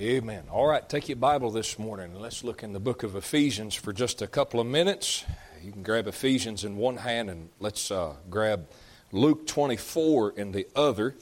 Amen. 0.00 0.44
All 0.50 0.66
right, 0.66 0.88
take 0.88 1.10
your 1.10 1.16
Bible 1.16 1.50
this 1.50 1.78
morning 1.78 2.12
and 2.12 2.22
let's 2.22 2.42
look 2.42 2.62
in 2.62 2.72
the 2.72 2.80
book 2.80 3.02
of 3.02 3.16
Ephesians 3.16 3.74
for 3.74 3.92
just 3.92 4.22
a 4.22 4.26
couple 4.26 4.58
of 4.58 4.66
minutes. 4.66 5.26
You 5.62 5.72
can 5.72 5.82
grab 5.82 6.06
Ephesians 6.06 6.64
in 6.64 6.78
one 6.78 6.96
hand 6.96 7.28
and 7.28 7.50
let's 7.58 7.90
uh, 7.90 8.14
grab 8.30 8.66
Luke 9.12 9.46
24 9.46 10.38
in 10.38 10.52
the 10.52 10.66
other. 10.74 11.16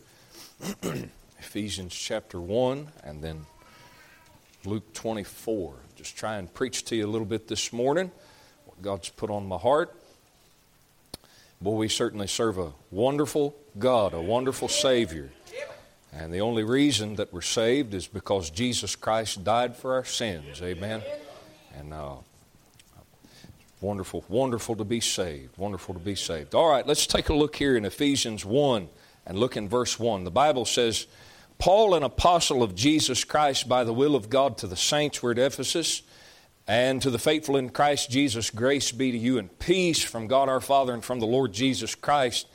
Ephesians 1.40 1.92
chapter 1.92 2.40
1 2.40 2.86
and 3.02 3.20
then 3.20 3.46
Luke 4.64 4.92
24. 4.92 5.74
Just 5.96 6.16
try 6.16 6.36
and 6.36 6.54
preach 6.54 6.84
to 6.84 6.94
you 6.94 7.04
a 7.04 7.10
little 7.10 7.26
bit 7.26 7.48
this 7.48 7.72
morning 7.72 8.12
what 8.66 8.80
God's 8.80 9.08
put 9.08 9.28
on 9.28 9.48
my 9.48 9.58
heart. 9.58 9.92
Boy, 11.60 11.74
we 11.74 11.88
certainly 11.88 12.28
serve 12.28 12.58
a 12.58 12.70
wonderful 12.92 13.56
God, 13.76 14.14
a 14.14 14.20
wonderful 14.22 14.68
Savior. 14.68 15.30
And 16.12 16.32
the 16.32 16.40
only 16.40 16.64
reason 16.64 17.16
that 17.16 17.32
we're 17.32 17.42
saved 17.42 17.94
is 17.94 18.06
because 18.06 18.50
Jesus 18.50 18.96
Christ 18.96 19.44
died 19.44 19.76
for 19.76 19.94
our 19.94 20.04
sins. 20.04 20.62
Amen. 20.62 21.02
And 21.76 21.92
uh, 21.92 22.16
wonderful, 23.80 24.24
wonderful 24.28 24.76
to 24.76 24.84
be 24.84 25.00
saved. 25.00 25.56
Wonderful 25.58 25.94
to 25.94 26.00
be 26.00 26.14
saved. 26.14 26.54
All 26.54 26.70
right, 26.70 26.86
let's 26.86 27.06
take 27.06 27.28
a 27.28 27.34
look 27.34 27.56
here 27.56 27.76
in 27.76 27.84
Ephesians 27.84 28.44
1 28.44 28.88
and 29.26 29.38
look 29.38 29.56
in 29.56 29.68
verse 29.68 29.98
1. 29.98 30.24
The 30.24 30.30
Bible 30.30 30.64
says, 30.64 31.06
Paul, 31.58 31.94
an 31.94 32.02
apostle 32.02 32.62
of 32.62 32.74
Jesus 32.74 33.24
Christ 33.24 33.68
by 33.68 33.84
the 33.84 33.92
will 33.92 34.16
of 34.16 34.30
God 34.30 34.58
to 34.58 34.66
the 34.66 34.76
saints 34.76 35.22
were 35.22 35.32
at 35.32 35.38
Ephesus, 35.38 36.02
and 36.66 37.00
to 37.02 37.10
the 37.10 37.18
faithful 37.18 37.56
in 37.56 37.70
Christ 37.70 38.10
Jesus, 38.10 38.50
grace 38.50 38.92
be 38.92 39.10
to 39.10 39.18
you 39.18 39.38
and 39.38 39.58
peace 39.58 40.02
from 40.02 40.26
God 40.26 40.48
our 40.48 40.60
Father 40.60 40.92
and 40.92 41.04
from 41.04 41.18
the 41.18 41.26
Lord 41.26 41.52
Jesus 41.52 41.94
Christ. 41.94 42.46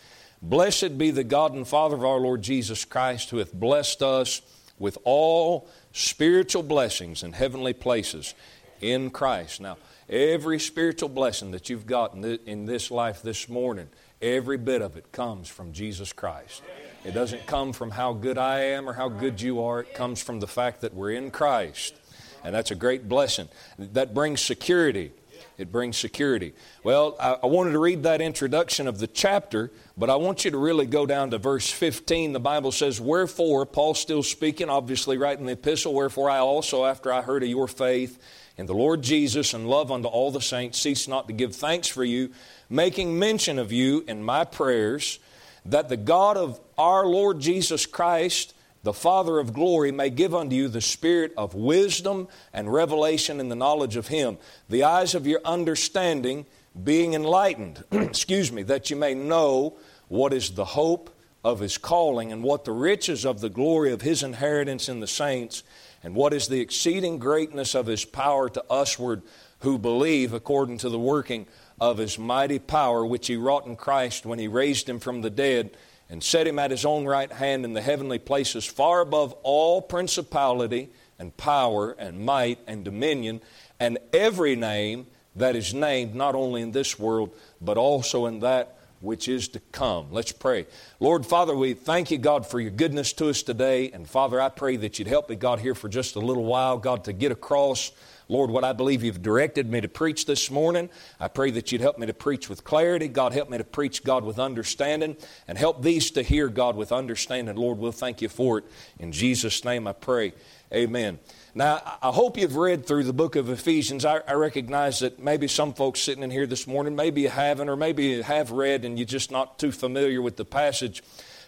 Blessed 0.43 0.97
be 0.97 1.09
the 1.09 1.23
God 1.23 1.53
and 1.53 1.65
Father 1.65 1.95
of 1.95 2.03
our 2.03 2.19
Lord 2.19 2.41
Jesus 2.41 2.83
Christ, 2.83 3.29
who 3.29 3.37
hath 3.37 3.53
blessed 3.53 4.03
us 4.03 4.41
with 4.77 4.97
all 5.05 5.69
spiritual 5.93 6.63
blessings 6.63 7.23
in 7.23 7.31
heavenly 7.31 7.71
places 7.71 8.35
in 8.81 9.09
Christ. 9.09 9.61
Now, 9.61 9.77
every 10.09 10.59
spiritual 10.59 11.07
blessing 11.07 11.51
that 11.51 11.69
you've 11.69 11.85
got 11.85 12.13
in 12.15 12.65
this 12.65 12.91
life 12.91 13.21
this 13.21 13.47
morning, 13.47 13.87
every 14.21 14.57
bit 14.57 14.81
of 14.81 14.97
it 14.97 15.13
comes 15.13 15.47
from 15.47 15.71
Jesus 15.71 16.11
Christ. 16.11 16.61
It 17.05 17.13
doesn't 17.13 17.47
come 17.47 17.71
from 17.71 17.91
how 17.91 18.11
good 18.11 18.37
I 18.37 18.63
am 18.63 18.89
or 18.89 18.93
how 18.93 19.07
good 19.07 19.39
you 19.39 19.63
are, 19.63 19.79
it 19.79 19.93
comes 19.93 20.21
from 20.21 20.41
the 20.41 20.47
fact 20.47 20.81
that 20.81 20.93
we're 20.93 21.11
in 21.11 21.31
Christ. 21.31 21.95
And 22.43 22.53
that's 22.53 22.71
a 22.71 22.75
great 22.75 23.07
blessing. 23.07 23.47
That 23.79 24.13
brings 24.13 24.41
security. 24.41 25.13
It 25.57 25.71
brings 25.71 25.97
security. 25.97 26.51
Well, 26.83 27.15
I 27.17 27.45
wanted 27.45 27.71
to 27.71 27.79
read 27.79 28.03
that 28.03 28.19
introduction 28.19 28.87
of 28.87 28.97
the 28.97 29.07
chapter 29.07 29.71
but 29.95 30.09
I 30.09 30.15
want 30.15 30.43
you 30.43 30.51
to 30.51 30.57
really 30.57 30.87
go 30.87 31.05
down 31.05 31.31
to 31.31 31.37
verse 31.37 31.69
15. 31.69 32.33
The 32.33 32.39
Bible 32.39 32.71
says, 32.71 32.99
Wherefore, 32.99 33.65
Paul's 33.65 33.99
still 33.99 34.23
speaking, 34.23 34.69
obviously, 34.69 35.17
right 35.17 35.37
in 35.37 35.45
the 35.45 35.53
epistle, 35.53 35.93
wherefore 35.93 36.31
I 36.31 36.39
also, 36.39 36.85
after 36.85 37.13
I 37.13 37.21
heard 37.21 37.43
of 37.43 37.49
your 37.49 37.67
faith 37.67 38.19
in 38.57 38.65
the 38.65 38.73
Lord 38.73 39.03
Jesus 39.03 39.53
and 39.53 39.69
love 39.69 39.91
unto 39.91 40.07
all 40.07 40.31
the 40.31 40.41
saints, 40.41 40.79
cease 40.79 41.07
not 41.07 41.27
to 41.27 41.33
give 41.33 41.55
thanks 41.55 41.87
for 41.87 42.03
you, 42.03 42.31
making 42.69 43.19
mention 43.19 43.59
of 43.59 43.71
you 43.71 44.03
in 44.07 44.23
my 44.23 44.45
prayers, 44.45 45.19
that 45.65 45.89
the 45.89 45.97
God 45.97 46.37
of 46.37 46.59
our 46.75 47.05
Lord 47.05 47.39
Jesus 47.39 47.85
Christ, 47.85 48.55
the 48.81 48.93
Father 48.93 49.37
of 49.37 49.53
glory, 49.53 49.91
may 49.91 50.09
give 50.09 50.33
unto 50.33 50.55
you 50.55 50.69
the 50.69 50.81
spirit 50.81 51.33
of 51.37 51.53
wisdom 51.53 52.27
and 52.51 52.73
revelation 52.73 53.39
in 53.39 53.49
the 53.49 53.55
knowledge 53.55 53.95
of 53.95 54.07
Him, 54.07 54.39
the 54.69 54.83
eyes 54.83 55.13
of 55.13 55.27
your 55.27 55.39
understanding 55.45 56.47
being 56.81 57.13
enlightened, 57.13 57.83
excuse 57.91 58.51
me, 58.51 58.63
that 58.63 58.89
you 58.89 58.95
may 58.95 59.13
know 59.13 59.77
what 60.07 60.33
is 60.33 60.51
the 60.51 60.65
hope 60.65 61.09
of 61.43 61.59
his 61.59 61.77
calling 61.77 62.31
and 62.31 62.41
what 62.41 62.65
the 62.65 62.71
riches 62.71 63.25
of 63.25 63.41
the 63.41 63.49
glory 63.49 63.91
of 63.91 64.01
his 64.01 64.23
inheritance 64.23 64.87
in 64.87 64.99
the 64.99 65.07
saints 65.07 65.63
and 66.01 66.15
what 66.15 66.33
is 66.33 66.47
the 66.47 66.61
exceeding 66.61 67.19
greatness 67.19 67.75
of 67.75 67.85
his 67.85 68.05
power 68.05 68.49
to 68.49 68.63
usward 68.69 69.21
who 69.59 69.77
believe 69.77 70.33
according 70.33 70.77
to 70.77 70.89
the 70.89 70.99
working 70.99 71.45
of 71.81 71.97
his 71.97 72.17
mighty 72.17 72.59
power 72.59 73.05
which 73.05 73.27
he 73.27 73.35
wrought 73.35 73.65
in 73.65 73.75
Christ 73.75 74.25
when 74.25 74.39
he 74.39 74.47
raised 74.47 74.87
him 74.87 74.99
from 74.99 75.21
the 75.21 75.29
dead 75.29 75.71
and 76.09 76.23
set 76.23 76.47
him 76.47 76.59
at 76.59 76.71
his 76.71 76.85
own 76.85 77.05
right 77.05 77.31
hand 77.31 77.65
in 77.65 77.73
the 77.73 77.81
heavenly 77.81 78.19
places 78.19 78.65
far 78.65 79.01
above 79.01 79.33
all 79.43 79.81
principality 79.81 80.89
and 81.19 81.35
power 81.35 81.91
and 81.91 82.25
might 82.25 82.59
and 82.67 82.85
dominion 82.85 83.41
and 83.79 83.97
every 84.13 84.55
name 84.55 85.07
that 85.35 85.55
is 85.55 85.73
named 85.73 86.15
not 86.15 86.35
only 86.35 86.61
in 86.61 86.71
this 86.71 86.99
world, 86.99 87.35
but 87.61 87.77
also 87.77 88.25
in 88.25 88.39
that 88.41 88.77
which 89.03 89.27
is 89.27 89.49
to 89.49 89.59
come. 89.73 90.07
Let's 90.11 90.31
pray. 90.31 90.65
Lord, 91.01 91.25
Father, 91.25 91.53
we 91.55 91.73
thank 91.73 92.09
you, 92.09 92.17
God, 92.17 92.47
for 92.47 92.61
your 92.61 92.71
goodness 92.71 93.11
to 93.13 93.29
us 93.29 93.43
today. 93.43 93.91
And 93.91 94.07
Father, 94.07 94.39
I 94.39 94.47
pray 94.47 94.77
that 94.77 94.97
you'd 94.97 95.09
help 95.09 95.29
me, 95.29 95.35
God, 95.35 95.59
here 95.59 95.75
for 95.75 95.89
just 95.89 96.15
a 96.15 96.19
little 96.19 96.45
while, 96.45 96.77
God, 96.77 97.03
to 97.03 97.13
get 97.13 97.29
across, 97.29 97.91
Lord, 98.29 98.49
what 98.49 98.63
I 98.63 98.71
believe 98.71 99.03
you've 99.03 99.21
directed 99.21 99.69
me 99.69 99.81
to 99.81 99.89
preach 99.89 100.25
this 100.25 100.49
morning. 100.49 100.89
I 101.19 101.27
pray 101.27 101.51
that 101.51 101.69
you'd 101.69 101.81
help 101.81 101.97
me 101.97 102.07
to 102.07 102.13
preach 102.13 102.47
with 102.47 102.63
clarity. 102.63 103.09
God, 103.09 103.33
help 103.33 103.49
me 103.49 103.57
to 103.57 103.65
preach, 103.65 104.05
God, 104.05 104.23
with 104.23 104.39
understanding. 104.39 105.17
And 105.49 105.57
help 105.57 105.81
these 105.81 106.09
to 106.11 106.23
hear, 106.23 106.47
God, 106.47 106.77
with 106.77 106.93
understanding. 106.93 107.57
Lord, 107.57 107.79
we'll 107.79 107.91
thank 107.91 108.21
you 108.21 108.29
for 108.29 108.59
it. 108.59 108.63
In 108.99 109.11
Jesus' 109.11 109.65
name 109.65 109.85
I 109.85 109.93
pray. 109.93 110.31
Amen. 110.73 111.19
Now, 111.55 111.81
I 112.01 112.09
hope 112.09 112.37
you've 112.37 112.55
read 112.55 112.87
through 112.87 113.03
the 113.03 113.13
book 113.13 113.35
of 113.35 113.47
Ephesians. 113.47 114.05
I, 114.05 114.21
I, 114.27 114.33
recognize 114.33 115.01
that 115.01 115.19
maybe 115.19 115.47
some 115.47 115.75
folks 115.75 115.99
sitting 115.99 116.23
in 116.23 116.31
here 116.31 116.47
this 116.47 116.65
morning, 116.65 116.95
maybe 116.95 117.21
you 117.21 117.29
haven't, 117.29 117.69
or 117.69 117.75
maybe 117.75 118.05
you 118.05 118.23
have 118.23 118.49
read 118.49 118.83
and 118.83 118.97
you're 118.97 119.05
just 119.05 119.29
not 119.29 119.59
too 119.59 119.71
familiar 119.71 120.19
with 120.19 120.35
the 120.35 120.45
passage. 120.45 121.03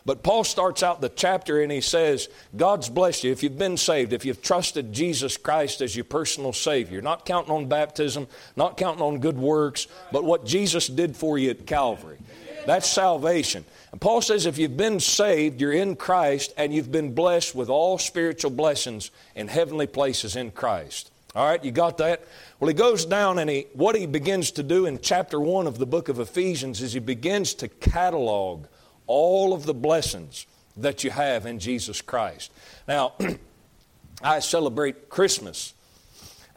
But 0.06 0.22
Paul 0.22 0.44
starts 0.44 0.84
out 0.84 1.02
the 1.02 1.10
chapter 1.10 1.60
and 1.60 1.72
he 1.72 1.82
says, 1.82 2.30
God's 2.56 2.88
blessed 2.88 3.24
you 3.24 3.32
if 3.32 3.42
you've 3.42 3.58
been 3.58 3.78
saved, 3.78 4.14
if 4.14 4.26
you've 4.26 4.44
trusted 4.44 4.94
Jesus 4.94 5.38
Christ 5.38 5.82
as 5.82 5.96
your 5.96 6.06
personal 6.06 6.54
Savior, 6.54 7.02
not 7.02 7.26
counting 7.26 7.52
on 7.52 7.68
baptism, 7.68 8.28
not 8.56 8.78
counting 8.78 9.02
on 9.02 9.18
good 9.18 9.40
works, 9.40 9.88
but 10.12 10.24
what 10.24 10.46
Jesus 10.46 10.86
did 10.86 11.18
for 11.18 11.40
you 11.40 11.50
at 11.50 11.66
Calvary. 11.66 12.20
That's 12.66 12.88
salvation. 12.88 13.66
And 13.92 14.02
Paul 14.02 14.22
says 14.22 14.46
if 14.46 14.58
you've 14.58 14.78
been 14.78 15.00
saved, 15.00 15.62
you're 15.62 15.72
in 15.72 15.96
Christ, 15.96 16.53
and 16.58 16.74
you've 16.74 16.92
been 16.92 17.14
blessed 17.14 17.56
with 17.56 17.70
all 17.70 17.98
spiritual 17.98 18.52
blessings 18.52 19.12
in 19.36 19.48
heavenly 19.48 19.88
places 19.88 20.36
in 20.36 20.52
Christ. 20.52 21.12
All 21.36 21.46
right, 21.46 21.64
you 21.64 21.72
got 21.72 21.98
that? 21.98 22.24
Well, 22.59 22.70
he 22.70 22.74
goes 22.74 23.06
down 23.06 23.40
and 23.40 23.50
he, 23.50 23.68
what 23.74 23.96
he 23.96 24.06
begins 24.06 24.52
to 24.52 24.64
do 24.64 24.86
in 24.86 25.00
chapter 25.02 25.40
1 25.40 25.68
of 25.68 25.78
the 25.78 25.86
book 25.86 26.08
of 26.08 26.20
Ephesians 26.20 26.81
is 26.81 26.94
he 26.94 27.00
begins 27.00 27.54
to 27.56 27.68
catalog 27.68 28.68
all 29.06 29.54
of 29.54 29.66
the 29.66 29.74
blessings 29.74 30.48
that 30.78 31.04
you 31.04 31.09
have 31.09 31.46
in 31.46 31.59
Jesus 31.59 32.02
Christ. 32.02 32.52
Now, 32.88 33.14
I 34.22 34.40
celebrate 34.40 35.09
Christmas 35.09 35.74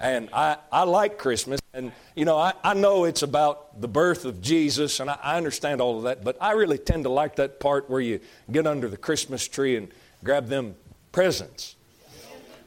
and 0.00 0.28
I, 0.32 0.56
I 0.70 0.84
like 0.84 1.18
Christmas. 1.18 1.60
And, 1.72 1.92
you 2.14 2.24
know, 2.24 2.36
I, 2.36 2.52
I 2.62 2.74
know 2.74 3.04
it's 3.04 3.22
about 3.22 3.80
the 3.80 3.88
birth 3.88 4.24
of 4.24 4.40
Jesus, 4.40 5.00
and 5.00 5.10
I, 5.10 5.18
I 5.22 5.36
understand 5.36 5.80
all 5.80 5.98
of 5.98 6.04
that, 6.04 6.24
but 6.24 6.36
I 6.40 6.52
really 6.52 6.78
tend 6.78 7.04
to 7.04 7.10
like 7.10 7.36
that 7.36 7.60
part 7.60 7.90
where 7.90 8.00
you 8.00 8.20
get 8.50 8.66
under 8.66 8.88
the 8.88 8.96
Christmas 8.96 9.46
tree 9.46 9.76
and 9.76 9.88
grab 10.24 10.48
them 10.48 10.74
presents, 11.12 11.76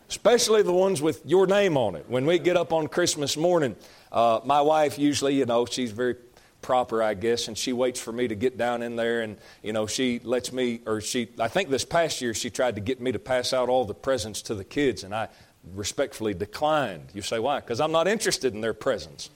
especially 0.10 0.62
the 0.62 0.74
ones 0.74 1.02
with 1.02 1.26
your 1.26 1.48
name 1.48 1.78
on 1.78 1.96
it. 1.96 2.06
When 2.08 2.26
we 2.26 2.40
get 2.40 2.58
up 2.58 2.74
on 2.74 2.88
Christmas 2.88 3.38
morning, 3.38 3.76
uh, 4.12 4.42
my 4.44 4.62
wife 4.62 5.00
usually, 5.00 5.36
you 5.36 5.46
know, 5.46 5.66
she's 5.66 5.92
very 5.92 6.16
proper, 6.62 7.02
I 7.02 7.16
guess, 7.16 7.48
and 7.48 7.58
she 7.58 7.74
waits 7.74 8.00
for 8.00 8.12
me 8.12 8.28
to 8.28 8.36
get 8.36 8.58
down 8.58 8.84
in 8.84 8.96
there, 8.96 9.22
and 9.22 9.38
you 9.64 9.74
know, 9.74 9.88
she 9.88 10.20
lets 10.20 10.52
me, 10.54 10.82
or 10.86 11.02
she, 11.02 11.30
I 11.40 11.48
think 11.48 11.70
this 11.70 11.86
past 11.86 12.22
year 12.22 12.34
she 12.34 12.50
tried 12.50 12.76
to 12.76 12.82
get 12.82 13.02
me 13.02 13.12
to 13.14 13.20
pass 13.20 13.52
out 13.52 13.68
all 13.68 13.86
the 13.86 13.96
presents 13.96 14.42
to 14.44 14.56
the 14.56 14.64
kids, 14.64 15.04
and 15.04 15.16
I, 15.16 15.30
respectfully 15.74 16.34
declined. 16.34 17.10
You 17.14 17.22
say, 17.22 17.40
why? 17.40 17.60
Because 17.60 17.80
I'm 17.80 17.92
not 17.92 18.08
interested 18.08 18.54
in 18.54 18.62
their 18.62 18.74
presence. 18.74 19.30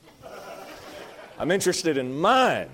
I'm 1.37 1.51
interested 1.51 1.97
in 1.97 2.17
mine. 2.17 2.69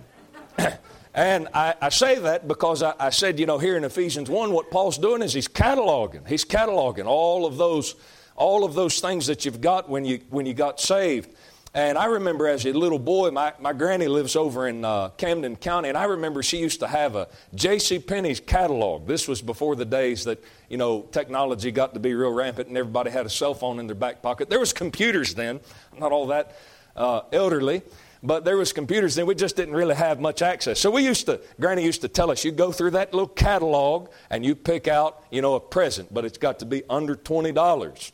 and 1.13 1.47
I, 1.53 1.75
I, 1.81 1.89
say 1.89 2.19
that 2.19 2.47
because 2.47 2.83
I, 2.83 2.93
I, 2.99 3.09
said, 3.09 3.39
you 3.39 3.45
know, 3.45 3.57
here 3.57 3.75
in 3.75 3.83
Ephesians 3.83 4.29
1, 4.29 4.51
what 4.51 4.69
Paul's 4.69 4.97
doing 4.97 5.21
is 5.21 5.33
he's 5.33 5.47
cataloging. 5.47 6.27
He's 6.27 6.45
cataloging 6.45 7.05
all 7.05 7.45
of 7.45 7.57
those, 7.57 7.95
all 8.35 8.63
of 8.63 8.75
those 8.75 8.99
things 8.99 9.27
that 9.27 9.45
you've 9.45 9.61
got 9.61 9.89
when 9.89 10.05
you, 10.05 10.21
when 10.29 10.45
you 10.45 10.53
got 10.53 10.79
saved. 10.79 11.33
And 11.73 11.97
I 11.97 12.05
remember 12.05 12.47
as 12.49 12.65
a 12.65 12.73
little 12.73 12.99
boy, 12.99 13.31
my, 13.31 13.53
my 13.57 13.71
granny 13.71 14.07
lives 14.07 14.35
over 14.35 14.67
in 14.67 14.83
uh, 14.83 15.09
Camden 15.09 15.55
County, 15.55 15.87
and 15.87 15.97
I 15.97 16.03
remember 16.03 16.43
she 16.43 16.57
used 16.57 16.81
to 16.81 16.87
have 16.87 17.15
a 17.15 17.29
J.C. 17.55 17.99
Penney's 17.99 18.41
catalog. 18.41 19.07
This 19.07 19.25
was 19.25 19.41
before 19.41 19.77
the 19.77 19.85
days 19.85 20.25
that, 20.25 20.43
you 20.67 20.75
know, 20.75 21.03
technology 21.13 21.71
got 21.71 21.93
to 21.93 22.01
be 22.01 22.13
real 22.13 22.33
rampant 22.33 22.67
and 22.67 22.77
everybody 22.77 23.09
had 23.09 23.25
a 23.25 23.29
cell 23.29 23.53
phone 23.53 23.79
in 23.79 23.87
their 23.87 23.95
back 23.95 24.21
pocket. 24.21 24.49
There 24.49 24.59
was 24.59 24.73
computers 24.73 25.33
then, 25.33 25.61
not 25.97 26.11
all 26.11 26.27
that 26.27 26.57
uh, 26.97 27.21
elderly, 27.31 27.83
but 28.21 28.43
there 28.43 28.57
was 28.57 28.73
computers 28.73 29.15
then. 29.15 29.25
We 29.25 29.35
just 29.35 29.55
didn't 29.55 29.73
really 29.73 29.95
have 29.95 30.19
much 30.19 30.41
access. 30.41 30.77
So 30.77 30.91
we 30.91 31.05
used 31.05 31.25
to, 31.27 31.39
Granny 31.57 31.85
used 31.85 32.01
to 32.01 32.09
tell 32.09 32.31
us, 32.31 32.43
you 32.43 32.51
go 32.51 32.73
through 32.73 32.91
that 32.91 33.13
little 33.13 33.29
catalog 33.29 34.09
and 34.29 34.45
you 34.45 34.55
pick 34.55 34.89
out, 34.89 35.23
you 35.31 35.41
know, 35.41 35.55
a 35.55 35.59
present, 35.61 36.13
but 36.13 36.25
it's 36.25 36.37
got 36.37 36.59
to 36.59 36.65
be 36.65 36.83
under 36.89 37.15
$20. 37.15 38.11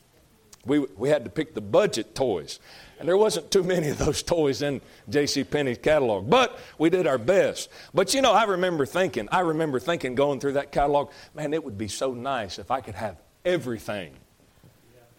We, 0.68 0.80
we 0.80 1.10
had 1.10 1.24
to 1.24 1.30
pick 1.30 1.54
the 1.54 1.62
budget 1.62 2.14
toys. 2.14 2.60
And 3.00 3.08
there 3.08 3.18
wasn't 3.18 3.52
too 3.52 3.64
many 3.64 3.90
of 3.90 3.98
those 3.98 4.24
toys 4.24 4.62
in 4.62 4.82
J.C. 5.10 5.44
Penney's 5.44 5.78
catalog, 5.78 6.30
but 6.30 6.60
we 6.78 6.90
did 6.90 7.08
our 7.08 7.18
best. 7.18 7.70
But 7.94 8.14
you 8.14 8.22
know, 8.22 8.34
I 8.34 8.44
remember 8.44 8.86
thinking, 8.86 9.30
I 9.32 9.42
remember 9.42 9.80
thinking 9.80 10.16
going 10.16 10.40
through 10.40 10.54
that 10.54 10.72
catalog, 10.72 11.12
man, 11.36 11.54
it 11.54 11.64
would 11.64 11.78
be 11.78 11.88
so 11.88 12.14
nice 12.14 12.60
if 12.60 12.72
I 12.72 12.82
could 12.82 12.96
have 12.96 13.18
everything 13.46 14.14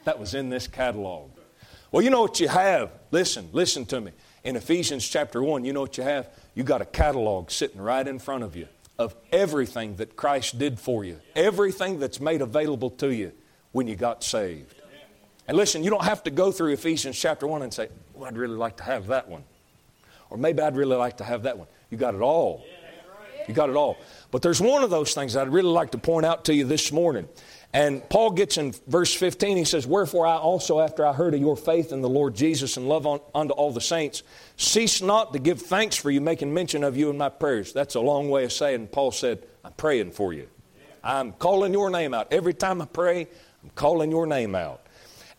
that 0.04 0.18
was 0.18 0.34
in 0.34 0.48
this 0.48 0.66
catalog. 0.66 1.30
Well, 1.90 2.02
you 2.02 2.10
know 2.10 2.20
what 2.20 2.40
you 2.40 2.48
have? 2.48 2.90
Listen, 3.10 3.48
listen 3.52 3.86
to 3.86 4.00
me. 4.00 4.12
In 4.44 4.56
Ephesians 4.56 5.06
chapter 5.06 5.42
1, 5.42 5.64
you 5.64 5.72
know 5.72 5.80
what 5.80 5.96
you 5.96 6.04
have? 6.04 6.28
You 6.54 6.62
got 6.62 6.82
a 6.82 6.86
catalog 6.86 7.50
sitting 7.50 7.80
right 7.80 8.06
in 8.06 8.18
front 8.18 8.44
of 8.44 8.56
you 8.56 8.68
of 8.98 9.14
everything 9.30 9.96
that 9.96 10.16
Christ 10.16 10.58
did 10.58 10.80
for 10.80 11.04
you, 11.04 11.20
everything 11.36 12.00
that's 12.00 12.20
made 12.20 12.42
available 12.42 12.90
to 12.90 13.14
you 13.14 13.32
when 13.72 13.86
you 13.86 13.94
got 13.94 14.24
saved. 14.24 14.74
And 15.48 15.56
listen, 15.56 15.82
you 15.82 15.90
don't 15.90 16.04
have 16.04 16.22
to 16.24 16.30
go 16.30 16.52
through 16.52 16.74
Ephesians 16.74 17.18
chapter 17.18 17.46
1 17.46 17.62
and 17.62 17.72
say, 17.72 17.88
well, 18.14 18.26
I'd 18.26 18.36
really 18.36 18.56
like 18.56 18.76
to 18.76 18.82
have 18.84 19.06
that 19.08 19.28
one. 19.28 19.42
Or 20.28 20.36
maybe 20.36 20.60
I'd 20.60 20.76
really 20.76 20.96
like 20.96 21.16
to 21.16 21.24
have 21.24 21.44
that 21.44 21.56
one. 21.56 21.66
You 21.90 21.96
got 21.96 22.14
it 22.14 22.20
all. 22.20 22.64
You 23.48 23.54
got 23.54 23.70
it 23.70 23.76
all. 23.76 23.96
But 24.30 24.42
there's 24.42 24.60
one 24.60 24.84
of 24.84 24.90
those 24.90 25.14
things 25.14 25.34
I'd 25.34 25.48
really 25.48 25.70
like 25.70 25.92
to 25.92 25.98
point 25.98 26.26
out 26.26 26.44
to 26.44 26.54
you 26.54 26.66
this 26.66 26.92
morning. 26.92 27.26
And 27.72 28.06
Paul 28.10 28.30
gets 28.32 28.58
in 28.58 28.74
verse 28.86 29.14
15, 29.14 29.56
he 29.56 29.64
says, 29.64 29.86
Wherefore 29.86 30.26
I 30.26 30.36
also, 30.36 30.80
after 30.80 31.06
I 31.06 31.14
heard 31.14 31.32
of 31.32 31.40
your 31.40 31.56
faith 31.56 31.92
in 31.92 32.02
the 32.02 32.08
Lord 32.08 32.34
Jesus 32.34 32.76
and 32.76 32.86
love 32.86 33.06
on, 33.06 33.20
unto 33.34 33.54
all 33.54 33.72
the 33.72 33.80
saints, 33.80 34.22
cease 34.58 35.00
not 35.00 35.32
to 35.32 35.38
give 35.38 35.62
thanks 35.62 35.96
for 35.96 36.10
you, 36.10 36.20
making 36.20 36.52
mention 36.52 36.84
of 36.84 36.96
you 36.96 37.08
in 37.08 37.16
my 37.16 37.30
prayers. 37.30 37.72
That's 37.72 37.94
a 37.94 38.00
long 38.00 38.28
way 38.28 38.44
of 38.44 38.52
saying, 38.52 38.88
Paul 38.88 39.12
said, 39.12 39.42
I'm 39.64 39.72
praying 39.72 40.12
for 40.12 40.34
you. 40.34 40.48
I'm 41.02 41.32
calling 41.32 41.72
your 41.72 41.88
name 41.88 42.12
out. 42.12 42.32
Every 42.32 42.54
time 42.54 42.82
I 42.82 42.86
pray, 42.86 43.28
I'm 43.62 43.70
calling 43.74 44.10
your 44.10 44.26
name 44.26 44.54
out. 44.54 44.82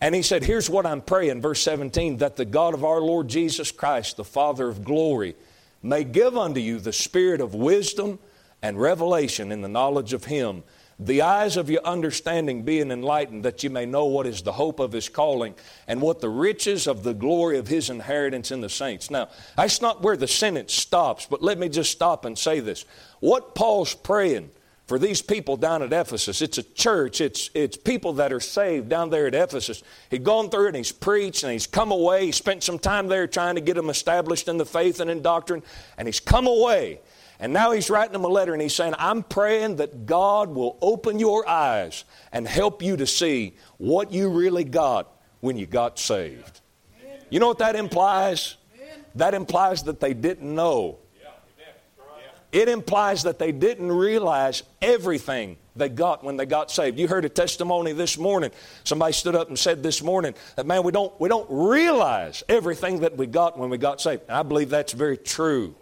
And 0.00 0.14
he 0.14 0.22
said, 0.22 0.44
Here's 0.44 0.70
what 0.70 0.86
I'm 0.86 1.02
praying, 1.02 1.42
verse 1.42 1.62
17, 1.62 2.18
that 2.18 2.36
the 2.36 2.44
God 2.44 2.74
of 2.74 2.84
our 2.84 3.00
Lord 3.00 3.28
Jesus 3.28 3.70
Christ, 3.70 4.16
the 4.16 4.24
Father 4.24 4.68
of 4.68 4.84
glory, 4.84 5.36
may 5.82 6.04
give 6.04 6.36
unto 6.36 6.60
you 6.60 6.78
the 6.78 6.92
spirit 6.92 7.40
of 7.40 7.54
wisdom 7.54 8.18
and 8.62 8.80
revelation 8.80 9.52
in 9.52 9.62
the 9.62 9.68
knowledge 9.68 10.12
of 10.12 10.24
him 10.24 10.62
the 11.00 11.22
eyes 11.22 11.56
of 11.56 11.70
your 11.70 11.84
understanding 11.84 12.62
being 12.62 12.90
enlightened, 12.90 13.44
that 13.44 13.64
you 13.64 13.70
may 13.70 13.86
know 13.86 14.04
what 14.04 14.26
is 14.26 14.42
the 14.42 14.52
hope 14.52 14.78
of 14.78 14.92
his 14.92 15.08
calling 15.08 15.54
and 15.88 16.00
what 16.00 16.20
the 16.20 16.28
riches 16.28 16.86
of 16.86 17.02
the 17.02 17.14
glory 17.14 17.56
of 17.56 17.68
his 17.68 17.88
inheritance 17.88 18.50
in 18.50 18.60
the 18.60 18.68
saints. 18.68 19.10
Now, 19.10 19.30
that's 19.56 19.80
not 19.80 20.02
where 20.02 20.16
the 20.16 20.28
sentence 20.28 20.74
stops, 20.74 21.26
but 21.26 21.42
let 21.42 21.58
me 21.58 21.70
just 21.70 21.90
stop 21.90 22.26
and 22.26 22.38
say 22.38 22.60
this. 22.60 22.84
What 23.20 23.54
Paul's 23.54 23.94
praying 23.94 24.50
for 24.90 24.98
these 24.98 25.22
people 25.22 25.56
down 25.56 25.84
at 25.84 25.92
Ephesus, 25.92 26.42
it's 26.42 26.58
a 26.58 26.64
church, 26.64 27.20
it's, 27.20 27.48
it's 27.54 27.76
people 27.76 28.14
that 28.14 28.32
are 28.32 28.40
saved 28.40 28.88
down 28.88 29.08
there 29.08 29.28
at 29.28 29.36
Ephesus. 29.36 29.84
He'd 30.10 30.24
gone 30.24 30.50
through 30.50 30.66
and 30.66 30.74
he's 30.74 30.90
preached 30.90 31.44
and 31.44 31.52
he's 31.52 31.68
come 31.68 31.92
away. 31.92 32.26
He 32.26 32.32
spent 32.32 32.64
some 32.64 32.76
time 32.76 33.06
there 33.06 33.28
trying 33.28 33.54
to 33.54 33.60
get 33.60 33.74
them 33.74 33.88
established 33.88 34.48
in 34.48 34.56
the 34.56 34.66
faith 34.66 34.98
and 34.98 35.08
in 35.08 35.22
doctrine, 35.22 35.62
and 35.96 36.08
he's 36.08 36.18
come 36.18 36.48
away. 36.48 36.98
And 37.38 37.52
now 37.52 37.70
he's 37.70 37.88
writing 37.88 38.14
them 38.14 38.24
a 38.24 38.28
letter 38.28 38.52
and 38.52 38.60
he's 38.60 38.74
saying, 38.74 38.94
I'm 38.98 39.22
praying 39.22 39.76
that 39.76 40.06
God 40.06 40.48
will 40.48 40.76
open 40.82 41.20
your 41.20 41.48
eyes 41.48 42.02
and 42.32 42.48
help 42.48 42.82
you 42.82 42.96
to 42.96 43.06
see 43.06 43.54
what 43.78 44.10
you 44.10 44.28
really 44.28 44.64
got 44.64 45.06
when 45.38 45.56
you 45.56 45.66
got 45.66 46.00
saved. 46.00 46.62
You 47.28 47.38
know 47.38 47.46
what 47.46 47.58
that 47.58 47.76
implies? 47.76 48.56
That 49.14 49.34
implies 49.34 49.84
that 49.84 50.00
they 50.00 50.14
didn't 50.14 50.52
know. 50.52 50.98
It 52.52 52.68
implies 52.68 53.22
that 53.22 53.38
they 53.38 53.52
didn't 53.52 53.92
realize 53.92 54.64
everything 54.82 55.56
they 55.76 55.88
got 55.88 56.24
when 56.24 56.36
they 56.36 56.46
got 56.46 56.70
saved. 56.70 56.98
You 56.98 57.06
heard 57.06 57.24
a 57.24 57.28
testimony 57.28 57.92
this 57.92 58.18
morning. 58.18 58.50
Somebody 58.82 59.12
stood 59.12 59.36
up 59.36 59.48
and 59.48 59.58
said 59.58 59.82
this 59.82 60.02
morning 60.02 60.34
that, 60.56 60.66
man, 60.66 60.82
we 60.82 60.90
don't, 60.90 61.18
we 61.20 61.28
don't 61.28 61.46
realize 61.48 62.42
everything 62.48 63.00
that 63.00 63.16
we 63.16 63.26
got 63.26 63.56
when 63.56 63.70
we 63.70 63.78
got 63.78 64.00
saved. 64.00 64.22
And 64.28 64.36
I 64.36 64.42
believe 64.42 64.70
that's 64.70 64.92
very 64.92 65.16
true. 65.16 65.74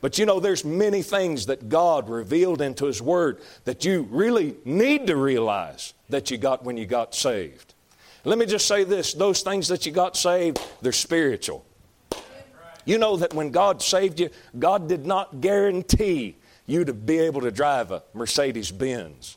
But 0.00 0.18
you 0.18 0.24
know, 0.24 0.40
there's 0.40 0.64
many 0.64 1.02
things 1.02 1.46
that 1.46 1.68
God 1.68 2.08
revealed 2.08 2.62
into 2.62 2.86
His 2.86 3.02
Word 3.02 3.40
that 3.64 3.84
you 3.84 4.08
really 4.10 4.56
need 4.64 5.06
to 5.08 5.16
realize 5.16 5.92
that 6.08 6.30
you 6.30 6.38
got 6.38 6.64
when 6.64 6.78
you 6.78 6.86
got 6.86 7.14
saved. 7.14 7.74
Let 8.24 8.38
me 8.38 8.46
just 8.46 8.66
say 8.66 8.84
this 8.84 9.12
those 9.12 9.42
things 9.42 9.68
that 9.68 9.84
you 9.86 9.92
got 9.92 10.16
saved, 10.16 10.58
they're 10.80 10.92
spiritual. 10.92 11.64
You 12.84 12.98
know 12.98 13.16
that 13.16 13.34
when 13.34 13.50
God 13.50 13.82
saved 13.82 14.20
you, 14.20 14.30
God 14.58 14.88
did 14.88 15.06
not 15.06 15.40
guarantee 15.40 16.36
you 16.66 16.84
to 16.84 16.92
be 16.92 17.18
able 17.18 17.40
to 17.42 17.50
drive 17.50 17.90
a 17.90 18.02
Mercedes 18.14 18.70
Benz. 18.70 19.36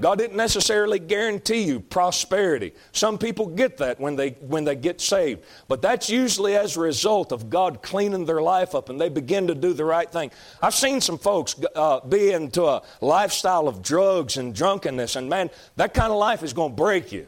God 0.00 0.18
didn't 0.18 0.36
necessarily 0.36 0.98
guarantee 0.98 1.62
you 1.62 1.80
prosperity. 1.80 2.72
Some 2.92 3.18
people 3.18 3.46
get 3.46 3.78
that 3.78 3.98
when 3.98 4.14
they, 4.14 4.30
when 4.40 4.64
they 4.64 4.76
get 4.76 5.00
saved. 5.00 5.42
But 5.66 5.82
that's 5.82 6.08
usually 6.08 6.56
as 6.56 6.76
a 6.76 6.80
result 6.80 7.32
of 7.32 7.50
God 7.50 7.82
cleaning 7.82 8.24
their 8.24 8.40
life 8.40 8.74
up 8.74 8.90
and 8.90 9.00
they 9.00 9.08
begin 9.08 9.48
to 9.48 9.54
do 9.54 9.72
the 9.72 9.84
right 9.84 10.10
thing. 10.10 10.30
I've 10.62 10.74
seen 10.74 11.00
some 11.00 11.18
folks 11.18 11.56
uh, 11.74 12.00
be 12.00 12.30
into 12.30 12.64
a 12.64 12.82
lifestyle 13.00 13.66
of 13.66 13.82
drugs 13.82 14.36
and 14.36 14.54
drunkenness, 14.54 15.16
and 15.16 15.28
man, 15.28 15.50
that 15.76 15.94
kind 15.94 16.12
of 16.12 16.18
life 16.18 16.42
is 16.42 16.52
going 16.52 16.70
to 16.72 16.76
break 16.76 17.10
you. 17.10 17.26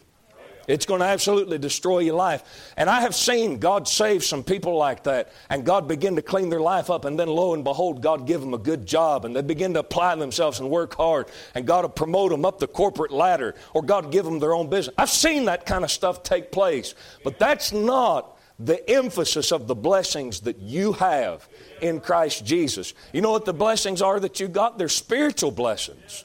It's 0.71 0.87
going 0.87 1.01
to 1.01 1.07
absolutely 1.07 1.59
destroy 1.59 2.01
your 2.01 2.15
life. 2.15 2.73
And 2.77 2.89
I 2.89 3.01
have 3.01 3.15
seen 3.15 3.59
God 3.59 3.89
save 3.89 4.23
some 4.25 4.45
people 4.45 4.77
like 4.77 5.05
that, 5.05 5.33
and 5.49 5.65
God 5.65 5.89
begin 5.89 6.17
to 6.17 6.23
clean 6.23 6.49
their 6.49 6.61
life 6.61 6.91
up, 6.91 7.05
and 7.05 7.19
then 7.19 7.29
lo 7.29 7.55
and 7.55 7.65
behold, 7.65 8.03
God 8.03 8.27
give 8.27 8.41
them 8.41 8.55
a 8.55 8.59
good 8.59 8.87
job, 8.87 9.25
and 9.25 9.35
they 9.35 9.43
begin 9.43 9.75
to 9.75 9.81
apply 9.81 10.15
themselves 10.15 10.61
and 10.61 10.71
work 10.71 10.95
hard, 10.95 11.27
and 11.55 11.67
God 11.67 11.85
will 11.85 11.91
promote 11.91 12.31
them 12.31 12.45
up 12.45 12.59
the 12.59 12.69
corporate 12.69 13.11
ladder, 13.11 13.55
or 13.75 13.83
God 13.83 14.13
give 14.13 14.25
them 14.25 14.39
their 14.39 14.55
own 14.55 14.71
business. 14.71 14.95
I've 14.97 15.11
seen 15.11 15.47
that 15.47 15.67
kind 15.67 15.85
of 15.85 15.91
stuff 15.91 16.23
take 16.23 16.53
place, 16.53 16.95
but 17.25 17.39
that's 17.39 17.73
not 17.73 18.39
the 18.61 18.89
emphasis 18.91 19.53
of 19.53 19.67
the 19.67 19.75
blessings 19.75 20.41
that 20.41 20.59
you 20.59 20.93
have 20.93 21.49
in 21.81 21.99
Christ 21.99 22.45
Jesus. 22.45 22.93
You 23.13 23.23
know 23.23 23.33
what 23.33 23.47
the 23.47 23.55
blessings 23.55 24.03
are 24.03 24.21
that 24.21 24.39
you 24.39 24.49
got? 24.49 24.79
They're 24.79 24.89
spiritual 24.89 25.51
blessings. 25.51 26.25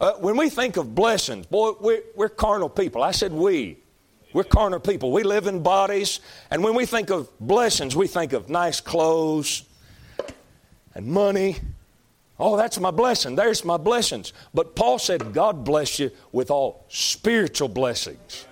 Uh, 0.00 0.12
when 0.14 0.36
we 0.36 0.48
think 0.48 0.76
of 0.76 0.94
blessings, 0.94 1.46
boy, 1.46 1.72
we're, 1.80 2.02
we're 2.14 2.28
carnal 2.28 2.68
people. 2.68 3.02
I 3.02 3.10
said 3.10 3.32
we. 3.32 3.78
We're 4.32 4.44
carnal 4.44 4.78
people. 4.78 5.10
We 5.10 5.24
live 5.24 5.46
in 5.46 5.62
bodies. 5.62 6.20
And 6.50 6.62
when 6.62 6.74
we 6.74 6.86
think 6.86 7.10
of 7.10 7.28
blessings, 7.40 7.96
we 7.96 8.06
think 8.06 8.32
of 8.32 8.48
nice 8.48 8.80
clothes 8.80 9.64
and 10.94 11.06
money. 11.06 11.56
Oh, 12.38 12.56
that's 12.56 12.78
my 12.78 12.92
blessing. 12.92 13.34
There's 13.34 13.64
my 13.64 13.76
blessings. 13.76 14.32
But 14.54 14.76
Paul 14.76 15.00
said, 15.00 15.32
God 15.32 15.64
bless 15.64 15.98
you 15.98 16.12
with 16.30 16.50
all 16.50 16.84
spiritual 16.88 17.68
blessings. 17.68 18.46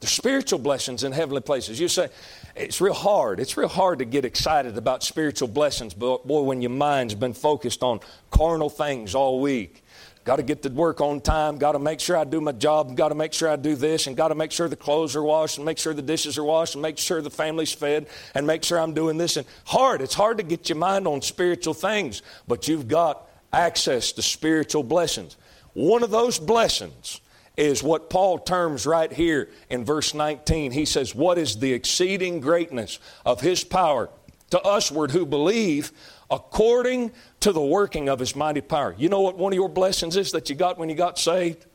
The 0.00 0.06
spiritual 0.06 0.58
blessings 0.58 1.04
in 1.04 1.12
heavenly 1.12 1.40
places. 1.40 1.80
You 1.80 1.88
say, 1.88 2.08
it's 2.54 2.80
real 2.80 2.92
hard. 2.92 3.40
It's 3.40 3.56
real 3.56 3.68
hard 3.68 4.00
to 4.00 4.04
get 4.04 4.26
excited 4.26 4.76
about 4.76 5.02
spiritual 5.02 5.48
blessings, 5.48 5.94
but 5.94 6.26
boy, 6.26 6.42
when 6.42 6.60
your 6.60 6.70
mind's 6.70 7.14
been 7.14 7.32
focused 7.32 7.82
on 7.82 8.00
carnal 8.30 8.68
things 8.68 9.14
all 9.14 9.40
week 9.40 9.82
Got 10.24 10.36
to 10.36 10.42
get 10.42 10.62
to 10.62 10.68
work 10.68 11.00
on 11.00 11.20
time. 11.20 11.56
Got 11.56 11.72
to 11.72 11.78
make 11.78 11.98
sure 11.98 12.16
I 12.16 12.24
do 12.24 12.40
my 12.40 12.52
job. 12.52 12.94
Got 12.94 13.08
to 13.08 13.14
make 13.14 13.32
sure 13.32 13.48
I 13.48 13.56
do 13.56 13.74
this. 13.74 14.06
And 14.06 14.16
got 14.16 14.28
to 14.28 14.34
make 14.34 14.52
sure 14.52 14.68
the 14.68 14.76
clothes 14.76 15.16
are 15.16 15.22
washed 15.22 15.56
and 15.56 15.64
make 15.64 15.78
sure 15.78 15.94
the 15.94 16.02
dishes 16.02 16.36
are 16.36 16.44
washed 16.44 16.74
and 16.74 16.82
make 16.82 16.98
sure 16.98 17.22
the 17.22 17.30
family's 17.30 17.72
fed 17.72 18.06
and 18.34 18.46
make 18.46 18.62
sure 18.62 18.78
I'm 18.78 18.92
doing 18.92 19.16
this. 19.16 19.38
And 19.38 19.46
hard. 19.64 20.02
It's 20.02 20.14
hard 20.14 20.36
to 20.36 20.44
get 20.44 20.68
your 20.68 20.76
mind 20.76 21.06
on 21.06 21.22
spiritual 21.22 21.74
things, 21.74 22.20
but 22.46 22.68
you've 22.68 22.86
got 22.86 23.28
access 23.52 24.12
to 24.12 24.22
spiritual 24.22 24.82
blessings. 24.82 25.36
One 25.72 26.02
of 26.02 26.10
those 26.10 26.38
blessings 26.38 27.20
is 27.56 27.82
what 27.82 28.10
Paul 28.10 28.38
terms 28.38 28.86
right 28.86 29.12
here 29.12 29.48
in 29.68 29.84
verse 29.84 30.14
19. 30.14 30.72
He 30.72 30.84
says, 30.84 31.14
What 31.14 31.38
is 31.38 31.58
the 31.58 31.72
exceeding 31.72 32.40
greatness 32.40 32.98
of 33.24 33.40
his 33.40 33.64
power 33.64 34.10
to 34.50 34.60
usward 34.64 35.10
who 35.10 35.24
believe 35.24 35.92
according 36.30 37.12
to 37.40 37.52
the 37.52 37.60
working 37.60 38.08
of 38.08 38.18
his 38.18 38.36
mighty 38.36 38.60
power. 38.60 38.94
You 38.98 39.08
know 39.08 39.20
what 39.20 39.36
one 39.36 39.52
of 39.52 39.56
your 39.56 39.68
blessings 39.68 40.16
is 40.16 40.32
that 40.32 40.48
you 40.48 40.56
got 40.56 40.78
when 40.78 40.88
you 40.88 40.94
got 40.94 41.18
saved? 41.18 41.66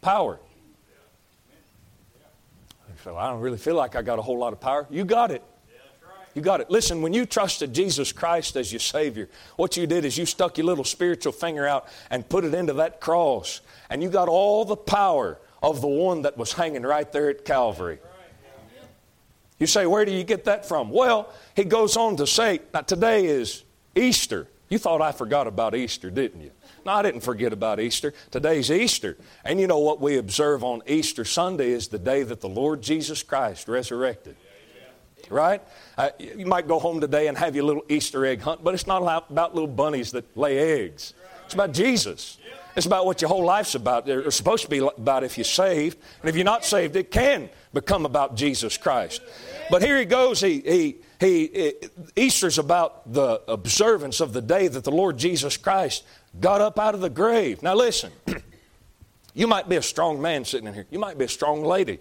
Power. 0.00 0.40
So 3.04 3.16
I 3.16 3.28
don't 3.30 3.40
really 3.40 3.58
feel 3.58 3.74
like 3.74 3.96
I 3.96 4.02
got 4.02 4.18
a 4.18 4.22
whole 4.22 4.38
lot 4.38 4.52
of 4.52 4.60
power. 4.60 4.86
You 4.90 5.04
got 5.04 5.30
it. 5.30 5.42
You 6.34 6.40
got 6.40 6.60
it. 6.60 6.70
Listen, 6.70 7.02
when 7.02 7.12
you 7.12 7.26
trusted 7.26 7.74
Jesus 7.74 8.10
Christ 8.10 8.56
as 8.56 8.72
your 8.72 8.80
Savior, 8.80 9.28
what 9.56 9.76
you 9.76 9.86
did 9.86 10.04
is 10.04 10.16
you 10.16 10.24
stuck 10.24 10.56
your 10.56 10.66
little 10.66 10.84
spiritual 10.84 11.32
finger 11.32 11.66
out 11.66 11.88
and 12.10 12.26
put 12.26 12.44
it 12.44 12.54
into 12.54 12.72
that 12.74 13.00
cross, 13.00 13.60
and 13.90 14.02
you 14.02 14.08
got 14.08 14.28
all 14.28 14.64
the 14.64 14.76
power 14.76 15.38
of 15.62 15.80
the 15.80 15.88
one 15.88 16.22
that 16.22 16.38
was 16.38 16.52
hanging 16.52 16.82
right 16.82 17.10
there 17.12 17.28
at 17.28 17.44
Calvary. 17.44 17.98
You 19.62 19.68
say, 19.68 19.86
where 19.86 20.04
do 20.04 20.10
you 20.10 20.24
get 20.24 20.46
that 20.46 20.66
from? 20.66 20.90
Well, 20.90 21.32
he 21.54 21.62
goes 21.62 21.96
on 21.96 22.16
to 22.16 22.26
say, 22.26 22.62
now 22.74 22.80
today 22.80 23.26
is 23.26 23.62
Easter. 23.94 24.48
You 24.68 24.76
thought 24.76 25.00
I 25.00 25.12
forgot 25.12 25.46
about 25.46 25.76
Easter, 25.76 26.10
didn't 26.10 26.40
you? 26.40 26.50
No, 26.84 26.90
I 26.90 27.02
didn't 27.02 27.20
forget 27.20 27.52
about 27.52 27.78
Easter. 27.78 28.12
Today's 28.32 28.72
Easter. 28.72 29.16
And 29.44 29.60
you 29.60 29.68
know 29.68 29.78
what 29.78 30.00
we 30.00 30.18
observe 30.18 30.64
on 30.64 30.82
Easter 30.84 31.24
Sunday 31.24 31.70
is 31.70 31.86
the 31.86 31.98
day 32.00 32.24
that 32.24 32.40
the 32.40 32.48
Lord 32.48 32.82
Jesus 32.82 33.22
Christ 33.22 33.68
resurrected. 33.68 34.34
Right? 35.30 35.62
Uh, 35.96 36.10
you 36.18 36.46
might 36.46 36.66
go 36.66 36.80
home 36.80 37.00
today 37.00 37.28
and 37.28 37.38
have 37.38 37.54
your 37.54 37.64
little 37.64 37.84
Easter 37.88 38.26
egg 38.26 38.40
hunt, 38.40 38.64
but 38.64 38.74
it's 38.74 38.88
not 38.88 39.00
about 39.30 39.54
little 39.54 39.68
bunnies 39.68 40.10
that 40.10 40.36
lay 40.36 40.82
eggs. 40.82 41.14
It's 41.44 41.54
about 41.54 41.70
Jesus. 41.70 42.36
It's 42.76 42.86
about 42.86 43.06
what 43.06 43.20
your 43.20 43.28
whole 43.28 43.44
life's 43.44 43.74
about. 43.74 44.08
It's 44.08 44.36
supposed 44.36 44.64
to 44.64 44.70
be 44.70 44.78
about 44.78 45.24
if 45.24 45.36
you're 45.36 45.44
saved. 45.44 45.98
And 46.20 46.28
if 46.28 46.36
you're 46.36 46.44
not 46.44 46.64
saved, 46.64 46.96
it 46.96 47.10
can 47.10 47.50
become 47.72 48.06
about 48.06 48.34
Jesus 48.36 48.76
Christ. 48.76 49.20
But 49.70 49.82
here 49.82 49.98
he 49.98 50.04
goes. 50.04 50.40
He, 50.40 50.60
he, 50.60 50.96
he, 51.20 51.72
Easter's 52.16 52.58
about 52.58 53.12
the 53.12 53.42
observance 53.48 54.20
of 54.20 54.32
the 54.32 54.42
day 54.42 54.68
that 54.68 54.84
the 54.84 54.90
Lord 54.90 55.18
Jesus 55.18 55.56
Christ 55.56 56.04
got 56.40 56.60
up 56.60 56.78
out 56.78 56.94
of 56.94 57.00
the 57.00 57.10
grave. 57.10 57.62
Now 57.62 57.74
listen, 57.74 58.12
You 59.34 59.46
might 59.46 59.68
be 59.68 59.76
a 59.76 59.82
strong 59.82 60.20
man 60.20 60.44
sitting 60.44 60.68
in 60.68 60.74
here. 60.74 60.86
You 60.90 60.98
might 60.98 61.16
be 61.16 61.24
a 61.24 61.28
strong 61.28 61.62
lady. 61.64 61.98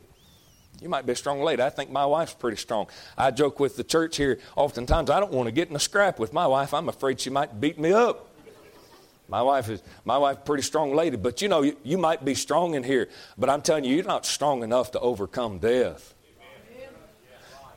You 0.81 0.89
might 0.89 1.05
be 1.05 1.13
a 1.13 1.15
strong 1.15 1.41
lady. 1.41 1.61
I 1.61 1.69
think 1.69 1.91
my 1.91 2.05
wife's 2.05 2.33
pretty 2.33 2.57
strong. 2.57 2.87
I 3.17 3.31
joke 3.31 3.59
with 3.59 3.77
the 3.77 3.83
church 3.83 4.17
here 4.17 4.39
oftentimes. 4.55 5.09
I 5.09 5.19
don't 5.19 5.31
want 5.31 5.47
to 5.47 5.51
get 5.51 5.69
in 5.69 5.75
a 5.75 5.79
scrap 5.79 6.19
with 6.19 6.33
my 6.33 6.47
wife. 6.47 6.73
I'm 6.73 6.89
afraid 6.89 7.19
she 7.19 7.29
might 7.29 7.61
beat 7.61 7.79
me 7.79 7.93
up. 7.93 8.30
My 9.31 9.41
wife 9.41 9.69
is 9.69 9.81
my 10.03 10.17
wife, 10.17 10.43
pretty 10.43 10.61
strong 10.61 10.93
lady. 10.93 11.15
But 11.15 11.41
you 11.41 11.47
know, 11.47 11.61
you, 11.61 11.77
you 11.83 11.97
might 11.97 12.25
be 12.25 12.35
strong 12.35 12.75
in 12.75 12.83
here, 12.83 13.07
but 13.37 13.49
I'm 13.49 13.61
telling 13.61 13.85
you, 13.85 13.95
you're 13.95 14.03
not 14.03 14.25
strong 14.25 14.61
enough 14.61 14.91
to 14.91 14.99
overcome 14.99 15.57
death. 15.59 16.13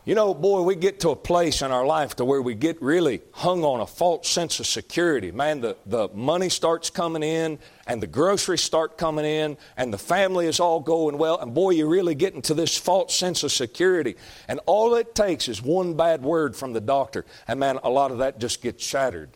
You 0.07 0.15
know, 0.15 0.35
boy, 0.35 0.61
we 0.61 0.75
get 0.75 1.01
to 1.01 1.11
a 1.11 1.17
place 1.17 1.63
in 1.63 1.71
our 1.71 1.87
life 1.87 2.17
to 2.17 2.27
where 2.27 2.43
we 2.43 2.55
get 2.55 2.83
really 2.83 3.23
hung 3.33 3.65
on 3.65 3.81
a 3.81 3.87
false 3.87 4.29
sense 4.29 4.61
of 4.61 4.67
security. 4.67 5.31
Man, 5.31 5.63
the, 5.63 5.79
the 5.87 6.09
money 6.13 6.51
starts 6.51 6.91
coming 6.91 7.23
in, 7.23 7.59
and 7.87 8.03
the 8.03 8.07
groceries 8.07 8.61
start 8.61 8.99
coming 8.99 9.25
in, 9.25 9.57
and 9.79 9.95
the 9.95 9.99
family 9.99 10.47
is 10.47 10.61
all 10.61 10.81
going 10.81 11.17
well, 11.17 11.39
and 11.39 11.55
boy, 11.55 11.71
you 11.71 11.89
really 11.89 12.15
get 12.15 12.35
into 12.35 12.53
this 12.53 12.77
false 12.77 13.15
sense 13.15 13.45
of 13.45 13.53
security. 13.53 14.17
And 14.47 14.61
all 14.67 14.95
it 14.95 15.15
takes 15.15 15.49
is 15.49 15.63
one 15.63 15.95
bad 15.95 16.23
word 16.23 16.55
from 16.55 16.75
the 16.75 16.83
doctor, 16.83 17.25
and 17.49 17.59
man, 17.59 17.79
a 17.83 17.89
lot 17.89 18.11
of 18.11 18.19
that 18.19 18.39
just 18.39 18.61
gets 18.61 18.85
shattered. 18.85 19.31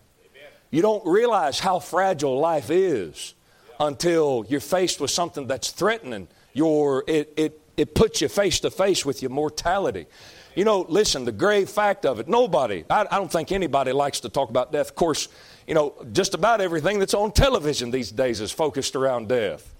You 0.70 0.82
don't 0.82 1.06
realize 1.06 1.60
how 1.60 1.78
fragile 1.78 2.38
life 2.38 2.70
is 2.70 3.34
until 3.80 4.44
you're 4.48 4.60
faced 4.60 5.00
with 5.00 5.10
something 5.10 5.46
that's 5.46 5.70
threatening. 5.70 6.28
Your, 6.52 7.04
it, 7.06 7.32
it, 7.36 7.60
it 7.76 7.94
puts 7.94 8.20
you 8.20 8.28
face 8.28 8.60
to 8.60 8.70
face 8.70 9.04
with 9.04 9.22
your 9.22 9.30
mortality. 9.30 10.06
You 10.54 10.64
know, 10.64 10.84
listen, 10.88 11.24
the 11.24 11.32
grave 11.32 11.70
fact 11.70 12.04
of 12.04 12.18
it, 12.18 12.28
nobody, 12.28 12.84
I, 12.90 13.06
I, 13.10 13.16
don't 13.16 13.30
think 13.30 13.52
anybody 13.52 13.92
likes 13.92 14.20
to 14.20 14.28
talk 14.28 14.50
about 14.50 14.72
death. 14.72 14.88
Of 14.88 14.96
course, 14.96 15.28
you 15.66 15.74
know, 15.74 15.94
just 16.12 16.34
about 16.34 16.60
everything 16.60 16.98
that's 16.98 17.14
on 17.14 17.30
television 17.30 17.90
these 17.90 18.10
days 18.10 18.40
is 18.40 18.50
focused 18.50 18.96
around 18.96 19.28
death 19.28 19.74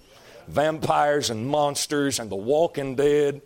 vampires 0.49 1.29
and 1.29 1.47
monsters 1.47 2.19
and 2.19 2.29
the 2.29 2.35
walking 2.35 2.95
dead. 2.95 3.41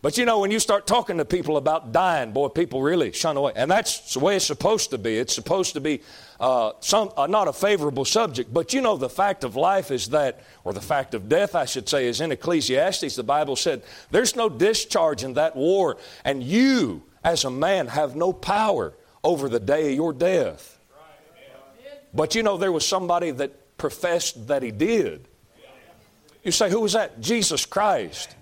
But 0.00 0.16
you 0.16 0.24
know, 0.24 0.38
when 0.38 0.52
you 0.52 0.60
start 0.60 0.86
talking 0.86 1.18
to 1.18 1.24
people 1.24 1.56
about 1.56 1.90
dying, 1.90 2.30
boy, 2.30 2.48
people 2.48 2.82
really 2.82 3.12
shun 3.12 3.36
away. 3.36 3.52
And 3.56 3.68
that's 3.68 4.14
the 4.14 4.20
way 4.20 4.36
it's 4.36 4.44
supposed 4.44 4.90
to 4.90 4.98
be. 4.98 5.18
It's 5.18 5.34
supposed 5.34 5.72
to 5.72 5.80
be 5.80 6.02
uh, 6.38 6.72
some, 6.78 7.10
uh, 7.16 7.26
not 7.26 7.48
a 7.48 7.52
favorable 7.52 8.04
subject. 8.04 8.54
But 8.54 8.72
you 8.72 8.80
know, 8.80 8.96
the 8.96 9.08
fact 9.08 9.42
of 9.42 9.56
life 9.56 9.90
is 9.90 10.10
that, 10.10 10.44
or 10.62 10.72
the 10.72 10.80
fact 10.80 11.14
of 11.14 11.28
death, 11.28 11.56
I 11.56 11.64
should 11.64 11.88
say, 11.88 12.06
is 12.06 12.20
in 12.20 12.30
Ecclesiastes, 12.30 13.16
the 13.16 13.24
Bible 13.24 13.56
said, 13.56 13.82
there's 14.12 14.36
no 14.36 14.48
discharge 14.48 15.24
in 15.24 15.34
that 15.34 15.56
war. 15.56 15.96
And 16.24 16.44
you, 16.44 17.02
as 17.24 17.44
a 17.44 17.50
man, 17.50 17.88
have 17.88 18.14
no 18.14 18.32
power 18.32 18.94
over 19.24 19.48
the 19.48 19.60
day 19.60 19.90
of 19.90 19.94
your 19.96 20.12
death. 20.12 20.78
But 22.14 22.36
you 22.36 22.44
know, 22.44 22.56
there 22.56 22.72
was 22.72 22.86
somebody 22.86 23.32
that 23.32 23.76
professed 23.76 24.46
that 24.46 24.62
he 24.62 24.70
did. 24.70 25.26
You 26.44 26.52
say, 26.52 26.70
who 26.70 26.80
was 26.80 26.92
that? 26.92 27.20
Jesus 27.20 27.66
Christ. 27.66 28.36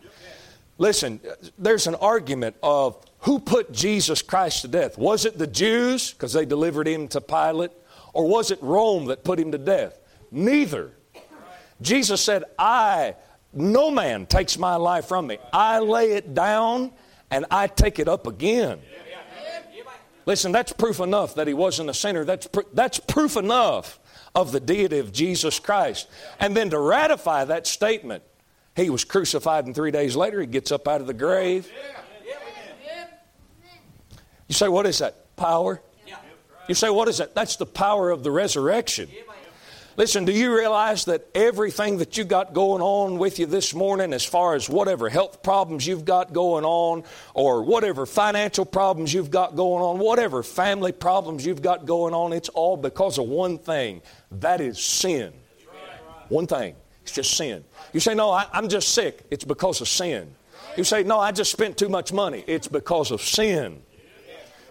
Listen, 0.79 1.21
there's 1.59 1.87
an 1.87 1.95
argument 1.97 2.57
of 2.63 3.03
who 3.21 3.39
put 3.39 3.73
Jesus 3.73 4.21
Christ 4.23 4.63
to 4.63 4.69
death. 4.69 4.99
Was 4.99 5.25
it 5.25 5.39
the 5.39 5.47
Jews 5.47 6.13
because 6.13 6.33
they 6.33 6.45
delivered 6.45 6.87
him 6.87 7.09
to 7.09 7.21
Pilate? 7.21 7.73
Or 8.13 8.29
was 8.29 8.51
it 8.51 8.59
Rome 8.63 9.07
that 9.07 9.25
put 9.25 9.39
him 9.39 9.53
to 9.53 9.59
death? 9.59 9.99
Neither. 10.31 10.93
Jesus 11.81 12.21
said, 12.21 12.45
I, 12.59 13.17
no 13.53 13.91
man 13.91 14.27
takes 14.27 14.59
my 14.59 14.77
life 14.77 15.07
from 15.07 15.27
me. 15.27 15.39
I 15.53 15.79
lay 15.81 16.13
it 16.13 16.35
down 16.35 16.93
and 17.31 17.47
I 17.51 17.67
take 17.67 17.99
it 17.99 18.09
up 18.09 18.27
again. 18.27 18.81
Listen, 20.25 20.51
that's 20.51 20.73
proof 20.73 21.01
enough 21.01 21.37
that 21.37 21.47
he 21.47 21.55
wasn't 21.55 21.89
a 21.89 21.95
sinner. 21.95 22.25
That's, 22.25 22.47
pr- 22.49 22.61
that's 22.73 22.99
proof 22.99 23.37
enough 23.37 24.01
of 24.35 24.53
the 24.53 24.61
deity 24.61 24.99
of 24.99 25.13
Jesus 25.13 25.59
Christ. 25.59 26.09
And 26.41 26.57
then 26.57 26.71
to 26.71 26.79
ratify 26.79 27.45
that 27.45 27.67
statement, 27.67 28.23
he 28.77 28.91
was 28.91 29.05
crucified, 29.05 29.65
and 29.65 29.75
three 29.75 29.91
days 29.91 30.15
later, 30.15 30.41
he 30.41 30.47
gets 30.47 30.71
up 30.71 30.87
out 30.87 31.01
of 31.01 31.07
the 31.07 31.15
grave. 31.15 31.71
You 34.49 34.55
say, 34.55 34.69
What 34.69 34.87
is 34.87 34.99
that? 34.99 35.35
Power? 35.37 35.81
You 36.69 36.75
say, 36.75 36.91
What 36.91 37.09
is 37.09 37.19
that? 37.19 37.35
That's 37.35 37.57
the 37.57 37.67
power 37.67 38.11
of 38.11 38.23
the 38.23 38.31
resurrection. 38.31 39.09
Listen, 39.97 40.27
do 40.27 40.33
you 40.33 40.55
realize 40.55 41.07
that 41.07 41.27
everything 41.35 41.97
that 41.99 42.19
you 42.19 42.25
got 42.25 42.53
going 42.53 42.83
on 42.83 43.17
with 43.17 43.39
you 43.39 43.47
this 43.47 43.73
morning, 43.73 44.13
as 44.13 44.27
far 44.27 44.55
as 44.55 44.69
whatever 44.69 45.09
health 45.09 45.43
problems 45.43 45.87
you've 45.87 46.05
got 46.05 46.35
going 46.35 46.67
on, 46.67 47.03
or 47.33 47.63
whatever 47.63 48.05
financial 48.05 48.67
problems 48.67 49.15
you've 49.15 49.31
got 49.31 49.57
going 49.57 49.83
on, 49.83 49.99
whatever 49.99 50.43
family 50.43 50.93
problems 50.93 51.47
you've 51.47 51.63
got 51.63 51.87
going 51.87 52.13
on, 52.13 52.35
it's 52.35 52.51
all 52.51 52.77
because 52.77 53.17
of 53.17 53.27
one 53.27 53.57
thing 53.57 54.03
that 54.33 54.61
is 54.61 54.79
sin. 54.79 55.33
One 56.29 56.47
thing. 56.47 56.75
It's 57.07 57.15
just 57.15 57.37
sin. 57.37 57.65
You 57.93 58.01
say, 58.01 58.15
No, 58.15 58.33
I, 58.33 58.49
I'm 58.53 58.69
just 58.69 58.89
sick. 58.89 59.25
It's 59.31 59.45
because 59.45 59.81
of 59.81 59.87
sin. 59.87 60.35
You 60.77 60.83
say, 60.83 61.05
No, 61.05 61.21
I 61.21 61.31
just 61.31 61.53
spent 61.53 61.79
too 61.79 61.89
much 61.89 62.13
money. 62.13 62.43
It's 62.49 62.67
because 62.67 63.13
of 63.13 63.23
sin. 63.23 63.81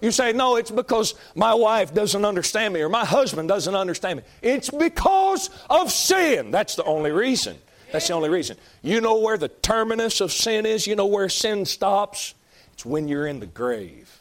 You 0.01 0.12
say, 0.12 0.34
No, 0.34 0.58
it's 0.58 0.70
because 0.70 1.15
my 1.34 1.54
wife 1.54 1.94
doesn't 1.94 2.25
understand 2.25 2.74
me 2.74 2.82
or 2.82 2.89
my 2.89 3.06
husband 3.06 3.48
doesn't 3.48 3.74
understand 3.74 4.18
me. 4.20 4.25
It's 4.42 4.70
because 4.70 5.50
of 5.70 5.94
sin. 5.94 6.51
That's 6.51 6.75
the 6.75 6.84
only 6.84 7.12
reason. 7.12 7.56
That's 7.94 8.10
the 8.10 8.15
only 8.15 8.27
reason. 8.27 8.58
You 8.82 9.00
know 9.00 9.20
where 9.20 9.38
the 9.38 9.48
terminus 9.48 10.20
of 10.20 10.34
sin 10.34 10.65
is? 10.65 10.86
You 10.86 10.98
know 10.98 11.06
where 11.06 11.30
sin 11.30 11.63
stops? 11.63 12.36
It's 12.74 12.86
when 12.86 13.08
you're 13.08 13.27
in 13.27 13.39
the 13.39 13.46
grave. 13.46 14.12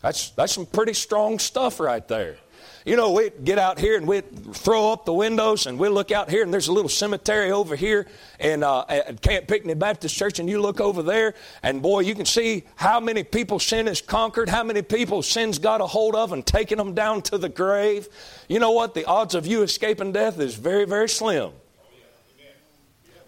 That's, 0.00 0.30
that's 0.30 0.54
some 0.54 0.64
pretty 0.64 0.94
strong 0.94 1.38
stuff 1.38 1.80
right 1.80 2.06
there. 2.08 2.38
You 2.84 2.96
know, 2.96 3.12
we'd 3.12 3.44
get 3.44 3.58
out 3.58 3.78
here 3.78 3.96
and 3.96 4.06
we'd 4.06 4.54
throw 4.54 4.92
up 4.92 5.06
the 5.06 5.12
windows 5.14 5.66
and 5.66 5.78
we'd 5.78 5.88
look 5.88 6.10
out 6.10 6.28
here 6.28 6.42
and 6.42 6.52
there's 6.52 6.68
a 6.68 6.72
little 6.72 6.90
cemetery 6.90 7.50
over 7.50 7.76
here 7.76 8.06
and 8.38 8.62
uh, 8.62 8.84
at 8.90 9.22
Camp 9.22 9.48
Pinckney 9.48 9.72
Baptist 9.72 10.14
Church 10.14 10.38
and 10.38 10.50
you 10.50 10.60
look 10.60 10.82
over 10.82 11.02
there 11.02 11.32
and 11.62 11.80
boy, 11.80 12.00
you 12.00 12.14
can 12.14 12.26
see 12.26 12.64
how 12.76 13.00
many 13.00 13.24
people 13.24 13.58
sin 13.58 13.86
has 13.86 14.02
conquered, 14.02 14.50
how 14.50 14.62
many 14.62 14.82
people 14.82 15.22
sin's 15.22 15.58
got 15.58 15.80
a 15.80 15.86
hold 15.86 16.14
of 16.14 16.34
and 16.34 16.44
taken 16.44 16.76
them 16.76 16.92
down 16.92 17.22
to 17.22 17.38
the 17.38 17.48
grave. 17.48 18.06
You 18.48 18.58
know 18.58 18.72
what? 18.72 18.92
The 18.92 19.06
odds 19.06 19.34
of 19.34 19.46
you 19.46 19.62
escaping 19.62 20.12
death 20.12 20.38
is 20.38 20.54
very, 20.54 20.84
very 20.84 21.08
slim. 21.08 21.52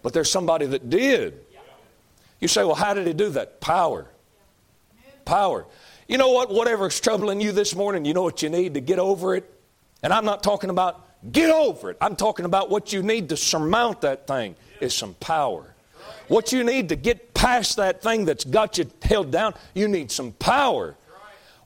But 0.03 0.13
there's 0.13 0.31
somebody 0.31 0.67
that 0.67 0.87
did. 0.91 1.39
You 2.39 2.47
say, 2.47 2.63
well, 2.63 2.75
how 2.75 2.93
did 2.93 3.07
he 3.07 3.13
do 3.13 3.29
that? 3.29 3.59
Power. 3.59 4.05
Power. 5.25 5.65
You 6.07 6.17
know 6.17 6.31
what? 6.31 6.49
Whatever's 6.49 6.99
troubling 6.99 7.41
you 7.41 7.51
this 7.51 7.75
morning, 7.75 8.05
you 8.05 8.13
know 8.13 8.23
what 8.23 8.41
you 8.41 8.49
need 8.49 8.75
to 8.75 8.81
get 8.81 8.97
over 8.97 9.35
it? 9.35 9.53
And 10.01 10.13
I'm 10.13 10.25
not 10.25 10.41
talking 10.41 10.69
about 10.69 11.05
get 11.31 11.49
over 11.49 11.91
it. 11.91 11.97
I'm 11.99 12.15
talking 12.15 12.45
about 12.45 12.69
what 12.69 12.93
you 12.93 13.03
need 13.03 13.29
to 13.29 13.37
surmount 13.37 14.01
that 14.01 14.25
thing 14.25 14.55
is 14.79 14.93
some 14.93 15.15
power. 15.15 15.73
What 16.29 16.51
you 16.51 16.63
need 16.63 16.89
to 16.89 16.95
get 16.95 17.33
past 17.33 17.77
that 17.77 18.01
thing 18.01 18.25
that's 18.25 18.45
got 18.45 18.77
you 18.77 18.89
held 19.01 19.31
down, 19.31 19.53
you 19.73 19.87
need 19.87 20.11
some 20.11 20.31
power. 20.33 20.95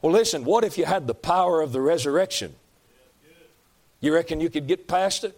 Well, 0.02 0.12
listen, 0.12 0.44
what 0.44 0.64
if 0.64 0.78
you 0.78 0.86
had 0.86 1.06
the 1.06 1.14
power 1.14 1.62
of 1.62 1.72
the 1.72 1.82
resurrection? 1.82 2.56
You 4.00 4.14
reckon 4.14 4.40
you 4.40 4.50
could 4.50 4.66
get 4.66 4.88
past 4.88 5.24
it? 5.24 5.38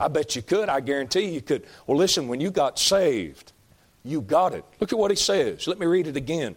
I 0.00 0.08
bet 0.08 0.34
you 0.34 0.40
could. 0.40 0.70
I 0.70 0.80
guarantee 0.80 1.28
you 1.28 1.42
could. 1.42 1.66
Well, 1.86 1.98
listen, 1.98 2.28
when 2.28 2.40
you 2.40 2.50
got 2.50 2.78
saved, 2.78 3.52
you 4.02 4.22
got 4.22 4.54
it. 4.54 4.64
Look 4.80 4.92
at 4.92 4.98
what 4.98 5.10
he 5.10 5.16
says. 5.16 5.66
Let 5.66 5.78
me 5.78 5.84
read 5.84 6.06
it 6.06 6.16
again 6.16 6.56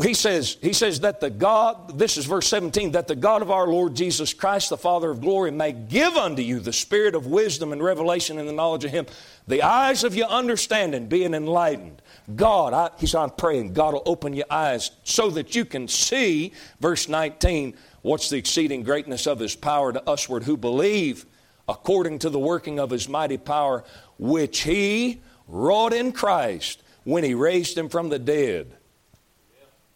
he 0.00 0.14
says, 0.14 0.58
he 0.62 0.72
says 0.72 1.00
that 1.00 1.20
the 1.20 1.28
God, 1.28 1.98
this 1.98 2.16
is 2.16 2.24
verse 2.24 2.46
17, 2.46 2.92
that 2.92 3.08
the 3.08 3.16
God 3.16 3.42
of 3.42 3.50
our 3.50 3.66
Lord 3.66 3.96
Jesus 3.96 4.32
Christ, 4.32 4.70
the 4.70 4.76
Father 4.76 5.10
of 5.10 5.20
glory, 5.20 5.50
may 5.50 5.72
give 5.72 6.16
unto 6.16 6.40
you 6.40 6.60
the 6.60 6.72
spirit 6.72 7.16
of 7.16 7.26
wisdom 7.26 7.72
and 7.72 7.82
revelation 7.82 8.38
in 8.38 8.46
the 8.46 8.52
knowledge 8.52 8.84
of 8.84 8.92
Him, 8.92 9.06
the 9.48 9.62
eyes 9.62 10.04
of 10.04 10.14
your 10.14 10.28
understanding 10.28 11.08
being 11.08 11.34
enlightened. 11.34 12.00
God, 12.36 12.72
I, 12.72 13.04
said, 13.04 13.18
I'm 13.18 13.30
praying, 13.30 13.72
God 13.72 13.94
will 13.94 14.04
open 14.06 14.34
your 14.34 14.46
eyes 14.48 14.92
so 15.02 15.30
that 15.30 15.56
you 15.56 15.64
can 15.64 15.88
see, 15.88 16.52
verse 16.78 17.08
19, 17.08 17.74
what's 18.02 18.30
the 18.30 18.36
exceeding 18.36 18.84
greatness 18.84 19.26
of 19.26 19.40
His 19.40 19.56
power 19.56 19.92
to 19.92 20.02
usward 20.06 20.44
who 20.44 20.56
believe, 20.56 21.26
according 21.68 22.20
to 22.20 22.30
the 22.30 22.38
working 22.38 22.78
of 22.78 22.90
His 22.90 23.08
mighty 23.08 23.36
power, 23.36 23.82
which 24.16 24.60
He 24.60 25.22
wrought 25.48 25.92
in 25.92 26.12
Christ 26.12 26.84
when 27.02 27.24
He 27.24 27.34
raised 27.34 27.76
Him 27.76 27.88
from 27.88 28.10
the 28.10 28.20
dead 28.20 28.76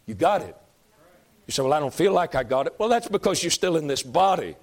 you 0.07 0.15
got 0.15 0.41
it. 0.41 0.55
You 1.45 1.51
say, 1.51 1.61
Well, 1.61 1.73
I 1.73 1.79
don't 1.79 1.93
feel 1.93 2.13
like 2.13 2.33
I 2.33 2.43
got 2.43 2.65
it. 2.65 2.73
Well, 2.79 2.89
that's 2.89 3.07
because 3.07 3.43
you're 3.43 3.51
still 3.51 3.77
in 3.77 3.85
this 3.85 4.01
body. 4.01 4.55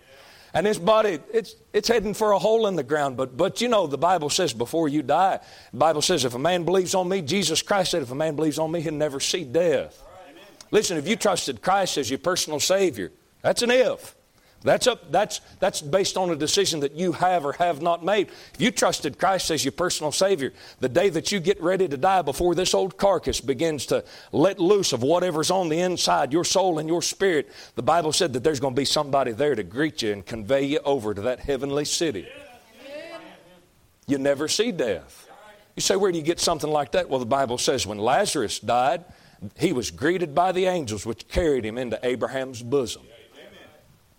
And 0.53 0.67
this 0.67 0.79
body, 0.79 1.19
it's, 1.33 1.57
it's 1.73 1.89
heading 1.89 2.15
for 2.15 2.31
a 2.31 2.39
hole 2.39 2.69
in 2.69 2.77
the 2.77 2.85
ground. 2.85 3.17
But, 3.17 3.37
but 3.37 3.61
you 3.61 3.69
know, 3.69 3.89
the 3.89 3.99
Bible 3.99 4.31
says 4.31 4.53
before 4.53 4.89
you 4.89 5.03
die, 5.03 5.41
the 5.73 5.79
Bible 5.79 6.01
says 6.01 6.25
if 6.25 6.35
a 6.35 6.39
man 6.39 6.65
believes 6.65 6.95
on 6.95 7.09
me, 7.09 7.23
Jesus 7.23 7.61
Christ 7.61 7.91
said, 7.91 8.03
if 8.03 8.11
a 8.13 8.15
man 8.15 8.37
believes 8.37 8.59
on 8.61 8.71
me, 8.71 8.81
he'll 8.81 8.95
never 8.95 9.19
see 9.19 9.43
death. 9.45 10.01
Listen, 10.71 10.97
if 10.97 11.09
you 11.09 11.17
trusted 11.17 11.61
Christ 11.61 11.99
as 11.99 12.09
your 12.09 12.21
personal 12.21 12.61
Savior, 12.61 13.11
that's 13.43 13.63
an 13.63 13.73
if. 13.73 14.15
That's, 14.65 14.87
up, 14.87 15.13
that's, 15.13 15.43
that's 15.61 15.83
based 15.83 16.17
on 16.17 16.31
a 16.31 16.37
decision 16.37 16.81
that 16.81 16.93
you 16.93 17.13
have 17.13 17.45
or 17.45 17.53
have 17.53 17.83
not 17.83 18.03
made. 18.03 18.29
If 18.55 18.61
you 18.61 18.71
trusted 18.71 19.19
Christ 19.19 19.51
as 19.51 19.63
your 19.63 19.73
personal 19.73 20.11
Savior, 20.11 20.55
the 20.81 20.89
day 20.89 21.11
that 21.11 21.31
you 21.31 21.39
get 21.39 21.63
ready 21.63 21.87
to 21.87 21.99
die 21.99 22.23
before 22.23 22.55
this 22.55 22.73
old 22.73 22.97
carcass 22.97 23.43
begins 23.43 23.85
to 23.87 24.03
let 24.33 24.59
loose 24.59 24.95
of 24.95 25.03
whatever's 25.03 25.51
on 25.51 25.69
the 25.69 25.81
inside, 25.81 26.33
your 26.33 26.45
soul 26.45 26.79
and 26.79 26.89
your 26.89 27.03
spirit, 27.03 27.53
the 27.75 27.83
Bible 27.83 28.11
said 28.11 28.33
that 28.33 28.43
there's 28.43 28.59
going 28.59 28.75
to 28.75 28.81
be 28.81 28.87
somebody 28.87 29.33
there 29.33 29.55
to 29.55 29.63
greet 29.63 30.01
you 30.01 30.13
and 30.13 30.25
convey 30.25 30.65
you 30.65 30.81
over 30.83 31.13
to 31.13 31.21
that 31.21 31.41
heavenly 31.41 31.85
city. 31.85 32.27
You 34.07 34.17
never 34.17 34.49
see 34.49 34.73
death. 34.73 35.29
You 35.77 35.83
say, 35.83 35.97
where 35.97 36.11
do 36.11 36.17
you 36.17 36.25
get 36.25 36.41
something 36.41 36.71
like 36.71 36.93
that? 36.93 37.11
Well, 37.11 37.21
the 37.21 37.27
Bible 37.27 37.59
says 37.59 37.87
when 37.87 37.99
Lazarus 37.99 38.61
died, 38.61 39.05
he 39.59 39.75
was 39.75 39.91
greeted 39.91 40.35
by 40.35 40.53
the 40.53 40.65
angels 40.65 41.05
which 41.05 41.29
carried 41.29 41.67
him 41.67 41.77
into 41.77 41.99
Abraham's 42.03 42.63
bosom. 42.63 43.03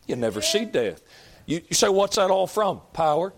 You 0.07 0.15
never 0.15 0.41
see 0.41 0.65
death. 0.65 1.01
You, 1.45 1.61
you 1.67 1.75
say, 1.75 1.89
what's 1.89 2.15
that 2.15 2.31
all 2.31 2.47
from? 2.47 2.81
Power. 2.93 3.33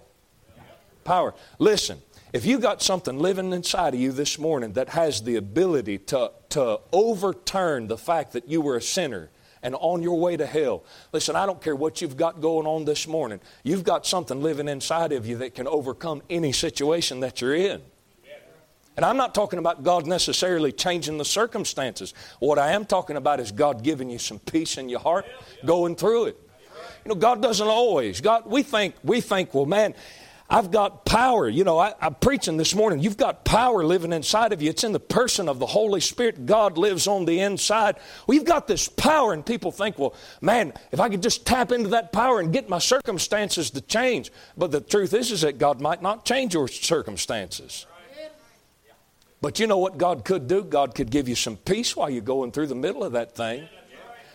Power. 1.04 1.34
Listen, 1.60 2.02
if 2.34 2.46
you 2.46 2.60
got 2.60 2.82
something 2.82 3.20
living 3.20 3.54
inside 3.54 3.94
of 3.94 4.00
you 4.00 4.12
this 4.12 4.38
morning 4.38 4.74
that 4.74 4.90
has 4.90 5.24
the 5.24 5.38
ability 5.38 6.00
to, 6.00 6.32
to 6.50 6.80
overturn 6.92 7.88
the 7.88 7.98
fact 7.98 8.34
that 8.34 8.50
you 8.50 8.62
were 8.62 8.76
a 8.76 8.82
sinner 8.82 9.30
and 9.64 9.76
on 9.76 10.04
your 10.04 10.20
way 10.20 10.38
to 10.38 10.46
hell, 10.46 10.84
listen, 11.14 11.36
I 11.36 11.46
don't 11.46 11.62
care 11.62 11.76
what 11.76 12.02
you've 12.02 12.18
got 12.18 12.42
going 12.42 12.68
on 12.68 12.86
this 12.86 13.08
morning. 13.08 13.40
You've 13.64 13.84
got 13.84 14.06
something 14.06 14.42
living 14.42 14.68
inside 14.68 15.14
of 15.14 15.26
you 15.26 15.38
that 15.38 15.56
can 15.56 15.68
overcome 15.68 16.22
any 16.30 16.52
situation 16.52 17.22
that 17.22 17.42
you're 17.42 17.56
in. 17.56 17.82
And 18.98 19.06
I'm 19.06 19.16
not 19.16 19.36
talking 19.36 19.60
about 19.60 19.84
God 19.84 20.08
necessarily 20.08 20.72
changing 20.72 21.20
the 21.20 21.26
circumstances. 21.26 22.16
What 22.40 22.58
I 22.58 22.72
am 22.72 22.84
talking 22.84 23.16
about 23.16 23.40
is 23.40 23.52
God 23.52 23.84
giving 23.84 24.10
you 24.10 24.18
some 24.18 24.40
peace 24.40 24.78
in 24.78 24.90
your 24.90 25.00
heart 25.00 25.26
going 25.64 25.96
through 25.96 26.26
it. 26.26 26.47
You 27.08 27.14
know, 27.14 27.20
God 27.22 27.42
doesn't 27.42 27.66
always. 27.66 28.20
God, 28.20 28.48
we 28.48 28.64
think, 28.64 28.94
we 29.02 29.22
think, 29.22 29.54
well, 29.54 29.66
man, 29.66 29.96
I've 30.50 30.72
got 30.72 31.06
power. 31.06 31.48
You 31.48 31.64
know, 31.64 31.80
I, 31.80 31.94
am 32.02 32.16
preaching 32.16 32.58
this 32.58 32.76
morning. 32.76 33.00
You've 33.00 33.16
got 33.16 33.46
power 33.46 33.82
living 33.86 34.12
inside 34.12 34.52
of 34.52 34.62
you. 34.62 34.70
It's 34.72 34.84
in 34.84 34.92
the 34.92 35.00
person 35.00 35.48
of 35.48 35.58
the 35.58 35.68
Holy 35.68 36.02
Spirit. 36.02 36.46
God 36.46 36.78
lives 36.78 37.08
on 37.08 37.24
the 37.24 37.40
inside. 37.40 37.96
We've 38.28 38.44
got 38.44 38.68
this 38.68 38.90
power, 38.90 39.32
and 39.32 39.46
people 39.46 39.72
think, 39.72 39.98
well, 39.98 40.16
man, 40.42 40.74
if 40.92 41.00
I 41.00 41.08
could 41.08 41.24
just 41.24 41.48
tap 41.48 41.72
into 41.72 41.88
that 41.92 42.12
power 42.12 42.42
and 42.42 42.52
get 42.52 42.68
my 42.68 42.80
circumstances 42.80 43.72
to 43.72 43.80
change. 43.80 44.30
But 44.58 44.72
the 44.72 44.82
truth 44.82 45.14
is, 45.14 45.32
is 45.32 45.42
that 45.44 45.58
God 45.58 45.80
might 45.80 46.02
not 46.02 46.26
change 46.26 46.56
your 46.56 46.68
circumstances. 46.68 47.86
But 49.40 49.62
you 49.62 49.68
know 49.68 49.78
what 49.78 49.98
God 49.98 50.26
could 50.26 50.50
do? 50.50 50.62
God 50.62 50.94
could 50.94 51.10
give 51.10 51.30
you 51.30 51.36
some 51.36 51.56
peace 51.56 51.96
while 51.96 52.10
you're 52.10 52.22
going 52.22 52.52
through 52.52 52.68
the 52.68 52.76
middle 52.76 53.06
of 53.06 53.14
that 53.14 53.34
thing. 53.34 53.70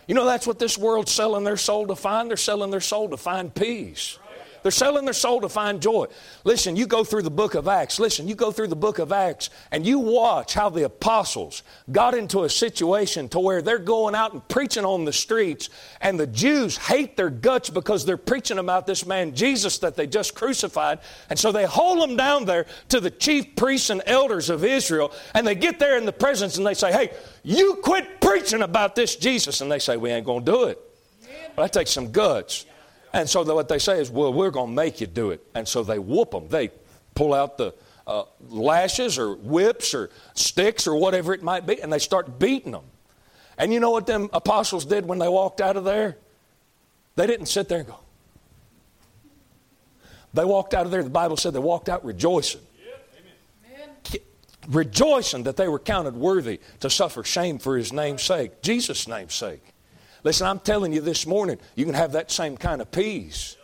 You 0.07 0.15
know, 0.15 0.25
that's 0.25 0.45
what 0.45 0.59
this 0.59 0.77
world's 0.77 1.11
selling 1.11 1.43
their 1.43 1.57
soul 1.57 1.87
to 1.87 1.95
find. 1.95 2.29
They're 2.29 2.37
selling 2.37 2.71
their 2.71 2.81
soul 2.81 3.09
to 3.09 3.17
find 3.17 3.53
peace. 3.53 4.19
They're 4.63 4.71
selling 4.71 5.03
their 5.03 5.13
soul 5.13 5.41
to 5.41 5.49
find 5.49 5.81
joy. 5.81 6.07
Listen, 6.45 6.75
you 6.75 6.87
go 6.87 7.03
through 7.03 7.21
the 7.23 7.29
book 7.29 7.53
of 7.53 7.67
Acts. 7.67 7.99
Listen, 7.99 8.27
you 8.27 8.33
go 8.33 8.51
through 8.51 8.67
the 8.67 8.75
book 8.75 8.97
of 8.97 9.11
Acts 9.11 9.49
and 9.71 9.85
you 9.85 9.99
watch 9.99 10.53
how 10.53 10.69
the 10.69 10.83
apostles 10.83 11.63
got 11.91 12.15
into 12.15 12.43
a 12.43 12.49
situation 12.49 13.27
to 13.29 13.39
where 13.39 13.61
they're 13.61 13.77
going 13.77 14.15
out 14.15 14.33
and 14.33 14.47
preaching 14.47 14.85
on 14.85 15.03
the 15.03 15.13
streets 15.13 15.69
and 15.99 16.17
the 16.17 16.25
Jews 16.25 16.77
hate 16.77 17.17
their 17.17 17.29
guts 17.29 17.69
because 17.69 18.05
they're 18.05 18.17
preaching 18.17 18.57
about 18.57 18.87
this 18.87 19.05
man 19.05 19.35
Jesus 19.35 19.77
that 19.79 19.95
they 19.97 20.07
just 20.07 20.33
crucified. 20.33 20.99
And 21.29 21.37
so 21.37 21.51
they 21.51 21.65
hold 21.65 22.01
them 22.01 22.15
down 22.15 22.45
there 22.45 22.65
to 22.89 23.01
the 23.01 23.11
chief 23.11 23.55
priests 23.57 23.89
and 23.89 24.01
elders 24.05 24.49
of 24.49 24.63
Israel 24.63 25.11
and 25.33 25.45
they 25.45 25.55
get 25.55 25.77
there 25.77 25.97
in 25.97 26.05
the 26.05 26.13
presence 26.13 26.57
and 26.57 26.65
they 26.65 26.73
say, 26.73 26.91
"Hey, 26.91 27.11
you 27.43 27.75
quit 27.83 28.21
preaching 28.21 28.61
about 28.61 28.95
this 28.95 29.17
Jesus." 29.17 29.59
And 29.59 29.69
they 29.69 29.79
say, 29.79 29.97
"We 29.97 30.09
ain't 30.09 30.25
going 30.25 30.45
to 30.45 30.51
do 30.51 30.63
it." 30.65 30.79
Well, 31.55 31.65
that 31.65 31.73
takes 31.73 31.91
some 31.91 32.11
guts. 32.11 32.65
And 33.13 33.29
so 33.29 33.43
what 33.43 33.69
they 33.69 33.79
say 33.79 34.01
is, 34.01 34.09
well, 34.09 34.33
we're 34.33 34.49
going 34.49 34.69
to 34.69 34.75
make 34.75 34.99
you 34.99 35.07
do 35.07 35.29
it. 35.29 35.45
And 35.53 35.67
so 35.67 35.83
they 35.83 35.99
whoop 35.99 36.31
them. 36.31 36.47
They 36.49 36.71
pull 37.13 37.33
out 37.33 37.57
the 37.57 37.75
uh, 38.07 38.23
lashes 38.49 39.19
or 39.19 39.35
whips 39.35 39.93
or 39.93 40.09
sticks 40.33 40.87
or 40.87 40.95
whatever 40.95 41.33
it 41.33 41.43
might 41.43 41.65
be, 41.65 41.81
and 41.81 41.93
they 41.93 41.99
start 41.99 42.39
beating 42.39 42.71
them. 42.71 42.83
And 43.57 43.71
you 43.71 43.79
know 43.79 43.91
what 43.91 44.07
them 44.07 44.29
apostles 44.33 44.85
did 44.85 45.05
when 45.05 45.19
they 45.19 45.27
walked 45.27 45.61
out 45.61 45.77
of 45.77 45.83
there? 45.83 46.17
They 47.15 47.27
didn't 47.27 47.45
sit 47.45 47.69
there 47.69 47.79
and 47.79 47.87
go. 47.87 47.99
They 50.33 50.43
walked 50.43 50.73
out 50.73 50.85
of 50.85 50.91
there, 50.91 51.03
the 51.03 51.11
Bible 51.11 51.37
said 51.37 51.53
they 51.53 51.59
walked 51.59 51.89
out 51.89 52.03
rejoicing. 52.03 52.61
Rejoicing 54.67 55.43
that 55.43 55.57
they 55.57 55.67
were 55.67 55.77
counted 55.77 56.15
worthy 56.15 56.59
to 56.79 56.89
suffer 56.89 57.23
shame 57.23 57.59
for 57.59 57.77
his 57.77 57.93
name's 57.93 58.23
sake, 58.23 58.61
Jesus' 58.61 59.07
name's 59.07 59.35
sake. 59.35 59.72
Listen, 60.23 60.47
I'm 60.47 60.59
telling 60.59 60.93
you 60.93 61.01
this 61.01 61.27
morning, 61.27 61.57
you 61.75 61.85
can 61.85 61.93
have 61.93 62.13
that 62.13 62.31
same 62.31 62.57
kind 62.57 62.81
of 62.81 62.91
peace. 62.91 63.57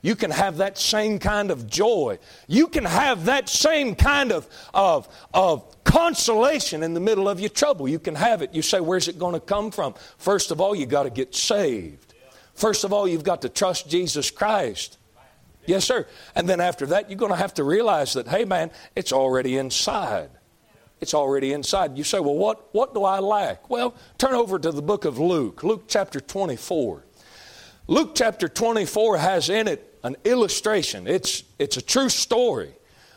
You 0.00 0.14
can 0.14 0.30
have 0.30 0.58
that 0.58 0.76
same 0.76 1.18
kind 1.18 1.50
of 1.50 1.66
joy. 1.66 2.18
You 2.46 2.66
can 2.68 2.84
have 2.84 3.24
that 3.24 3.48
same 3.48 3.94
kind 3.94 4.32
of, 4.32 4.46
of, 4.74 5.08
of 5.32 5.82
consolation 5.82 6.82
in 6.82 6.92
the 6.92 7.00
middle 7.00 7.26
of 7.26 7.40
your 7.40 7.48
trouble. 7.48 7.88
You 7.88 7.98
can 7.98 8.14
have 8.14 8.42
it. 8.42 8.54
You 8.54 8.60
say, 8.60 8.80
where's 8.80 9.08
it 9.08 9.18
going 9.18 9.32
to 9.32 9.40
come 9.40 9.70
from? 9.70 9.94
First 10.18 10.50
of 10.50 10.60
all, 10.60 10.74
you 10.74 10.84
got 10.84 11.04
to 11.04 11.10
get 11.10 11.34
saved. 11.34 12.14
First 12.52 12.84
of 12.84 12.92
all, 12.92 13.08
you've 13.08 13.24
got 13.24 13.42
to 13.42 13.48
trust 13.48 13.88
Jesus 13.88 14.30
Christ. 14.30 14.98
Yes, 15.64 15.86
sir. 15.86 16.06
And 16.34 16.46
then 16.46 16.60
after 16.60 16.84
that, 16.86 17.08
you're 17.08 17.18
going 17.18 17.32
to 17.32 17.38
have 17.38 17.54
to 17.54 17.64
realize 17.64 18.12
that, 18.12 18.28
hey, 18.28 18.44
man, 18.44 18.70
it's 18.94 19.12
already 19.12 19.56
inside. 19.56 20.28
It's 21.04 21.12
already 21.12 21.52
inside. 21.52 21.98
You 21.98 22.02
say, 22.02 22.18
well, 22.18 22.34
what, 22.34 22.74
what 22.74 22.94
do 22.94 23.04
I 23.04 23.18
lack? 23.18 23.68
Well, 23.68 23.94
turn 24.16 24.32
over 24.32 24.58
to 24.58 24.72
the 24.72 24.80
book 24.80 25.04
of 25.04 25.18
Luke, 25.18 25.62
Luke 25.62 25.84
chapter 25.86 26.18
24. 26.18 27.04
Luke 27.88 28.12
chapter 28.14 28.48
24 28.48 29.18
has 29.18 29.50
in 29.50 29.68
it 29.68 29.98
an 30.02 30.16
illustration. 30.24 31.06
It's, 31.06 31.42
it's 31.58 31.76
a 31.76 31.82
true 31.82 32.08
story, 32.08 32.72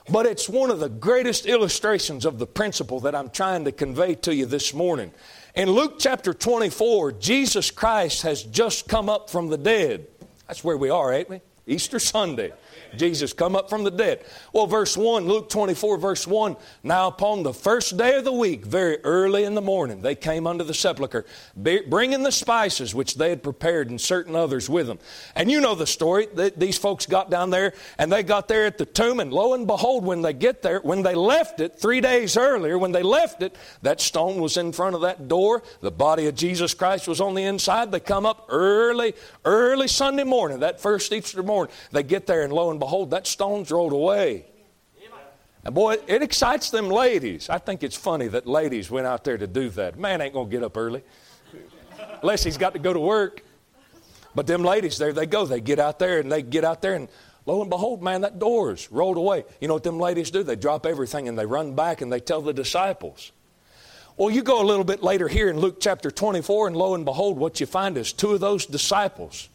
but 0.10 0.26
it's 0.26 0.50
one 0.50 0.69
of 0.69 0.82
the 0.82 0.89
greatest 0.89 1.45
illustrations 1.45 2.26
of 2.26 2.39
the 2.39 2.45
principle 2.45 3.00
that 3.00 3.15
I'm 3.15 3.30
trying 3.30 3.63
to 3.63 3.71
convey 3.71 4.15
to 4.15 4.36
you 4.36 4.45
this 4.45 4.73
morning. 4.73 5.13
In 5.56 5.71
Luke 5.71 5.95
chapter 5.97 6.34
24, 6.34 7.13
Jesus 7.13 7.71
Christ 7.71 8.23
has 8.23 8.43
just 8.43 8.89
come 8.89 9.08
up 9.08 9.30
from 9.30 9.47
the 9.47 9.58
dead. 9.58 10.08
That's 10.45 10.62
where 10.62 10.76
we 10.76 10.89
are, 10.89 11.13
ain't 11.13 11.30
we? 11.30 11.39
Easter 11.65 12.00
Sunday. 12.00 12.52
Jesus 12.96 13.34
come 13.34 13.56
up 13.56 13.70
from 13.70 13.84
the 13.84 13.92
dead. 13.92 14.24
Well, 14.54 14.68
verse 14.68 14.98
1, 14.98 15.28
Luke 15.28 15.50
24, 15.50 15.98
verse 15.98 16.28
1. 16.28 16.56
Now, 16.84 17.08
upon 17.08 17.44
the 17.44 17.54
first 17.54 17.98
day 17.98 18.16
of 18.16 18.24
the 18.24 18.34
week, 18.34 18.66
very 18.66 18.98
early 19.04 19.44
in 19.44 19.56
the 19.56 19.62
morning, 19.62 20.02
they 20.02 20.16
came 20.16 20.48
unto 20.48 20.63
the 20.63 20.74
sepulchre, 20.74 21.26
bringing 21.56 22.24
the 22.24 22.32
spices 22.32 22.94
which 22.96 23.16
they 23.16 23.30
had 23.30 23.44
prepared, 23.44 23.90
and 23.90 24.00
certain 24.00 24.36
others 24.36 24.70
with 24.70 24.88
them. 24.88 25.00
And 25.36 25.52
you 25.52 25.62
know 25.62 25.76
the 25.76 25.88
story. 25.88 26.28
These 26.56 26.78
folks 26.78 27.06
got 27.06 27.30
down 27.30 27.50
there, 27.50 27.74
and 27.98 28.12
they 28.12 28.24
got 28.24 28.48
there 28.48 28.66
at 28.66 28.78
the 28.78 28.86
tomb, 28.86 29.20
and 29.20 29.32
lo 29.32 29.54
and 29.54 29.68
behold, 29.68 30.06
when 30.06 30.22
they 30.22 30.34
get 30.34 30.62
there, 30.62 30.80
when 30.80 31.04
they 31.04 31.16
left 31.16 31.60
it 31.60 31.80
three 31.80 32.02
days 32.02 32.38
earlier, 32.38 32.78
when 32.78 32.92
they 32.92 33.04
left 33.04 33.42
it, 33.42 33.56
that 33.82 34.02
stone 34.02 34.42
was 34.42 34.58
in 34.58 34.72
front 34.72 34.96
of 34.96 35.02
that 35.02 35.28
door. 35.28 35.63
The 35.82 35.92
body 35.92 36.28
of 36.28 36.36
Jesus 36.36 36.74
Christ 36.74 37.08
was 37.08 37.22
on 37.22 37.36
the 37.36 37.44
inside. 37.44 37.92
They 37.92 38.00
come 38.00 38.26
up 38.26 38.48
early, 38.50 39.13
early 39.46 39.88
Sunday 39.88 40.24
morning, 40.24 40.60
that 40.60 40.80
first 40.80 41.12
Easter 41.12 41.44
morning. 41.44 41.74
They 41.92 42.04
get 42.04 42.28
there, 42.28 42.44
and 42.44 42.54
lo 42.54 42.66
and 42.71 42.80
behold, 42.80 43.12
that 43.12 43.27
stone's 43.27 43.71
rolled 43.71 43.93
away. 43.93 44.45
And 45.63 45.75
boy, 45.75 45.97
it 46.08 46.21
excites 46.21 46.69
them 46.69 46.89
ladies. 46.89 47.49
I 47.49 47.58
think 47.58 47.84
it's 47.84 47.97
funny 47.97 48.27
that 48.30 48.47
ladies 48.47 48.89
went 48.89 49.06
out 49.06 49.25
there 49.25 49.38
to 49.38 49.47
do 49.47 49.69
that. 49.71 49.99
Man 49.99 50.21
ain't 50.21 50.34
going 50.34 50.47
to 50.47 50.51
get 50.51 50.63
up 50.63 50.77
early 50.77 51.03
unless 52.21 52.43
he's 52.43 52.58
got 52.58 52.73
to 52.73 52.80
go 52.80 52.93
to 52.93 52.99
work. 52.99 53.43
But 54.34 54.47
them 54.47 54.63
ladies, 54.63 54.97
there 54.97 55.12
they 55.12 55.25
go. 55.25 55.45
They 55.45 55.60
get 55.60 55.77
out 55.77 55.99
there 55.99 56.19
and 56.19 56.32
they 56.32 56.41
get 56.41 56.63
out 56.63 56.82
there 56.82 56.93
and 56.93 57.10
lo 57.45 57.62
and 57.62 57.69
behold, 57.69 58.01
man, 58.01 58.21
that 58.21 58.39
door's 58.39 58.89
rolled 58.91 59.17
away. 59.17 59.43
You 59.60 59.67
know 59.67 59.73
what 59.73 59.84
them 59.84 59.99
ladies 59.99 60.32
do? 60.32 60.41
They 60.43 60.56
drop 60.56 60.86
everything 60.86 61.27
and 61.27 61.38
they 61.38 61.45
run 61.45 61.75
back 61.75 62.01
and 62.01 62.13
they 62.13 62.19
tell 62.19 62.41
the 62.41 62.53
disciples. 62.53 63.32
Well, 64.15 64.30
you 64.30 64.43
go 64.43 64.62
a 64.62 64.65
little 64.65 64.86
bit 64.86 65.03
later 65.03 65.27
here 65.27 65.49
in 65.49 65.60
Luke 65.60 65.77
chapter 65.80 66.10
24, 66.10 66.67
and 66.67 66.75
lo 66.75 66.95
and 66.95 67.06
behold, 67.06 67.38
what 67.38 67.60
you 67.60 67.67
find 67.67 67.97
is 67.97 68.13
two 68.13 68.32
of 68.32 68.39
those 68.39 68.65
disciples 68.65 69.49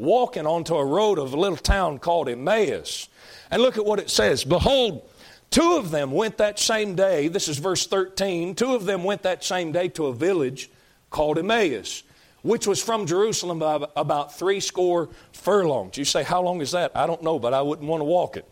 walking 0.00 0.46
onto 0.46 0.74
a 0.74 0.84
road 0.84 1.18
of 1.18 1.34
a 1.34 1.36
little 1.36 1.58
town 1.58 1.98
called 1.98 2.28
Emmaus. 2.28 3.08
And 3.50 3.60
look 3.62 3.76
at 3.76 3.84
what 3.84 4.00
it 4.00 4.10
says 4.10 4.42
Behold, 4.42 5.08
two 5.50 5.76
of 5.76 5.90
them 5.90 6.10
went 6.10 6.38
that 6.38 6.58
same 6.58 6.94
day. 6.94 7.28
This 7.28 7.48
is 7.48 7.58
verse 7.58 7.86
13. 7.86 8.54
Two 8.54 8.74
of 8.74 8.86
them 8.86 9.04
went 9.04 9.22
that 9.22 9.44
same 9.44 9.72
day 9.72 9.88
to 9.88 10.06
a 10.06 10.14
village 10.14 10.70
called 11.10 11.38
Emmaus, 11.38 12.02
which 12.42 12.66
was 12.66 12.82
from 12.82 13.06
Jerusalem 13.06 13.60
about 13.62 14.36
three 14.36 14.60
score 14.60 15.10
furlongs. 15.32 15.98
You 15.98 16.04
say, 16.04 16.22
How 16.22 16.42
long 16.42 16.62
is 16.62 16.72
that? 16.72 16.92
I 16.94 17.06
don't 17.06 17.22
know, 17.22 17.38
but 17.38 17.52
I 17.52 17.60
wouldn't 17.60 17.86
want 17.86 18.00
to 18.00 18.06
walk 18.06 18.36
it. 18.36 18.46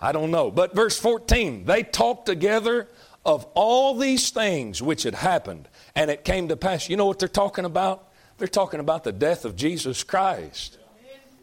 I 0.00 0.12
don't 0.12 0.30
know. 0.30 0.50
But 0.50 0.74
verse 0.74 0.98
14, 0.98 1.64
they 1.64 1.82
talked 1.82 2.26
together 2.26 2.88
of 3.24 3.46
all 3.54 3.96
these 3.96 4.30
things 4.30 4.82
which 4.82 5.04
had 5.04 5.14
happened, 5.14 5.68
and 5.94 6.10
it 6.10 6.24
came 6.24 6.48
to 6.48 6.56
pass. 6.56 6.90
You 6.90 6.96
know 6.96 7.06
what 7.06 7.18
they're 7.18 7.28
talking 7.28 7.64
about? 7.64 8.10
They're 8.38 8.48
talking 8.48 8.80
about 8.80 9.04
the 9.04 9.12
death 9.12 9.44
of 9.44 9.56
Jesus 9.56 10.02
Christ. 10.02 10.78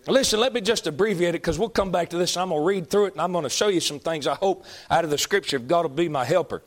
Listen, 0.07 0.39
let 0.39 0.51
me 0.51 0.61
just 0.61 0.87
abbreviate 0.87 1.35
it 1.35 1.41
because 1.41 1.59
we'll 1.59 1.69
come 1.69 1.91
back 1.91 2.09
to 2.09 2.17
this. 2.17 2.35
I'm 2.35 2.49
going 2.49 2.61
to 2.61 2.65
read 2.65 2.89
through 2.89 3.05
it 3.05 3.13
and 3.13 3.21
I'm 3.21 3.31
going 3.31 3.43
to 3.43 3.49
show 3.49 3.67
you 3.67 3.79
some 3.79 3.99
things 3.99 4.25
I 4.25 4.33
hope 4.33 4.65
out 4.89 5.03
of 5.03 5.11
the 5.11 5.17
scripture. 5.17 5.59
God 5.59 5.83
will 5.83 5.89
be 5.89 6.09
my 6.09 6.25
helper. 6.25 6.63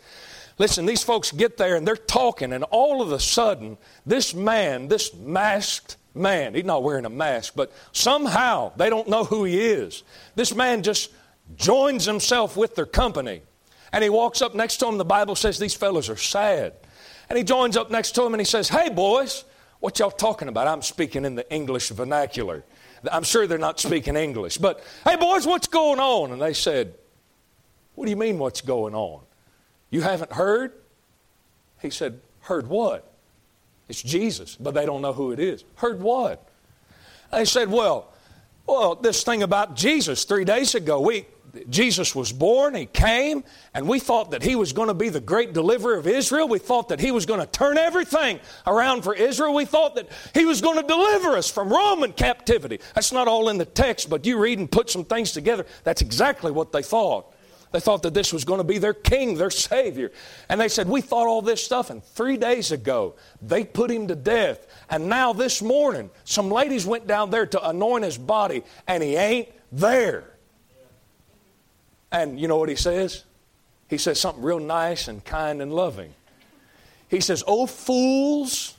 Listen, 0.56 0.86
these 0.86 1.02
folks 1.02 1.32
get 1.32 1.56
there 1.56 1.74
and 1.74 1.86
they're 1.86 1.96
talking, 1.96 2.52
and 2.52 2.62
all 2.64 3.02
of 3.02 3.10
a 3.10 3.18
sudden, 3.18 3.76
this 4.06 4.34
man, 4.34 4.86
this 4.86 5.12
masked 5.12 5.96
man, 6.14 6.54
he's 6.54 6.64
not 6.64 6.84
wearing 6.84 7.04
a 7.04 7.10
mask, 7.10 7.54
but 7.56 7.72
somehow 7.90 8.72
they 8.76 8.88
don't 8.88 9.08
know 9.08 9.24
who 9.24 9.42
he 9.42 9.58
is. 9.60 10.04
This 10.36 10.54
man 10.54 10.84
just 10.84 11.10
joins 11.56 12.04
himself 12.04 12.56
with 12.56 12.76
their 12.76 12.86
company. 12.86 13.42
And 13.92 14.02
he 14.02 14.10
walks 14.10 14.42
up 14.42 14.54
next 14.54 14.78
to 14.78 14.86
them. 14.86 14.98
The 14.98 15.04
Bible 15.04 15.34
says 15.34 15.58
these 15.58 15.74
fellows 15.74 16.08
are 16.08 16.16
sad. 16.16 16.74
And 17.28 17.36
he 17.36 17.44
joins 17.44 17.76
up 17.76 17.90
next 17.90 18.12
to 18.12 18.22
them 18.22 18.34
and 18.34 18.40
he 18.40 18.44
says, 18.44 18.68
Hey, 18.68 18.90
boys, 18.90 19.44
what 19.84 19.98
y'all 19.98 20.10
talking 20.10 20.48
about? 20.48 20.66
I'm 20.66 20.80
speaking 20.80 21.26
in 21.26 21.34
the 21.34 21.52
English 21.52 21.90
vernacular. 21.90 22.64
I'm 23.12 23.22
sure 23.22 23.46
they're 23.46 23.58
not 23.58 23.78
speaking 23.78 24.16
English. 24.16 24.56
But, 24.56 24.82
hey, 25.04 25.16
boys, 25.16 25.46
what's 25.46 25.66
going 25.66 26.00
on? 26.00 26.32
And 26.32 26.40
they 26.40 26.54
said, 26.54 26.94
What 27.94 28.06
do 28.06 28.10
you 28.10 28.16
mean, 28.16 28.38
what's 28.38 28.62
going 28.62 28.94
on? 28.94 29.20
You 29.90 30.00
haven't 30.00 30.32
heard? 30.32 30.72
He 31.82 31.90
said, 31.90 32.18
Heard 32.40 32.66
what? 32.66 33.12
It's 33.86 34.00
Jesus, 34.02 34.56
but 34.56 34.72
they 34.72 34.86
don't 34.86 35.02
know 35.02 35.12
who 35.12 35.32
it 35.32 35.38
is. 35.38 35.64
Heard 35.74 36.00
what? 36.00 36.48
They 37.30 37.44
said, 37.44 37.68
Well, 37.70 38.10
well, 38.66 38.94
this 38.94 39.22
thing 39.22 39.42
about 39.42 39.76
Jesus 39.76 40.24
three 40.24 40.46
days 40.46 40.74
ago, 40.74 40.98
we, 40.98 41.26
Jesus 41.68 42.14
was 42.14 42.32
born, 42.32 42.74
He 42.74 42.86
came, 42.86 43.44
and 43.74 43.88
we 43.88 44.00
thought 44.00 44.30
that 44.32 44.42
He 44.42 44.56
was 44.56 44.72
going 44.72 44.88
to 44.88 44.94
be 44.94 45.08
the 45.08 45.20
great 45.20 45.52
deliverer 45.52 45.96
of 45.96 46.06
Israel. 46.06 46.48
We 46.48 46.58
thought 46.58 46.88
that 46.88 47.00
He 47.00 47.10
was 47.10 47.26
going 47.26 47.40
to 47.40 47.46
turn 47.46 47.78
everything 47.78 48.40
around 48.66 49.02
for 49.02 49.14
Israel. 49.14 49.54
We 49.54 49.64
thought 49.64 49.94
that 49.94 50.08
He 50.34 50.44
was 50.44 50.60
going 50.60 50.80
to 50.80 50.86
deliver 50.86 51.36
us 51.36 51.50
from 51.50 51.72
Roman 51.72 52.12
captivity. 52.12 52.80
That's 52.94 53.12
not 53.12 53.28
all 53.28 53.48
in 53.48 53.58
the 53.58 53.64
text, 53.64 54.10
but 54.10 54.26
you 54.26 54.38
read 54.38 54.58
and 54.58 54.70
put 54.70 54.90
some 54.90 55.04
things 55.04 55.32
together. 55.32 55.66
That's 55.84 56.02
exactly 56.02 56.50
what 56.50 56.72
they 56.72 56.82
thought. 56.82 57.34
They 57.74 57.80
thought 57.80 58.02
that 58.04 58.14
this 58.14 58.32
was 58.32 58.44
going 58.44 58.58
to 58.58 58.64
be 58.64 58.78
their 58.78 58.94
king, 58.94 59.34
their 59.34 59.50
savior. 59.50 60.12
And 60.48 60.60
they 60.60 60.68
said, 60.68 60.88
We 60.88 61.00
thought 61.00 61.26
all 61.26 61.42
this 61.42 61.64
stuff, 61.64 61.90
and 61.90 62.04
three 62.04 62.36
days 62.36 62.70
ago, 62.70 63.16
they 63.42 63.64
put 63.64 63.90
him 63.90 64.06
to 64.06 64.14
death. 64.14 64.68
And 64.88 65.08
now 65.08 65.32
this 65.32 65.60
morning, 65.60 66.10
some 66.22 66.52
ladies 66.52 66.86
went 66.86 67.08
down 67.08 67.30
there 67.30 67.46
to 67.46 67.68
anoint 67.68 68.04
his 68.04 68.16
body, 68.16 68.62
and 68.86 69.02
he 69.02 69.16
ain't 69.16 69.48
there. 69.72 70.33
And 72.14 72.38
you 72.38 72.46
know 72.46 72.58
what 72.58 72.68
he 72.68 72.76
says? 72.76 73.24
He 73.90 73.98
says 73.98 74.20
something 74.20 74.42
real 74.42 74.60
nice 74.60 75.08
and 75.08 75.22
kind 75.24 75.60
and 75.60 75.74
loving. 75.74 76.14
He 77.08 77.20
says, 77.20 77.42
Oh, 77.44 77.66
fools 77.66 78.76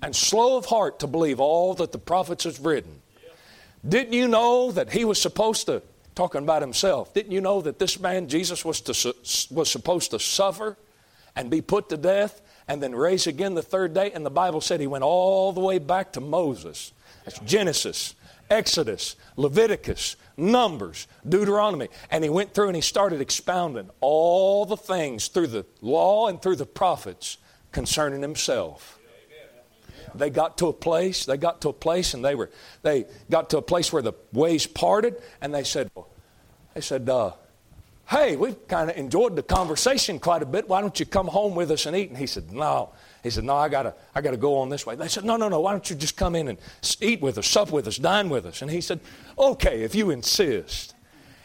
and 0.00 0.14
slow 0.14 0.56
of 0.56 0.66
heart 0.66 1.00
to 1.00 1.08
believe 1.08 1.40
all 1.40 1.74
that 1.74 1.90
the 1.90 1.98
prophets 1.98 2.44
have 2.44 2.64
written. 2.64 3.02
Didn't 3.86 4.12
you 4.12 4.28
know 4.28 4.70
that 4.70 4.92
he 4.92 5.04
was 5.04 5.20
supposed 5.20 5.66
to, 5.66 5.82
talking 6.14 6.42
about 6.42 6.62
himself, 6.62 7.12
didn't 7.12 7.32
you 7.32 7.40
know 7.40 7.60
that 7.60 7.80
this 7.80 7.98
man, 7.98 8.28
Jesus, 8.28 8.64
was, 8.64 8.80
to, 8.82 9.14
was 9.52 9.68
supposed 9.68 10.12
to 10.12 10.20
suffer 10.20 10.76
and 11.34 11.50
be 11.50 11.60
put 11.60 11.88
to 11.88 11.96
death 11.96 12.40
and 12.68 12.80
then 12.80 12.94
raise 12.94 13.26
again 13.26 13.54
the 13.54 13.62
third 13.62 13.94
day? 13.94 14.12
And 14.12 14.24
the 14.24 14.30
Bible 14.30 14.60
said 14.60 14.78
he 14.78 14.86
went 14.86 15.02
all 15.02 15.52
the 15.52 15.60
way 15.60 15.80
back 15.80 16.12
to 16.12 16.20
Moses. 16.20 16.92
That's 17.24 17.40
Genesis, 17.40 18.14
Exodus, 18.48 19.16
Leviticus, 19.36 20.14
Numbers, 20.36 21.06
Deuteronomy. 21.28 21.88
And 22.10 22.24
he 22.24 22.30
went 22.30 22.54
through 22.54 22.68
and 22.68 22.76
he 22.76 22.82
started 22.82 23.20
expounding 23.20 23.90
all 24.00 24.66
the 24.66 24.76
things 24.76 25.28
through 25.28 25.48
the 25.48 25.66
law 25.80 26.28
and 26.28 26.40
through 26.40 26.56
the 26.56 26.66
prophets 26.66 27.38
concerning 27.72 28.22
himself. 28.22 28.98
They 30.14 30.30
got 30.30 30.58
to 30.58 30.68
a 30.68 30.72
place, 30.72 31.24
they 31.26 31.36
got 31.36 31.60
to 31.62 31.70
a 31.70 31.72
place 31.72 32.14
and 32.14 32.24
they 32.24 32.36
were 32.36 32.50
they 32.82 33.06
got 33.30 33.50
to 33.50 33.58
a 33.58 33.62
place 33.62 33.92
where 33.92 34.02
the 34.02 34.12
ways 34.32 34.64
parted 34.64 35.20
and 35.40 35.52
they 35.52 35.64
said 35.64 35.90
they 36.74 36.80
said, 36.80 37.08
uh, 37.08 37.32
hey, 38.10 38.36
we've 38.36 38.66
kind 38.68 38.90
of 38.90 38.96
enjoyed 38.96 39.36
the 39.36 39.42
conversation 39.42 40.18
quite 40.18 40.42
a 40.42 40.46
bit. 40.46 40.68
Why 40.68 40.80
don't 40.80 40.98
you 40.98 41.06
come 41.06 41.28
home 41.28 41.54
with 41.54 41.70
us 41.70 41.86
and 41.86 41.96
eat? 41.96 42.10
And 42.10 42.18
he 42.18 42.26
said, 42.26 42.52
no. 42.52 42.90
He 43.24 43.30
said, 43.30 43.42
No, 43.42 43.56
I 43.56 43.70
gotta, 43.70 43.94
I 44.14 44.20
gotta 44.20 44.36
go 44.36 44.58
on 44.58 44.68
this 44.68 44.84
way. 44.84 44.94
They 44.94 45.08
said, 45.08 45.24
No, 45.24 45.36
no, 45.36 45.48
no, 45.48 45.58
why 45.58 45.72
don't 45.72 45.88
you 45.88 45.96
just 45.96 46.14
come 46.14 46.36
in 46.36 46.46
and 46.46 46.58
eat 47.00 47.22
with 47.22 47.38
us, 47.38 47.46
sup 47.48 47.72
with 47.72 47.88
us, 47.88 47.96
dine 47.96 48.28
with 48.28 48.44
us? 48.44 48.60
And 48.60 48.70
he 48.70 48.82
said, 48.82 49.00
Okay, 49.36 49.82
if 49.82 49.94
you 49.94 50.10
insist. 50.10 50.94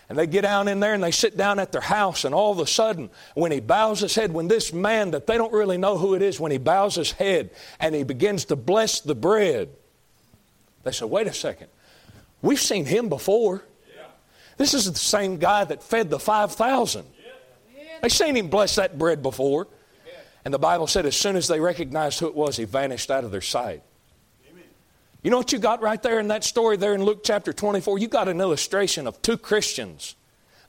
And 0.10 0.18
they 0.18 0.28
get 0.28 0.42
down 0.42 0.68
in 0.68 0.82
there 0.82 0.94
and 0.94 1.04
they 1.04 1.12
sit 1.12 1.38
down 1.38 1.58
at 1.58 1.72
their 1.72 1.82
house, 1.82 2.26
and 2.26 2.36
all 2.36 2.52
of 2.52 2.60
a 2.60 2.68
sudden, 2.68 3.10
when 3.34 3.52
he 3.52 3.62
bows 3.62 4.02
his 4.02 4.14
head, 4.14 4.34
when 4.34 4.48
this 4.48 4.74
man 4.74 5.12
that 5.12 5.26
they 5.26 5.38
don't 5.38 5.54
really 5.54 5.78
know 5.78 5.98
who 5.98 6.16
it 6.16 6.22
is, 6.22 6.40
when 6.40 6.52
he 6.52 6.58
bows 6.58 6.96
his 6.96 7.14
head 7.14 7.52
and 7.80 7.96
he 7.96 8.04
begins 8.04 8.46
to 8.46 8.58
bless 8.58 9.00
the 9.00 9.16
bread, 9.16 9.70
they 10.84 10.92
said, 10.92 11.10
Wait 11.10 11.28
a 11.28 11.34
second, 11.34 11.68
we've 12.42 12.60
seen 12.60 12.86
him 12.86 13.08
before. 13.08 13.64
This 14.58 14.74
is 14.74 14.92
the 14.92 15.00
same 15.00 15.38
guy 15.38 15.64
that 15.64 15.82
fed 15.82 16.10
the 16.10 16.20
5,000. 16.20 17.06
They've 18.02 18.12
seen 18.12 18.36
him 18.36 18.50
bless 18.50 18.76
that 18.76 18.98
bread 18.98 19.24
before. 19.24 19.70
And 20.46 20.54
the 20.54 20.60
Bible 20.60 20.88
said 20.88 21.06
as 21.06 21.16
soon 21.16 21.36
as 21.36 21.48
they 21.48 21.60
recognized 21.60 22.20
who 22.20 22.28
it 22.28 22.36
was, 22.36 22.58
he 22.58 22.64
vanished 22.64 23.12
out 23.12 23.24
of 23.24 23.32
their 23.32 23.42
sight. 23.42 23.84
Amen. 24.50 24.64
You 25.22 25.32
know 25.32 25.38
what 25.38 25.52
you 25.52 25.60
got 25.60 25.82
right 25.82 26.02
there 26.02 26.20
in 26.20 26.30
that 26.30 26.44
story 26.44 26.78
there 26.78 26.94
in 26.94 27.04
Luke 27.04 27.22
chapter 27.24 27.52
24? 27.52 28.00
You 28.00 28.08
got 28.08 28.28
an 28.28 28.40
illustration 28.40 29.06
of 29.08 29.22
two 29.22 29.38
Christians 29.38 30.16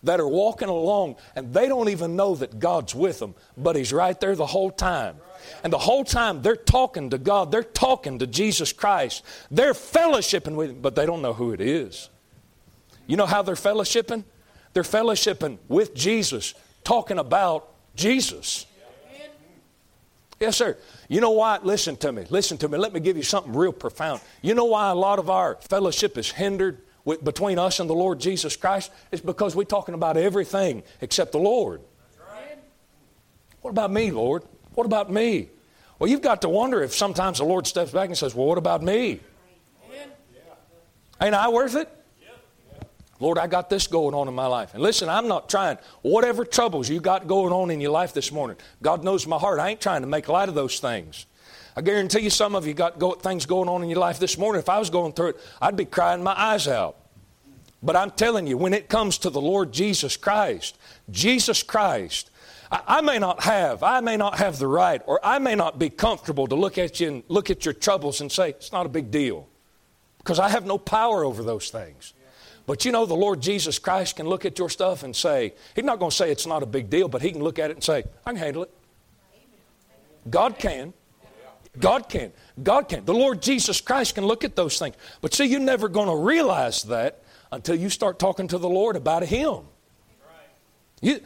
that 0.03 0.19
are 0.19 0.29
walking 0.29 0.69
along 0.69 1.17
and 1.37 1.53
they 1.53 1.69
don't 1.69 1.89
even 1.89 2.17
know 2.17 2.35
that 2.35 2.59
God's 2.59 2.95
with 2.95 3.19
them, 3.19 3.35
but 3.57 3.77
He's 3.77 3.93
right 3.93 4.19
there 4.19 4.35
the 4.35 4.47
whole 4.47 4.71
time. 4.71 5.17
And 5.63 5.73
the 5.73 5.79
whole 5.79 6.05
time 6.05 6.43
they're 6.43 6.57
talking 6.57 7.11
to 7.11 7.19
God, 7.19 7.53
they're 7.53 7.63
talking 7.63 8.19
to 8.19 8.27
Jesus 8.27 8.73
Christ, 8.73 9.25
they're 9.51 9.73
fellowshipping 9.73 10.55
with 10.55 10.71
Him, 10.71 10.81
but 10.81 10.95
they 10.95 11.07
don't 11.07 11.23
know 11.23 11.33
who 11.33 11.53
it 11.53 11.61
is. 11.61 12.09
You 13.07 13.17
know 13.17 13.27
how 13.27 13.43
they're 13.43 13.55
fellowshipping? 13.55 14.25
They're 14.73 14.83
fellowshipping 14.83 15.59
with 15.69 15.95
Jesus, 15.95 16.55
talking 16.85 17.19
about 17.19 17.69
Jesus. 17.97 18.67
Yes, 20.41 20.57
sir. 20.57 20.79
You 21.09 21.21
know 21.21 21.33
why? 21.33 21.59
Listen 21.63 21.97
to 21.97 22.11
me. 22.13 22.25
Listen 22.31 22.57
to 22.59 22.69
me. 22.69 22.79
Let 22.79 22.95
me 22.95 23.01
give 23.01 23.19
you 23.19 23.23
something 23.23 23.53
real 23.53 23.75
profound. 23.75 24.23
You 24.41 24.55
know 24.55 24.65
why 24.65 24.89
a 24.89 24.95
lot 24.95 25.19
of 25.19 25.29
our 25.29 25.57
fellowship 25.57 26.17
is 26.17 26.31
hindered 26.31 26.81
with, 27.05 27.23
between 27.23 27.59
us 27.59 27.79
and 27.79 27.91
the 27.91 27.95
Lord 27.95 28.19
Jesus 28.21 28.57
Christ? 28.57 28.91
It's 29.13 29.21
because 29.21 29.55
we're 29.55 29.65
talking 29.65 29.95
about 29.95 30.17
everything 30.17 30.83
except 31.03 31.33
the 31.33 31.39
Lord. 31.39 31.83
Right. 32.19 32.59
What 33.61 33.71
about 33.71 33.93
me, 33.93 34.11
Lord? 34.11 34.45
What 34.75 34.87
about 34.87 35.11
me? 35.13 35.51
Well, 35.99 36.09
you've 36.09 36.23
got 36.23 36.41
to 36.41 36.49
wonder 36.49 36.83
if 36.83 36.95
sometimes 36.95 37.37
the 37.37 37.45
Lord 37.45 37.67
steps 37.67 37.91
back 37.91 38.09
and 38.09 38.17
says, 38.17 38.35
Well, 38.35 38.47
what 38.47 38.57
about 38.57 38.83
me? 38.83 39.21
Ain't 41.21 41.35
I 41.35 41.51
worth 41.51 41.77
it? 41.77 41.87
Lord, 43.21 43.39
I 43.39 43.47
got 43.47 43.71
this 43.71 43.87
going 43.87 44.15
on 44.15 44.29
in 44.29 44.35
my 44.35 44.47
life. 44.47 44.75
And 44.75 44.83
listen, 44.83 45.09
I'm 45.09 45.29
not 45.29 45.49
trying, 45.49 45.79
whatever 46.03 46.45
troubles 46.45 46.89
you 46.89 47.01
got 47.01 47.27
going 47.27 47.53
on 47.53 47.71
in 47.71 47.81
your 47.81 47.91
life 47.93 48.15
this 48.15 48.33
morning, 48.33 48.57
God 48.83 49.05
knows 49.05 49.27
my 49.27 49.39
heart. 49.39 49.61
I 49.61 49.69
ain't 49.69 49.81
trying 49.81 50.01
to 50.01 50.07
make 50.07 50.29
light 50.29 50.49
of 50.49 50.55
those 50.55 50.81
things. 50.81 51.27
I 51.77 51.83
guarantee 51.83 52.21
you, 52.21 52.31
some 52.31 52.55
of 52.55 52.67
you 52.67 52.75
got 52.75 52.99
go, 52.99 53.13
things 53.13 53.47
going 53.47 53.69
on 53.69 53.83
in 53.83 53.91
your 53.91 54.01
life 54.01 54.19
this 54.19 54.37
morning. 54.37 54.59
If 54.59 54.69
I 54.69 54.79
was 54.79 54.91
going 54.91 55.13
through 55.13 55.29
it, 55.29 55.41
I'd 55.61 55.77
be 55.77 55.85
crying 55.85 56.23
my 56.23 56.39
eyes 56.39 56.67
out. 56.67 56.97
But 57.83 57.97
I'm 57.97 58.11
telling 58.11 58.47
you, 58.47 58.57
when 58.57 58.75
it 58.75 58.89
comes 58.89 59.19
to 59.19 59.31
the 59.31 59.41
Lord 59.41 59.73
Jesus 59.73 60.17
Christ, 60.17 60.77
Jesus 61.11 61.63
Christ, 61.63 62.31
I, 62.71 63.01
may 63.01 63.19
not 63.19 63.43
have, 63.43 63.83
I 63.83 64.01
may 64.01 64.17
not 64.17 64.39
have 64.39 64.59
the 64.59 64.67
right, 64.67 65.03
or 65.07 65.19
I 65.25 65.39
may 65.39 65.55
not 65.55 65.79
be 65.79 65.91
comfortable 65.91 66.47
to 66.47 66.55
look 66.55 66.79
at 66.79 67.01
you 67.01 67.09
and 67.09 67.23
look 67.29 67.51
at 67.51 67.65
your 67.65 67.75
troubles 67.75 68.21
and 68.21 68.31
say, 68.31 68.51
it's 68.51 68.73
not 68.73 68.87
a 68.87 68.89
big 68.89 69.11
deal. 69.11 69.49
Because 70.19 70.39
I 70.39 70.51
have 70.51 70.67
no 70.67 70.79
power 70.79 71.25
over 71.25 71.43
those 71.43 71.71
things. 71.71 72.13
But 72.71 72.85
you 72.85 72.93
know, 72.93 73.05
the 73.05 73.17
Lord 73.17 73.41
Jesus 73.41 73.81
Christ 73.81 74.15
can 74.15 74.29
look 74.29 74.45
at 74.45 74.57
your 74.57 74.69
stuff 74.69 75.03
and 75.03 75.17
say, 75.17 75.55
He's 75.75 75.85
not 75.85 75.99
going 75.99 76.13
to 76.13 76.17
say 76.17 76.31
it's 76.31 76.47
not 76.47 76.63
a 76.63 76.67
big 76.67 76.89
deal, 76.89 77.09
but 77.09 77.21
He 77.21 77.33
can 77.33 77.43
look 77.43 77.59
at 77.59 77.69
it 77.69 77.73
and 77.75 77.83
say, 77.83 78.05
I 78.25 78.31
can 78.31 78.37
handle 78.37 78.63
it. 78.63 78.71
God 80.31 80.57
can. 80.57 80.93
God 81.81 82.09
can. 82.09 82.31
God 82.63 82.83
can. 82.89 83.05
The 83.05 83.13
Lord 83.13 83.43
Jesus 83.43 83.81
Christ 83.81 84.15
can 84.15 84.25
look 84.25 84.45
at 84.45 84.55
those 84.55 84.79
things. 84.79 84.95
But 85.21 85.35
see, 85.35 85.47
you're 85.47 85.59
never 85.59 85.89
going 85.89 86.07
to 86.07 86.15
realize 86.15 86.85
that 86.85 87.25
until 87.51 87.75
you 87.75 87.91
start 87.91 88.21
talking 88.21 88.47
to 88.47 88.59
the 88.59 88.69
Lord 88.69 88.95
about 88.95 89.25
Him. 89.25 89.63
You, 91.01 91.19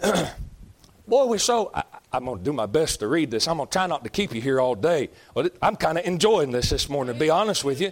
boy, 1.08 1.26
we're 1.26 1.38
so. 1.38 1.72
I, 1.74 1.82
am 2.12 2.26
going 2.26 2.38
to 2.38 2.44
do 2.44 2.52
my 2.52 2.66
best 2.66 3.00
to 3.00 3.08
read 3.08 3.32
this. 3.32 3.48
I'm 3.48 3.56
going 3.56 3.68
to 3.68 3.72
try 3.72 3.88
not 3.88 4.04
to 4.04 4.10
keep 4.10 4.32
you 4.32 4.40
here 4.40 4.60
all 4.60 4.76
day. 4.76 5.10
But 5.34 5.56
I'm 5.60 5.74
kind 5.74 5.98
of 5.98 6.04
enjoying 6.04 6.52
this 6.52 6.70
this 6.70 6.88
morning, 6.88 7.14
to 7.14 7.18
be 7.18 7.30
honest 7.30 7.64
with 7.64 7.80
you. 7.80 7.90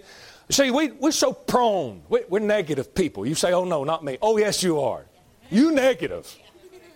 See, 0.53 0.71
we, 0.71 0.91
we're 0.91 1.13
so 1.13 1.33
prone. 1.33 2.03
We, 2.11 2.21
we're 2.29 2.41
negative 2.41 2.95
people. 2.95 3.25
You 3.27 3.35
say, 3.35 3.53
oh, 3.55 3.65
no, 3.65 3.85
not 3.85 4.05
me. 4.05 4.19
Oh, 4.21 4.37
yes, 4.37 4.63
you 4.63 4.81
are. 4.81 5.07
You 5.51 5.73
negative. 5.73 6.37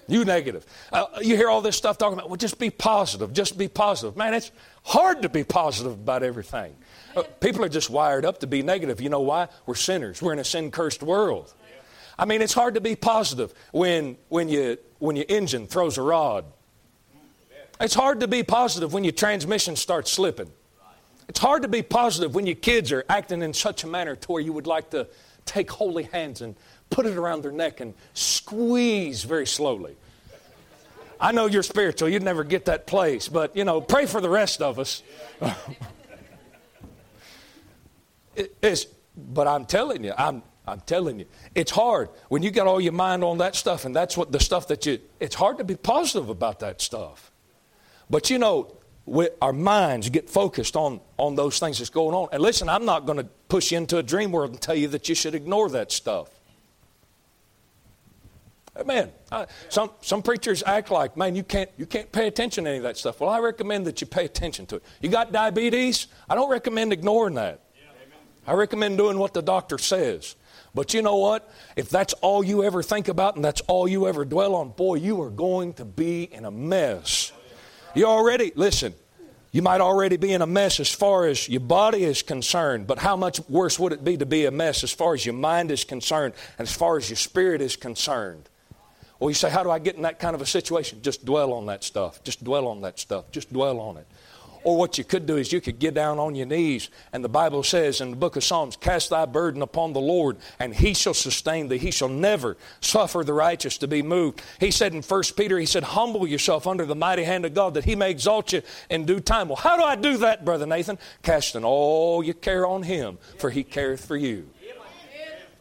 You 0.09 0.27
negative. 0.27 0.67
Uh, 0.93 1.07
you 1.23 1.37
hear 1.37 1.49
all 1.49 1.63
this 1.63 1.75
stuff 1.75 1.97
talking 1.97 2.19
about, 2.19 2.29
well, 2.29 2.37
just 2.37 2.59
be 2.59 2.69
positive. 2.69 3.33
Just 3.33 3.57
be 3.57 3.67
positive. 3.67 4.15
Man, 4.15 4.35
it's 4.35 4.53
hard 4.85 5.23
to 5.23 5.31
be 5.31 5.43
positive 5.43 5.93
about 5.93 6.23
everything. 6.23 6.77
Uh, 7.17 7.23
people 7.41 7.65
are 7.65 7.71
just 7.71 7.89
wired 7.89 8.27
up 8.27 8.41
to 8.41 8.47
be 8.47 8.63
negative. 8.63 9.01
You 9.01 9.09
know 9.09 9.21
why? 9.21 9.49
We're 9.65 9.75
sinners. 9.75 10.21
We're 10.21 10.35
in 10.35 10.39
a 10.39 10.45
sin 10.45 10.71
cursed 10.71 11.03
world. 11.03 11.55
I 12.19 12.27
mean, 12.27 12.43
it's 12.43 12.55
hard 12.55 12.75
to 12.75 12.83
be 12.83 12.95
positive 12.95 13.55
when, 13.73 14.19
when, 14.29 14.51
you, 14.51 14.77
when 14.99 15.17
your 15.17 15.27
engine 15.31 15.67
throws 15.67 15.97
a 15.97 16.03
rod. 16.03 16.45
It's 17.81 17.95
hard 17.95 18.21
to 18.21 18.29
be 18.29 18.43
positive 18.43 18.93
when 18.93 19.03
your 19.03 19.15
transmission 19.15 19.77
starts 19.77 20.13
slipping. 20.13 20.53
It's 21.29 21.41
hard 21.41 21.63
to 21.63 21.69
be 21.69 21.83
positive 21.83 22.35
when 22.35 22.47
your 22.47 22.57
kids 22.57 22.93
are 22.93 23.05
acting 23.09 23.43
in 23.43 23.53
such 23.53 23.85
a 23.85 23.87
manner 23.87 24.15
to 24.17 24.33
where 24.33 24.43
you 24.43 24.53
would 24.53 24.67
like 24.67 24.91
to 24.91 25.09
take 25.45 25.71
holy 25.71 26.05
hands 26.05 26.41
and 26.41 26.55
put 26.91 27.07
it 27.07 27.17
around 27.17 27.43
their 27.43 27.53
neck 27.53 27.81
and 27.81 27.95
squeeze 28.15 29.25
very 29.25 29.47
slowly. 29.47 29.97
I 31.19 31.33
know 31.33 31.47
you're 31.47 31.63
spiritual, 31.63 32.09
you'd 32.09 32.23
never 32.23 32.45
get 32.45 32.67
that 32.67 32.87
place, 32.87 33.29
but 33.29 33.57
you 33.57 33.65
know, 33.65 33.81
pray 33.81 34.07
for 34.07 34.21
the 34.21 34.29
rest 34.29 34.61
of 34.61 34.79
us. 34.79 35.03
it's, 38.63 38.87
but 39.17 39.49
I'm 39.49 39.65
telling 39.65 40.05
you, 40.05 40.13
I'm, 40.17 40.43
I'm 40.67 40.81
telling 40.81 41.21
you, 41.21 41.27
it's 41.55 41.71
hard 41.71 42.11
when 42.29 42.43
you 42.43 42.51
got 42.51 42.67
all 42.67 42.81
your 42.81 42.93
mind 42.93 43.25
on 43.25 43.39
that 43.39 43.57
stuff, 43.57 43.85
and 43.87 43.97
that's 43.97 44.17
what 44.17 44.31
the 44.31 44.41
stuff 44.41 44.69
that 44.69 44.85
you, 44.85 45.01
it's 45.19 45.35
hard 45.35 45.59
to 45.59 45.65
be 45.65 45.77
positive 45.77 46.29
about 46.29 46.61
that 46.61 46.83
stuff. 46.83 47.31
But 48.11 48.29
you 48.29 48.39
know, 48.39 48.76
we, 49.07 49.29
our 49.41 49.53
minds 49.53 50.11
get 50.11 50.29
focused 50.29 50.77
on, 50.77 51.01
on 51.17 51.37
those 51.37 51.59
things 51.59 51.79
that's 51.79 51.91
going 51.91 52.15
on. 52.15 52.29
And 52.33 52.43
listen, 52.43 52.69
I'm 52.69 52.85
not 52.85 53.07
going 53.07 53.19
to 53.19 53.25
push 53.49 53.71
you 53.71 53.79
into 53.79 53.99
a 53.99 54.03
dream 54.03 54.33
world 54.33 54.51
and 54.51 54.61
tell 54.61 54.75
you 54.75 54.89
that 54.89 55.09
you 55.09 55.15
should 55.15 55.35
ignore 55.35 55.71
that 55.71 55.93
stuff. 55.93 56.29
Man, 58.85 59.11
I, 59.33 59.47
some, 59.71 59.91
some 60.03 60.23
preachers 60.23 60.63
act 60.67 60.91
like, 60.91 61.17
man, 61.17 61.35
you 61.35 61.43
can't, 61.43 61.71
you 61.79 61.87
can't 61.87 62.13
pay 62.13 62.27
attention 62.27 62.65
to 62.65 62.71
any 62.71 62.77
of 62.77 62.83
that 62.83 62.99
stuff. 62.99 63.21
Well, 63.21 63.31
I 63.31 63.39
recommend 63.39 63.87
that 63.87 64.03
you 64.03 64.07
pay 64.07 64.27
attention 64.27 64.67
to 64.67 64.77
it. 64.77 64.83
You 65.01 65.09
got 65.09 65.33
diabetes? 65.33 66.09
I 66.29 66.35
don't 66.35 66.51
recommend 66.51 66.93
ignoring 66.93 67.35
that. 67.35 67.61
I 68.47 68.53
recommend 68.53 68.99
doing 68.99 69.19
what 69.19 69.33
the 69.33 69.41
doctor 69.43 69.79
says. 69.79 70.37
But 70.75 70.93
you 70.93 71.01
know 71.01 71.17
what? 71.17 71.51
If 71.75 71.89
that's 71.89 72.13
all 72.15 72.45
you 72.45 72.63
ever 72.65 72.83
think 72.83 73.09
about 73.09 73.37
and 73.37 73.45
that's 73.45 73.63
all 73.63 73.89
you 73.89 74.07
ever 74.07 74.27
dwell 74.27 74.55
on, 74.55 74.71
boy, 74.71 74.97
you 74.97 75.23
are 75.23 75.31
going 75.31 75.73
to 75.75 75.87
be 75.87 76.25
in 76.25 76.45
a 76.45 76.51
mess. 76.51 77.33
You 77.97 78.05
already, 78.05 78.53
listen, 78.55 78.93
you 79.53 79.63
might 79.63 79.81
already 79.81 80.19
be 80.19 80.35
in 80.35 80.43
a 80.43 80.47
mess 80.47 80.81
as 80.81 80.93
far 80.93 81.25
as 81.25 81.49
your 81.49 81.63
body 81.63 82.05
is 82.05 82.23
concerned, 82.23 82.87
but 82.87 82.99
how 82.99 83.17
much 83.17 83.41
worse 83.49 83.79
would 83.79 83.95
it 83.95 84.05
be 84.05 84.19
to 84.19 84.27
be 84.27 84.45
a 84.45 84.51
mess 84.51 84.85
as 84.85 84.93
far 84.93 85.15
as 85.15 85.25
your 85.25 85.35
mind 85.35 85.71
is 85.71 85.83
concerned 85.83 86.35
and 86.59 86.69
as 86.69 86.75
far 86.75 86.99
as 86.99 87.09
your 87.09 87.17
spirit 87.17 87.63
is 87.63 87.75
concerned? 87.75 88.51
Well, 89.19 89.31
you 89.31 89.35
say, 89.35 89.49
How 89.49 89.63
do 89.63 89.71
I 89.71 89.79
get 89.79 89.97
in 89.97 90.03
that 90.03 90.19
kind 90.19 90.35
of 90.35 90.43
a 90.43 90.47
situation? 90.47 91.01
Just 91.01 91.25
dwell 91.25 91.55
on 91.55 91.65
that 91.67 91.83
stuff. 91.83 92.23
Just 92.23 92.45
dwell 92.45 92.69
on 92.69 92.83
that 92.83 92.99
stuff. 92.99 93.31
Just 93.33 93.51
dwell 93.51 93.81
on 93.81 93.97
it. 93.97 94.07
Or 94.67 94.77
what 94.77 94.99
you 94.99 95.05
could 95.05 95.27
do 95.27 95.37
is 95.37 95.53
you 95.53 95.61
could 95.61 95.79
get 95.79 95.95
down 95.95 96.19
on 96.19 96.35
your 96.35 96.47
knees, 96.47 96.91
and 97.13 97.23
the 97.23 97.29
Bible 97.29 97.63
says 97.63 98.01
in 98.01 98.11
the 98.11 98.17
book 98.17 98.35
of 98.35 98.43
Psalms, 98.43 98.75
Cast 98.75 99.11
thy 99.11 99.25
burden 99.25 99.63
upon 99.63 99.93
the 99.93 100.01
Lord, 100.01 100.39
and 100.59 100.75
he 100.75 100.93
shall 100.93 101.15
sustain 101.15 101.69
thee. 101.69 101.79
He 101.79 101.93
shall 101.93 102.09
never 102.09 102.57
suffer 102.81 103.23
the 103.23 103.33
righteous 103.33 103.79
to 103.79 103.87
be 103.87 104.03
moved. 104.03 104.43
He 104.59 104.73
said 104.73 104.93
in 104.93 105.03
1 105.03 105.23
Peter, 105.37 105.57
He 105.57 105.67
said, 105.67 105.85
Humble 105.85 106.27
yourself 106.27 106.67
under 106.67 106.85
the 106.85 106.97
mighty 106.97 107.23
hand 107.23 107.45
of 107.45 107.55
God, 107.55 107.75
that 107.75 107.85
he 107.85 107.95
may 107.95 108.11
exalt 108.11 108.53
you 108.53 108.63
in 108.91 109.07
due 109.07 109.21
time. 109.21 109.47
Well, 109.47 109.55
how 109.55 109.77
do 109.77 109.85
I 109.85 109.95
do 109.95 110.17
that, 110.17 110.45
Brother 110.45 110.67
Nathan? 110.67 110.99
Casting 111.23 111.63
all 111.63 112.25
your 112.25 112.35
care 112.35 112.67
on 112.67 112.83
him, 112.83 113.19
for 113.39 113.51
he 113.51 113.63
careth 113.63 114.05
for 114.05 114.17
you. 114.17 114.49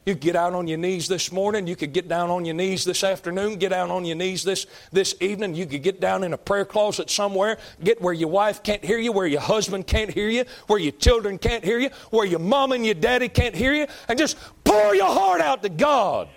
You 0.05 0.13
get 0.13 0.35
out 0.35 0.53
on 0.53 0.67
your 0.67 0.77
knees 0.77 1.07
this 1.07 1.31
morning. 1.31 1.65
You 1.65 1.75
could 1.75 1.91
get 1.91 2.07
down 2.07 2.29
on 2.29 2.45
your 2.45 2.53
knees 2.53 2.85
this 2.85 3.03
afternoon. 3.03 3.55
Get 3.55 3.69
down 3.69 3.89
on 3.89 4.05
your 4.05 4.15
knees 4.15 4.43
this, 4.43 4.67
this 4.91 5.15
evening. 5.19 5.55
You 5.55 5.65
could 5.65 5.81
get 5.81 5.99
down 5.99 6.23
in 6.23 6.31
a 6.31 6.37
prayer 6.37 6.63
closet 6.63 7.09
somewhere. 7.09 7.57
Get 7.83 7.99
where 8.01 8.13
your 8.13 8.29
wife 8.29 8.61
can't 8.61 8.85
hear 8.85 8.99
you, 8.99 9.11
where 9.11 9.25
your 9.25 9.41
husband 9.41 9.87
can't 9.87 10.11
hear 10.11 10.29
you, 10.29 10.45
where 10.67 10.77
your 10.77 10.91
children 10.91 11.39
can't 11.39 11.63
hear 11.63 11.79
you, 11.79 11.89
where 12.11 12.25
your 12.25 12.39
mom 12.39 12.71
and 12.71 12.85
your 12.85 12.93
daddy 12.93 13.27
can't 13.27 13.55
hear 13.55 13.73
you, 13.73 13.87
and 14.07 14.19
just 14.19 14.37
pour 14.63 14.93
your 14.93 15.07
heart 15.07 15.41
out 15.41 15.63
to 15.63 15.69
God. 15.69 16.29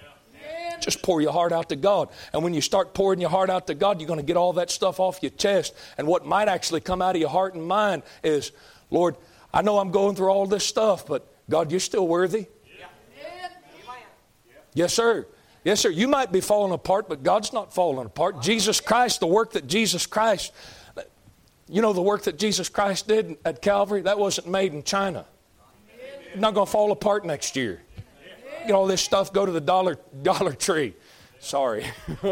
Just 0.81 1.02
pour 1.02 1.20
your 1.20 1.33
heart 1.33 1.52
out 1.52 1.68
to 1.68 1.76
God. 1.76 2.09
And 2.33 2.42
when 2.42 2.54
you 2.54 2.62
start 2.62 2.94
pouring 2.94 3.20
your 3.20 3.31
heart 3.31 3.50
out 3.50 3.66
to 3.66 3.74
God, 3.74 4.00
you're 4.00 4.09
going 4.09 4.20
to 4.20 4.24
get 4.24 4.37
all 4.37 4.54
that 4.54 4.70
stuff 4.70 4.98
off 4.98 5.18
your 5.22 5.31
chest. 5.33 5.74
And 5.98 6.07
what 6.07 6.24
might 6.24 6.48
actually 6.48 6.81
come 6.81 7.02
out 7.02 7.16
of 7.16 7.20
your 7.20 7.31
heart 7.31 7.54
and 7.54 7.66
mind 7.66 8.02
is, 8.22 8.52
Lord, 8.90 9.16
I 9.52 9.61
know 9.61 9.78
I'm 9.78 9.90
going 9.90 10.16
through 10.16 10.31
all 10.31 10.46
this 10.46 10.64
stuff, 10.64 11.07
but 11.07 11.26
God, 11.50 11.70
you're 11.70 11.81
still 11.81 12.07
worthy. 12.07 12.46
Yes, 14.79 14.95
sir. 14.95 15.27
Yes, 15.64 15.81
sir. 15.81 15.88
You 15.88 16.07
might 16.07 16.31
be 16.31 16.41
falling 16.41 16.73
apart, 16.73 17.09
but 17.09 17.25
God's 17.25 17.53
not 17.53 17.75
falling 17.75 18.07
apart. 18.07 18.41
Jesus 18.41 18.81
Christ, 18.81 19.19
the 19.19 19.27
work 19.27 19.55
that 19.55 19.67
Jesus 19.67 20.07
Christ, 20.07 20.53
you 21.69 21.83
know, 21.83 21.93
the 21.93 22.01
work 22.01 22.23
that 22.23 22.38
Jesus 22.38 22.69
Christ 22.69 23.09
did 23.09 23.38
at 23.45 23.61
Calvary, 23.61 24.03
that 24.03 24.21
wasn't 24.21 24.47
made 24.47 24.73
in 24.73 24.85
China. 24.85 25.27
Not 26.37 26.55
going 26.55 26.67
to 26.67 26.71
fall 26.71 26.93
apart 26.93 27.27
next 27.27 27.57
year. 27.57 27.83
Get 28.69 28.71
all 28.71 28.87
this 28.87 29.03
stuff, 29.03 29.33
go 29.33 29.45
to 29.45 29.51
the 29.51 29.61
Dollar, 29.61 29.99
dollar 30.23 30.53
Tree. 30.53 30.95
Sorry. 31.41 31.85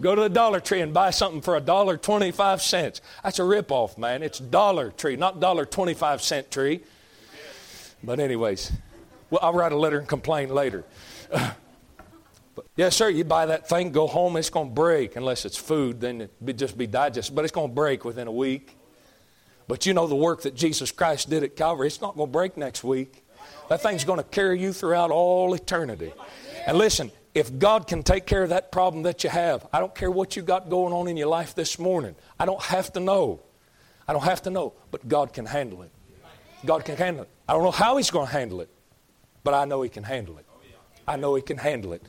go 0.00 0.14
to 0.14 0.22
the 0.22 0.30
Dollar 0.30 0.60
Tree 0.60 0.80
and 0.80 0.94
buy 0.94 1.10
something 1.10 1.42
for 1.42 1.56
a 1.56 1.60
dollar 1.60 1.98
twenty-five 1.98 2.62
cents. 2.62 3.02
That's 3.22 3.38
a 3.38 3.42
ripoff, 3.42 3.98
man. 3.98 4.22
It's 4.22 4.38
Dollar 4.38 4.92
Tree, 4.92 5.16
not 5.16 5.40
dollar 5.40 5.66
twenty-five 5.66 6.22
cent 6.22 6.50
tree. 6.50 6.80
But 8.02 8.18
anyways, 8.18 8.72
well, 9.28 9.40
I'll 9.42 9.52
write 9.52 9.72
a 9.72 9.76
letter 9.76 9.98
and 9.98 10.08
complain 10.08 10.48
later. 10.48 10.84
Yes, 12.76 12.94
sir, 12.96 13.08
you 13.08 13.24
buy 13.24 13.46
that 13.46 13.68
thing, 13.68 13.90
go 13.90 14.06
home, 14.06 14.36
it's 14.36 14.50
going 14.50 14.68
to 14.68 14.74
break. 14.74 15.16
Unless 15.16 15.44
it's 15.44 15.56
food, 15.56 16.00
then 16.00 16.20
it 16.20 16.56
just 16.56 16.78
be 16.78 16.86
digested. 16.86 17.34
But 17.34 17.44
it's 17.44 17.52
going 17.52 17.70
to 17.70 17.74
break 17.74 18.04
within 18.04 18.28
a 18.28 18.32
week. 18.32 18.76
But 19.66 19.84
you 19.84 19.94
know 19.94 20.06
the 20.06 20.16
work 20.16 20.42
that 20.42 20.54
Jesus 20.54 20.92
Christ 20.92 21.28
did 21.28 21.42
at 21.42 21.56
Calvary, 21.56 21.88
it's 21.88 22.00
not 22.00 22.16
going 22.16 22.28
to 22.28 22.32
break 22.32 22.56
next 22.56 22.84
week. 22.84 23.24
That 23.68 23.82
thing's 23.82 24.04
going 24.04 24.18
to 24.18 24.24
carry 24.24 24.60
you 24.60 24.72
throughout 24.72 25.10
all 25.10 25.52
eternity. 25.54 26.12
And 26.66 26.78
listen, 26.78 27.10
if 27.34 27.58
God 27.58 27.86
can 27.86 28.02
take 28.02 28.26
care 28.26 28.42
of 28.42 28.50
that 28.50 28.72
problem 28.72 29.02
that 29.02 29.24
you 29.24 29.30
have, 29.30 29.66
I 29.72 29.80
don't 29.80 29.94
care 29.94 30.10
what 30.10 30.36
you 30.36 30.42
got 30.42 30.70
going 30.70 30.92
on 30.92 31.08
in 31.08 31.16
your 31.16 31.28
life 31.28 31.54
this 31.54 31.78
morning. 31.78 32.14
I 32.38 32.46
don't 32.46 32.62
have 32.62 32.92
to 32.94 33.00
know. 33.00 33.40
I 34.06 34.12
don't 34.12 34.24
have 34.24 34.42
to 34.42 34.50
know, 34.50 34.72
but 34.90 35.06
God 35.06 35.32
can 35.32 35.46
handle 35.46 35.82
it. 35.82 35.90
God 36.64 36.84
can 36.84 36.96
handle 36.96 37.24
it. 37.24 37.28
I 37.48 37.52
don't 37.52 37.62
know 37.62 37.70
how 37.70 37.98
He's 37.98 38.10
going 38.10 38.26
to 38.26 38.32
handle 38.32 38.60
it, 38.62 38.70
but 39.44 39.52
I 39.52 39.66
know 39.66 39.82
He 39.82 39.90
can 39.90 40.02
handle 40.02 40.38
it. 40.38 40.46
I 41.08 41.16
know 41.16 41.34
He 41.34 41.42
can 41.42 41.58
handle 41.58 41.92
it. 41.92 42.02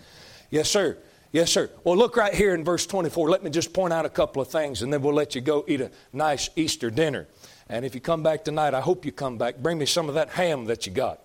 Yes, 0.49 0.69
sir. 0.69 0.97
Yes, 1.31 1.51
sir. 1.51 1.69
Well, 1.83 1.95
look 1.95 2.17
right 2.17 2.33
here 2.33 2.55
in 2.55 2.63
verse 2.63 2.87
24. 2.87 3.29
Let 3.29 3.43
me 3.43 3.51
just 3.51 3.71
point 3.71 3.93
out 3.93 4.05
a 4.05 4.09
couple 4.09 4.41
of 4.41 4.47
things 4.47 4.81
and 4.81 4.91
then 4.91 5.01
we'll 5.01 5.13
let 5.13 5.35
you 5.35 5.41
go 5.41 5.63
eat 5.67 5.79
a 5.79 5.91
nice 6.11 6.49
Easter 6.55 6.89
dinner. 6.89 7.27
And 7.69 7.85
if 7.85 7.93
you 7.93 8.01
come 8.01 8.23
back 8.23 8.43
tonight, 8.43 8.73
I 8.73 8.81
hope 8.81 9.05
you 9.05 9.11
come 9.11 9.37
back. 9.37 9.57
Bring 9.57 9.77
me 9.77 9.85
some 9.85 10.09
of 10.09 10.15
that 10.15 10.29
ham 10.29 10.65
that 10.65 10.87
you 10.87 10.91
got. 10.91 11.21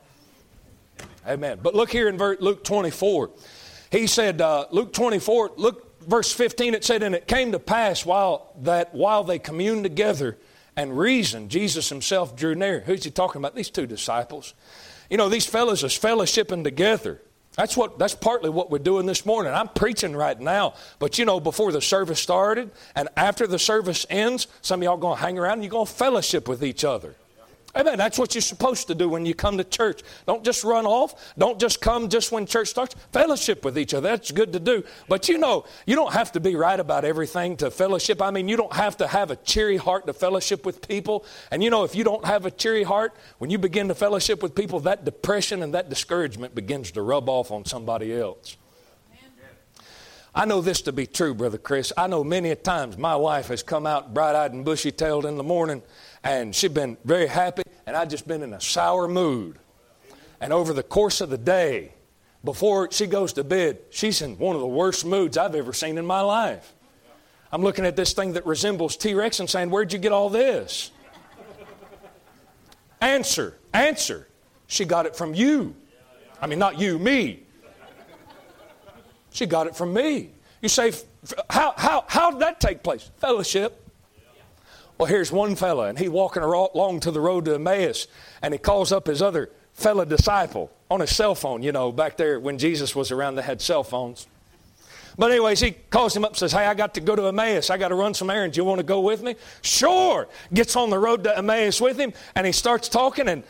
Amen. 1.27 1.59
But 1.63 1.75
look 1.75 1.91
here 1.91 2.09
in 2.09 2.19
Luke 2.19 2.65
24. 2.65 3.31
He 3.91 4.07
said, 4.07 4.43
uh, 4.43 4.67
Luke 4.71 4.93
24, 4.93 5.53
look, 5.57 6.03
verse 6.03 6.33
15, 6.33 6.75
it 6.75 6.85
said, 6.85 7.03
And 7.03 7.15
it 7.15 7.27
came 7.27 7.53
to 7.53 7.59
pass 7.59 8.05
while 8.05 8.53
that 8.61 8.95
while 8.95 9.25
they 9.25 9.39
communed 9.39 9.85
together 9.85 10.37
and 10.77 10.99
reasoned, 10.99 11.51
Jesus 11.51 11.89
himself 11.89 12.37
drew 12.37 12.55
near. 12.55 12.81
Who's 12.81 13.05
he 13.05 13.11
talking 13.11 13.41
about? 13.41 13.55
These 13.55 13.71
two 13.71 13.87
disciples. 13.87 14.53
You 15.09 15.17
know, 15.17 15.31
these 15.31 15.47
fellows 15.47 15.83
is 15.83 15.93
fellowshipping 15.93 16.65
together. 16.65 17.23
That's 17.57 17.77
what 17.77 17.99
that's 17.99 18.15
partly 18.15 18.51
what 18.51 18.71
we're 18.71 18.79
doing 18.79 19.07
this 19.07 19.25
morning. 19.25 19.53
I'm 19.53 19.69
preaching 19.69 20.17
right 20.17 20.39
now, 20.39 20.75
but 20.99 21.19
you 21.19 21.25
know, 21.25 21.39
before 21.39 21.71
the 21.71 21.81
service 21.81 22.19
started 22.19 22.71
and 22.97 23.09
after 23.17 23.47
the 23.47 23.59
service 23.59 24.07
ends, 24.11 24.49
some 24.61 24.81
of 24.81 24.85
y'all 24.85 24.97
gonna 24.97 25.21
hang 25.21 25.39
around 25.39 25.55
and 25.55 25.63
you're 25.63 25.71
gonna 25.71 25.87
fellowship 25.87 26.49
with 26.49 26.65
each 26.65 26.85
other. 26.85 27.15
Amen. 27.77 27.99
That's 27.99 28.19
what 28.19 28.35
you're 28.35 28.43
supposed 28.43 28.87
to 28.87 28.95
do 28.95 29.09
when 29.09 29.27
you 29.27 29.35
come 29.35 29.59
to 29.59 29.65
church. 29.65 30.03
Don't 30.27 30.45
just 30.45 30.63
run 30.63 30.87
off. 30.87 31.35
Don't 31.37 31.59
just 31.59 31.81
come 31.81 32.09
just 32.09 32.31
when 32.31 32.47
church 32.47 32.69
starts. 32.69 32.95
Fellowship 33.13 33.65
with 33.65 33.77
each 33.77 33.95
other. 33.95 34.09
That's 34.09 34.31
good 34.31 34.53
to 34.53 34.61
do. 34.61 34.85
But 35.09 35.29
you 35.29 35.39
know, 35.39 35.65
you 35.85 35.97
don't 35.97 36.13
have 36.13 36.31
to 36.33 36.41
be 36.41 36.55
right 36.55 36.79
about 36.79 37.05
everything 37.05 37.57
to 37.59 37.73
fellowship. 37.73 38.23
I 38.23 38.31
mean, 38.31 38.49
you 38.49 38.57
don't 38.57 38.73
have 38.73 38.97
to 38.99 39.09
have 39.09 39.33
a 39.33 39.37
cheery 39.37 39.77
heart 39.77 40.07
to 40.07 40.13
fellowship 40.13 40.65
with 40.65 40.87
people. 40.87 41.25
And 41.51 41.65
you 41.65 41.71
know, 41.71 41.83
if 41.83 41.97
you 41.97 42.05
don't 42.05 42.25
have 42.25 42.47
a 42.47 42.51
cheery 42.51 42.85
heart, 42.85 43.15
when 43.39 43.51
you 43.51 43.59
begin 43.59 43.89
to 43.89 43.95
fellowship 43.95 44.41
with 44.41 44.55
people, 44.55 44.79
that 44.81 45.05
depression 45.05 45.63
and 45.63 45.75
that 45.75 45.89
discouragement 45.89 46.55
begins 46.55 46.93
to 46.93 47.03
rub 47.03 47.29
off 47.29 47.51
on 47.51 47.65
somebody 47.65 48.15
else. 48.15 48.57
I 50.37 50.47
know 50.47 50.61
this 50.61 50.83
to 50.83 50.93
be 50.93 51.07
true, 51.07 51.33
Brother 51.33 51.59
Chris. 51.59 51.93
I 51.97 52.09
know 52.09 52.25
many 52.25 52.51
a 52.51 52.57
times 52.57 52.99
my 52.99 53.15
wife 53.15 53.49
has 53.49 53.63
come 53.63 53.87
out 53.87 54.13
bright 54.13 54.35
eyed 54.35 54.53
and 54.53 54.65
bushy 54.65 54.91
tailed 54.91 55.27
in 55.27 55.37
the 55.37 55.45
morning 55.45 55.81
and 56.25 56.55
she'd 56.55 56.73
been 56.73 56.97
very 57.05 57.27
happy, 57.27 57.63
and 57.87 57.97
I'd 57.97 58.11
just 58.11 58.27
been 58.27 58.43
in 58.43 58.53
a 58.53 58.61
sour 58.61 59.09
mood. 59.09 59.59
And 60.41 60.53
over 60.53 60.73
the 60.73 60.83
course 60.83 61.21
of 61.21 61.31
the 61.31 61.39
day, 61.39 61.95
before 62.43 62.91
she 62.91 63.07
goes 63.07 63.33
to 63.35 63.45
bed, 63.45 63.79
she's 63.91 64.21
in 64.21 64.37
one 64.39 64.55
of 64.55 64.61
the 64.61 64.67
worst 64.67 65.07
moods 65.07 65.39
I've 65.39 65.55
ever 65.55 65.73
seen 65.73 65.97
in 65.97 66.05
my 66.05 66.21
life. 66.21 66.75
I'm 67.51 67.63
looking 67.63 67.87
at 67.87 67.97
this 67.97 68.13
thing 68.13 68.33
that 68.35 68.45
resembles 68.47 68.97
T 68.97 69.15
Rex 69.15 69.41
and 69.41 69.49
saying, 69.49 69.71
Where'd 69.71 69.93
you 69.93 69.99
get 69.99 70.13
all 70.13 70.29
this? 70.29 70.91
answer, 73.01 73.57
answer. 73.73 74.27
She 74.67 74.85
got 74.85 75.07
it 75.07 75.15
from 75.15 75.35
you. 75.35 75.77
I 76.41 76.47
mean, 76.47 76.59
not 76.59 76.79
you, 76.79 76.99
me. 76.99 77.43
She 79.31 79.47
got 79.47 79.67
it 79.67 79.77
from 79.77 79.93
me. 79.93 80.31
You 80.63 80.69
say, 80.69 80.93
how, 81.51 81.75
how, 81.77 82.05
how 82.09 82.31
did 82.31 82.41
that 82.41 82.61
take 82.61 82.83
place? 82.83 83.11
Fellowship. 83.19 83.84
Well, 84.99 85.07
here's 85.07 85.33
one 85.33 85.57
fella, 85.57 85.89
and 85.89 85.99
he's 85.99 86.11
walking 86.11 86.43
along 86.43 87.01
to 87.01 87.11
the 87.11 87.21
road 87.21 87.47
to 87.47 87.55
Emmaus, 87.55 88.07
and 88.43 88.55
he 88.55 88.59
calls 88.59 88.93
up 88.93 89.07
his 89.07 89.21
other 89.21 89.51
fellow 89.73 90.05
disciple 90.05 90.71
on 90.91 91.01
his 91.01 91.15
cell 91.15 91.35
phone. 91.35 91.63
You 91.63 91.73
know, 91.73 91.91
back 91.91 92.17
there 92.17 92.39
when 92.39 92.59
Jesus 92.59 92.95
was 92.95 93.11
around, 93.11 93.35
they 93.35 93.43
had 93.43 93.61
cell 93.61 93.83
phones. 93.83 94.29
But, 95.17 95.31
anyways, 95.31 95.61
he 95.61 95.73
calls 95.73 96.17
him 96.17 96.25
up 96.25 96.33
and 96.33 96.39
says, 96.39 96.53
Hey, 96.53 96.67
I 96.67 96.75
got 96.75 96.95
to 96.95 97.01
go 97.01 97.15
to 97.15 97.27
Emmaus. 97.27 97.71
I 97.71 97.79
got 97.79 97.89
to 97.89 97.95
run 97.95 98.15
some 98.15 98.31
errands. 98.31 98.57
You 98.57 98.65
want 98.65 98.79
to 98.79 98.85
go 98.85 99.01
with 99.01 99.23
me? 99.23 99.37
Sure. 99.63 100.29
Gets 100.53 100.75
on 100.77 100.91
the 100.91 100.99
road 100.99 101.25
to 101.25 101.37
Emmaus 101.37 101.81
with 101.81 101.99
him, 101.99 102.13
and 102.35 102.47
he 102.47 102.53
starts 102.53 102.89
talking, 102.89 103.29
and 103.29 103.45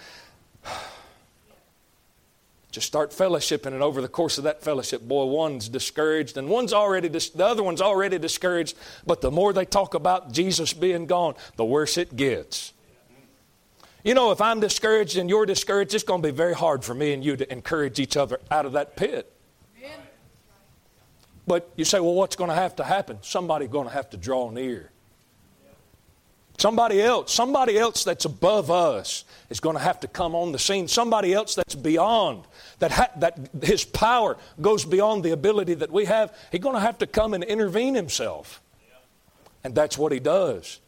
just 2.75 2.89
start 2.89 3.13
fellowshipping, 3.13 3.67
and 3.67 3.83
over 3.83 4.03
the 4.03 4.09
course 4.09 4.37
of 4.37 4.45
that 4.45 4.63
fellowship, 4.63 5.01
boy, 5.01 5.27
one's 5.27 5.69
discouraged, 5.69 6.37
and 6.37 6.49
one's 6.49 6.73
already 6.73 7.09
dis- 7.09 7.31
the 7.31 7.47
other 7.47 7.63
one's 7.63 7.81
already 7.81 8.19
discouraged. 8.19 8.77
But 9.07 9.21
the 9.21 9.31
more 9.31 9.53
they 9.53 9.65
talk 9.65 9.95
about 9.95 10.33
Jesus 10.33 10.73
being 10.73 11.07
gone, 11.07 11.37
the 11.55 11.65
worse 11.65 11.97
it 11.97 12.17
gets. 12.17 12.73
You 14.03 14.15
know, 14.15 14.33
if 14.33 14.41
I'm 14.41 14.59
discouraged 14.59 15.17
and 15.17 15.31
you're 15.31 15.47
discouraged, 15.47 15.95
it's 15.95 16.05
going 16.05 16.21
to 16.21 16.29
be 16.29 16.35
very 16.35 16.53
hard 16.53 16.85
for 16.85 16.95
me 16.95 17.13
and 17.13 17.25
you 17.25 17.37
to 17.37 17.51
encourage 17.51 18.01
each 18.01 18.17
other 18.17 18.41
out 18.51 18.67
of 18.67 18.73
that 18.73 18.97
pit. 18.97 19.31
But 21.47 21.71
you 21.77 21.85
say, 21.85 22.01
well, 22.01 22.15
what's 22.15 22.37
going 22.37 22.51
to 22.51 22.57
have 22.57 22.77
to 22.77 22.85
happen? 22.85 23.19
Somebody's 23.23 23.69
going 23.69 23.87
to 23.87 23.95
have 23.95 24.11
to 24.11 24.17
draw 24.17 24.51
near. 24.51 24.91
Somebody 26.59 27.03
else, 27.03 27.33
somebody 27.33 27.79
else 27.79 28.05
that's 28.05 28.25
above 28.25 28.71
us 28.71 29.25
is 29.51 29.59
going 29.61 29.77
to 29.77 29.83
have 29.83 30.01
to 30.01 30.09
come 30.09 30.35
on 30.35 30.53
the 30.53 30.59
scene. 30.59 30.87
Somebody 30.87 31.33
else 31.33 31.55
that's 31.55 31.75
beyond, 31.75 32.45
that, 32.79 32.93
ha- 32.93 33.11
that 33.17 33.39
his 33.63 33.85
power 33.85 34.37
goes 34.61 34.85
beyond 34.85 35.25
the 35.25 35.33
ability 35.33 35.75
that 35.75 35.91
we 35.91 36.05
have. 36.05 36.35
He's 36.53 36.61
going 36.61 36.77
to 36.77 36.81
have 36.81 36.99
to 36.99 37.07
come 37.07 37.35
and 37.35 37.43
intervene 37.43 37.95
himself. 37.95 38.63
And 39.65 39.75
that's 39.75 39.99
what 39.99 40.13
he 40.13 40.21
does. 40.21 40.81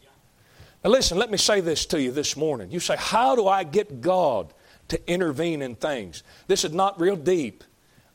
Now, 0.83 0.91
listen, 0.91 1.17
let 1.17 1.31
me 1.31 1.37
say 1.37 1.59
this 1.59 1.85
to 1.87 2.01
you 2.01 2.11
this 2.11 2.37
morning. 2.37 2.71
You 2.71 2.79
say, 2.79 2.95
How 2.97 3.35
do 3.35 3.47
I 3.47 3.63
get 3.63 3.99
God 3.99 4.53
to 4.87 5.11
intervene 5.11 5.61
in 5.61 5.75
things? 5.75 6.23
This 6.47 6.63
is 6.63 6.71
not 6.71 6.99
real 6.99 7.15
deep, 7.15 7.63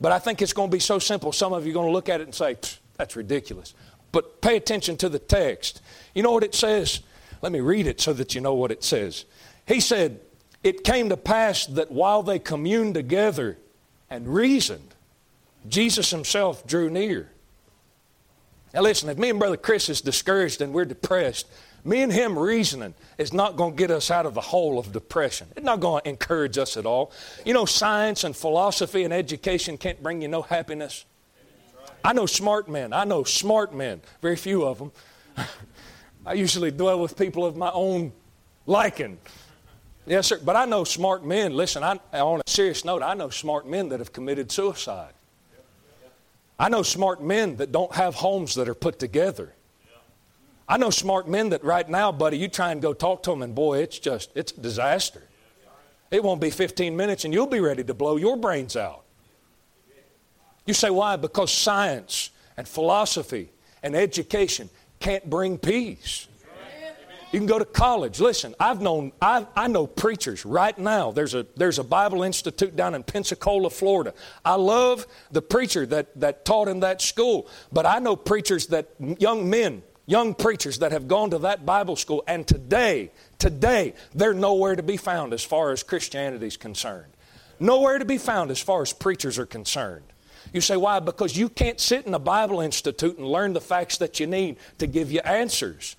but 0.01 0.13
I 0.13 0.19
think 0.19 0.41
it's 0.41 0.53
going 0.53 0.71
to 0.71 0.75
be 0.75 0.81
so 0.81 0.99
simple. 0.99 1.33
Some 1.33 1.53
of 1.53 1.67
you 1.67 1.73
are 1.73 1.75
going 1.75 1.89
to 1.89 1.93
look 1.93 2.09
at 2.09 2.21
it 2.21 2.25
and 2.25 2.35
say, 2.35 2.57
That's 2.97 3.15
ridiculous. 3.15 3.75
But 4.13 4.41
pay 4.41 4.57
attention 4.57 4.97
to 4.99 5.09
the 5.09 5.19
text. 5.19 5.83
You 6.15 6.23
know 6.23 6.33
what 6.33 6.45
it 6.45 6.55
says? 6.55 7.01
Let 7.43 7.53
me 7.53 7.61
read 7.61 7.87
it 7.87 8.01
so 8.01 8.13
that 8.15 8.35
you 8.35 8.41
know 8.41 8.55
what 8.55 8.71
it 8.71 8.83
says. 8.85 9.25
He 9.67 9.81
said, 9.81 10.21
It 10.63 10.85
came 10.85 11.09
to 11.11 11.17
pass 11.17 11.67
that 11.67 11.91
while 11.91 12.23
they 12.23 12.39
communed 12.39 12.95
together 12.95 13.59
and 14.09 14.33
reasoned, 14.33 14.95
Jesus 15.69 16.11
himself 16.11 16.67
drew 16.67 16.89
near. 16.89 17.31
Now, 18.73 18.81
listen, 18.81 19.11
if 19.11 19.19
me 19.19 19.29
and 19.29 19.39
Brother 19.39 19.57
Chris 19.57 19.89
is 19.89 20.01
discouraged 20.01 20.63
and 20.63 20.73
we're 20.73 20.87
depressed, 20.87 21.47
me 21.85 22.01
and 22.03 22.13
him 22.13 22.39
reasoning 22.39 22.95
is 23.19 23.33
not 23.33 23.57
going 23.57 23.73
to 23.73 23.77
get 23.77 23.91
us 23.91 24.11
out 24.11 24.25
of 24.25 24.35
the 24.35 24.41
hole 24.41 24.79
of 24.79 24.93
depression. 24.93 25.49
It's 25.57 25.65
not 25.65 25.81
going 25.81 26.03
to 26.03 26.09
encourage 26.09 26.57
us 26.57 26.77
at 26.77 26.87
all. 26.87 27.11
You 27.45 27.55
know, 27.55 27.65
science 27.65 28.25
and 28.25 28.37
philosophy 28.37 29.03
and 29.03 29.13
education 29.13 29.77
can't 29.77 30.03
bring 30.03 30.23
you 30.23 30.29
no 30.29 30.43
happiness. 30.43 31.05
I 32.05 32.13
know 32.13 32.27
smart 32.27 32.69
men. 32.69 32.93
I 32.93 33.05
know 33.05 33.25
smart 33.25 33.75
men, 33.75 34.01
very 34.21 34.37
few 34.37 34.65
of 34.65 34.79
them. 34.79 34.93
I 36.25 36.35
usually 36.35 36.71
dwell 36.71 37.01
with 37.01 37.17
people 37.17 37.45
of 37.45 37.57
my 37.57 37.71
own 37.73 38.13
liking. 38.67 39.19
Yes, 40.07 40.29
sir. 40.29 40.39
But 40.45 40.57
I 40.57 40.65
know 40.65 40.85
smart 40.85 41.25
men. 41.25 41.55
Listen, 41.55 41.83
I, 41.83 41.99
on 42.13 42.41
a 42.41 42.51
serious 42.51 42.85
note, 42.85 43.03
I 43.03 43.15
know 43.15 43.31
smart 43.31 43.67
men 43.67 43.89
that 43.89 43.99
have 43.99 44.13
committed 44.13 44.51
suicide. 44.53 45.15
I 46.59 46.69
know 46.69 46.83
smart 46.83 47.23
men 47.23 47.57
that 47.57 47.73
don't 47.73 47.93
have 47.95 48.15
homes 48.15 48.55
that 48.55 48.69
are 48.69 48.75
put 48.75 48.99
together. 48.99 49.53
I 50.69 50.77
know 50.77 50.91
smart 50.91 51.29
men 51.29 51.51
that 51.51 51.65
right 51.65 51.89
now, 51.89 52.13
buddy, 52.13 52.39
you 52.39 52.49
try 52.49 52.71
and 52.71 52.81
go 52.81 52.95
talk 52.95 53.25
to 53.25 53.31
them, 53.31 53.43
and 53.43 53.55
boy, 53.55 53.79
it's 53.79 53.99
just, 53.99 54.31
it's 54.35 54.53
a 54.53 54.61
disaster. 54.61 55.23
It 56.11 56.23
won't 56.23 56.41
be 56.41 56.51
15 56.51 56.97
minutes, 56.97 57.25
and 57.25 57.35
you'll 57.35 57.47
be 57.47 57.61
ready 57.61 57.83
to 57.83 57.95
blow 57.95 58.17
your 58.17 58.37
brains 58.37 58.77
out. 58.77 59.03
You 60.65 60.75
say, 60.75 60.91
why? 60.91 61.17
Because 61.17 61.51
science 61.51 62.31
and 62.57 62.69
philosophy 62.69 63.51
and 63.83 63.97
education 63.97 64.71
can't 65.03 65.29
bring 65.29 65.59
peace. 65.59 66.29
You 67.33 67.41
can 67.41 67.47
go 67.47 67.59
to 67.59 67.65
college. 67.65 68.21
Listen, 68.21 68.55
I've 68.61 68.83
known, 68.83 69.11
I've, 69.21 69.47
I 69.57 69.67
know 69.67 69.87
preachers 69.87 70.45
right 70.45 70.77
now. 70.79 71.13
There's 71.13 71.35
a, 71.35 71.47
there's 71.57 71.79
a 71.79 71.85
Bible 71.85 72.23
Institute 72.23 72.77
down 72.77 72.95
in 72.95 73.03
Pensacola, 73.03 73.71
Florida. 73.71 74.13
I 74.45 74.57
love 74.57 75.07
the 75.31 75.41
preacher 75.41 75.87
that, 75.87 76.21
that 76.21 76.45
taught 76.45 76.69
in 76.69 76.81
that 76.81 77.01
school, 77.01 77.49
but 77.73 77.87
I 77.87 78.01
know 78.01 78.17
preachers 78.17 78.67
that, 78.67 78.91
young 79.19 79.49
men, 79.49 79.83
young 80.05 80.35
preachers 80.35 80.81
that 80.81 80.93
have 80.93 81.09
gone 81.09 81.31
to 81.31 81.39
that 81.39 81.65
Bible 81.65 81.97
school, 81.97 82.23
and 82.27 82.47
today, 82.47 83.11
today, 83.39 83.95
they're 84.15 84.35
nowhere 84.35 84.77
to 84.77 84.83
be 84.83 84.99
found 84.99 85.33
as 85.33 85.43
far 85.43 85.73
as 85.73 85.83
Christianity 85.83 86.47
is 86.47 86.59
concerned. 86.59 87.13
Nowhere 87.59 87.99
to 87.99 88.05
be 88.05 88.19
found 88.19 88.51
as 88.51 88.61
far 88.61 88.83
as 88.83 88.93
preachers 88.93 89.39
are 89.39 89.47
concerned. 89.47 90.12
You 90.53 90.61
say, 90.61 90.77
why? 90.77 91.01
Because 91.01 91.37
you 91.37 91.49
can't 91.49 91.81
sit 91.81 92.07
in 92.07 92.15
a 92.15 92.19
Bible 92.19 92.61
institute 92.61 93.17
and 93.19 93.27
learn 93.27 93.53
the 93.53 93.61
facts 93.61 93.99
that 93.99 94.21
you 94.21 94.27
need 94.27 94.57
to 94.79 94.87
give 94.87 95.11
you 95.11 95.21
answers. 95.21 95.97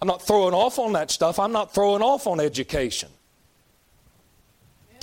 I'm 0.00 0.08
not 0.08 0.22
throwing 0.22 0.54
off 0.54 0.78
on 0.78 0.92
that 0.94 1.10
stuff. 1.10 1.38
I'm 1.38 1.52
not 1.52 1.74
throwing 1.74 2.02
off 2.02 2.26
on 2.26 2.40
education. 2.40 3.10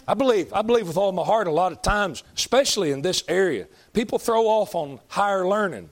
I 0.07 0.13
believe, 0.13 0.53
I 0.53 0.61
believe 0.61 0.87
with 0.87 0.97
all 0.97 1.11
my 1.11 1.23
heart 1.23 1.47
a 1.47 1.51
lot 1.51 1.71
of 1.71 1.81
times, 1.81 2.23
especially 2.35 2.91
in 2.91 3.01
this 3.01 3.23
area, 3.27 3.67
people 3.93 4.19
throw 4.19 4.45
off 4.45 4.73
on 4.73 4.99
higher 5.07 5.45
learning. 5.47 5.89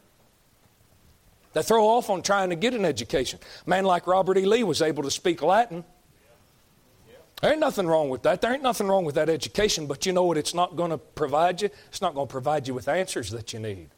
They 1.53 1.61
throw 1.61 1.85
off 1.85 2.09
on 2.09 2.21
trying 2.21 2.49
to 2.49 2.55
get 2.55 2.73
an 2.73 2.85
education. 2.85 3.39
A 3.65 3.69
man 3.69 3.83
like 3.83 4.07
Robert 4.07 4.37
E. 4.37 4.45
Lee 4.45 4.63
was 4.63 4.81
able 4.81 5.03
to 5.03 5.11
speak 5.11 5.41
Latin. 5.41 5.83
There 7.41 7.51
ain't 7.51 7.59
nothing 7.59 7.85
wrong 7.85 8.09
with 8.09 8.23
that. 8.23 8.41
There 8.41 8.53
ain't 8.53 8.63
nothing 8.63 8.87
wrong 8.87 9.05
with 9.05 9.15
that 9.15 9.29
education, 9.29 9.87
but 9.87 10.05
you 10.05 10.13
know 10.13 10.23
what 10.23 10.37
it's 10.37 10.53
not 10.53 10.75
going 10.75 10.91
to 10.91 10.97
provide 10.97 11.61
you? 11.61 11.69
It's 11.89 12.01
not 12.01 12.15
going 12.15 12.27
to 12.27 12.31
provide 12.31 12.67
you 12.67 12.73
with 12.73 12.87
answers 12.87 13.29
that 13.31 13.53
you 13.53 13.59
need. 13.59 13.89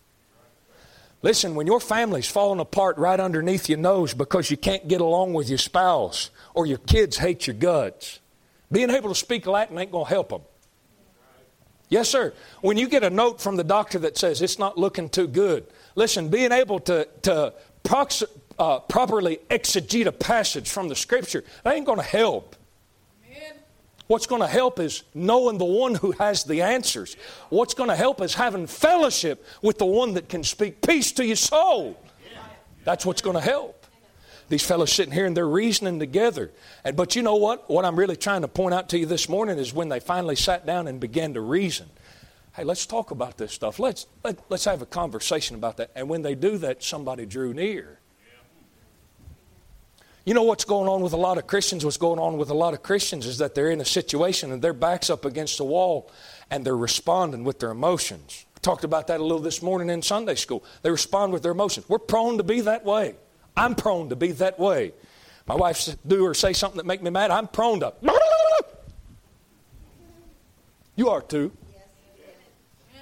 Listen, 1.22 1.56
when 1.56 1.66
your 1.66 1.80
family's 1.80 2.28
falling 2.28 2.60
apart 2.60 2.98
right 2.98 3.20
underneath 3.20 3.70
your 3.70 3.80
nose 3.80 4.14
because 4.14 4.52
you 4.52 4.58
can't 4.58 4.88
get 4.88 5.02
along 5.02 5.34
with 5.34 5.50
your 5.50 5.58
spouse 5.58 6.30
or 6.54 6.66
your 6.66 6.78
kids 6.80 7.18
hate 7.18 7.48
your 7.48 7.56
guts, 7.56 8.20
being 8.72 8.90
able 8.90 9.10
to 9.10 9.16
speak 9.16 9.48
Latin 9.48 9.78
ain't 9.78 9.92
going 9.92 10.06
to 10.06 10.10
help 10.10 10.30
them. 10.30 10.42
Yes, 11.90 12.10
sir. 12.10 12.34
When 12.62 12.78
you 12.78 12.88
get 12.88 13.04
a 13.04 13.10
note 13.10 13.40
from 13.40 13.56
the 13.56 13.64
doctor 13.64 13.98
that 14.00 14.18
says 14.18 14.42
it's 14.42 14.60
not 14.60 14.78
looking 14.78 15.10
too 15.10 15.28
good, 15.28 15.66
listen, 15.96 16.30
being 16.30 16.52
able 16.52 16.80
to, 16.82 17.08
to 17.24 17.54
prox- 17.84 18.24
uh, 18.60 18.80
properly 18.80 19.40
exegete 19.50 20.06
a 20.06 20.12
passage 20.12 20.70
from 20.70 20.90
the 20.90 20.96
scripture, 20.96 21.44
that 21.64 21.74
ain't 21.74 21.86
going 21.86 22.00
to 22.00 22.04
help. 22.04 22.56
What's 24.08 24.26
going 24.26 24.42
to 24.42 24.48
help 24.48 24.80
is 24.80 25.04
knowing 25.14 25.58
the 25.58 25.66
one 25.66 25.96
who 25.96 26.12
has 26.14 26.46
the 26.46 26.62
answers. 26.62 27.18
What's 27.50 27.74
going 27.74 27.90
to 27.90 27.96
help 27.96 28.22
is 28.22 28.34
having 28.34 28.66
fellowship 28.66 29.46
with 29.62 29.78
the 29.78 29.86
one 29.86 30.14
that 30.14 30.30
can 30.30 30.44
speak 30.44 30.82
peace 30.82 31.12
to 31.14 31.26
your 31.26 31.36
soul. 31.36 32.02
That's 32.86 33.06
what's 33.06 33.22
going 33.22 33.36
to 33.36 33.42
help. 33.42 33.86
These 34.50 34.66
fellows 34.66 34.94
sitting 34.94 35.12
here 35.12 35.26
and 35.26 35.36
they're 35.36 35.46
reasoning 35.46 36.00
together. 36.00 36.52
And, 36.86 36.96
but 36.96 37.18
you 37.18 37.22
know 37.22 37.36
what? 37.36 37.70
What 37.70 37.84
I'm 37.84 37.98
really 37.98 38.16
trying 38.16 38.44
to 38.44 38.48
point 38.48 38.74
out 38.74 38.88
to 38.90 38.98
you 38.98 39.06
this 39.06 39.28
morning 39.28 39.58
is 39.58 39.74
when 39.74 39.90
they 39.90 40.00
finally 40.00 40.38
sat 40.38 40.66
down 40.66 40.88
and 40.88 41.02
began 41.02 41.34
to 41.34 41.42
reason. 41.42 41.90
Hey, 42.56 42.64
let's 42.64 42.86
talk 42.86 43.12
about 43.12 43.38
this 43.38 43.52
stuff. 43.52 43.78
Let's, 43.78 44.08
let, 44.24 44.40
let's 44.50 44.64
have 44.64 44.82
a 44.82 44.86
conversation 44.86 45.58
about 45.58 45.76
that. 45.78 45.92
And 45.96 46.08
when 46.08 46.22
they 46.22 46.34
do 46.34 46.58
that, 46.60 46.82
somebody 46.82 47.26
drew 47.26 47.54
near. 47.54 48.00
You 50.28 50.34
know 50.34 50.44
what's 50.44 50.66
going 50.66 50.90
on 50.90 51.02
with 51.02 51.14
a 51.14 51.18
lot 51.18 51.38
of 51.38 51.48
Christians? 51.48 51.86
What's 51.86 51.96
going 51.96 52.20
on 52.20 52.38
with 52.38 52.50
a 52.50 52.54
lot 52.54 52.74
of 52.74 52.84
Christians 52.84 53.26
is 53.26 53.38
that 53.38 53.56
they're 53.56 53.72
in 53.72 53.80
a 53.80 53.86
situation 53.86 54.52
and 54.52 54.62
their 54.62 54.74
back's 54.74 55.10
up 55.10 55.24
against 55.24 55.58
the 55.58 55.64
wall 55.64 56.12
and 56.52 56.66
they're 56.66 56.76
responding 56.76 57.46
with 57.46 57.62
their 57.62 57.72
emotions. 57.72 58.46
I 58.54 58.60
talked 58.60 58.84
about 58.84 59.08
that 59.08 59.22
a 59.22 59.24
little 59.24 59.40
this 59.40 59.62
morning 59.62 59.90
in 59.90 60.02
Sunday 60.02 60.36
school. 60.36 60.66
They 60.82 60.92
respond 60.92 61.32
with 61.32 61.44
their 61.44 61.54
emotions. 61.54 61.88
We're 61.88 62.00
prone 62.00 62.36
to 62.40 62.44
be 62.44 62.60
that 62.60 62.84
way. 62.84 63.16
I'm 63.56 63.74
prone 63.74 64.10
to 64.10 64.18
be 64.18 64.34
that 64.34 64.60
way. 64.60 64.92
My 65.48 65.56
wife 65.56 65.88
do 66.06 66.26
or 66.26 66.34
say 66.34 66.52
something 66.52 66.76
that 66.76 66.86
make 66.86 67.02
me 67.02 67.10
mad. 67.10 67.32
I'm 67.32 67.48
prone 67.48 67.80
to. 67.80 67.94
You 70.98 71.08
are 71.08 71.22
too. 71.22 71.54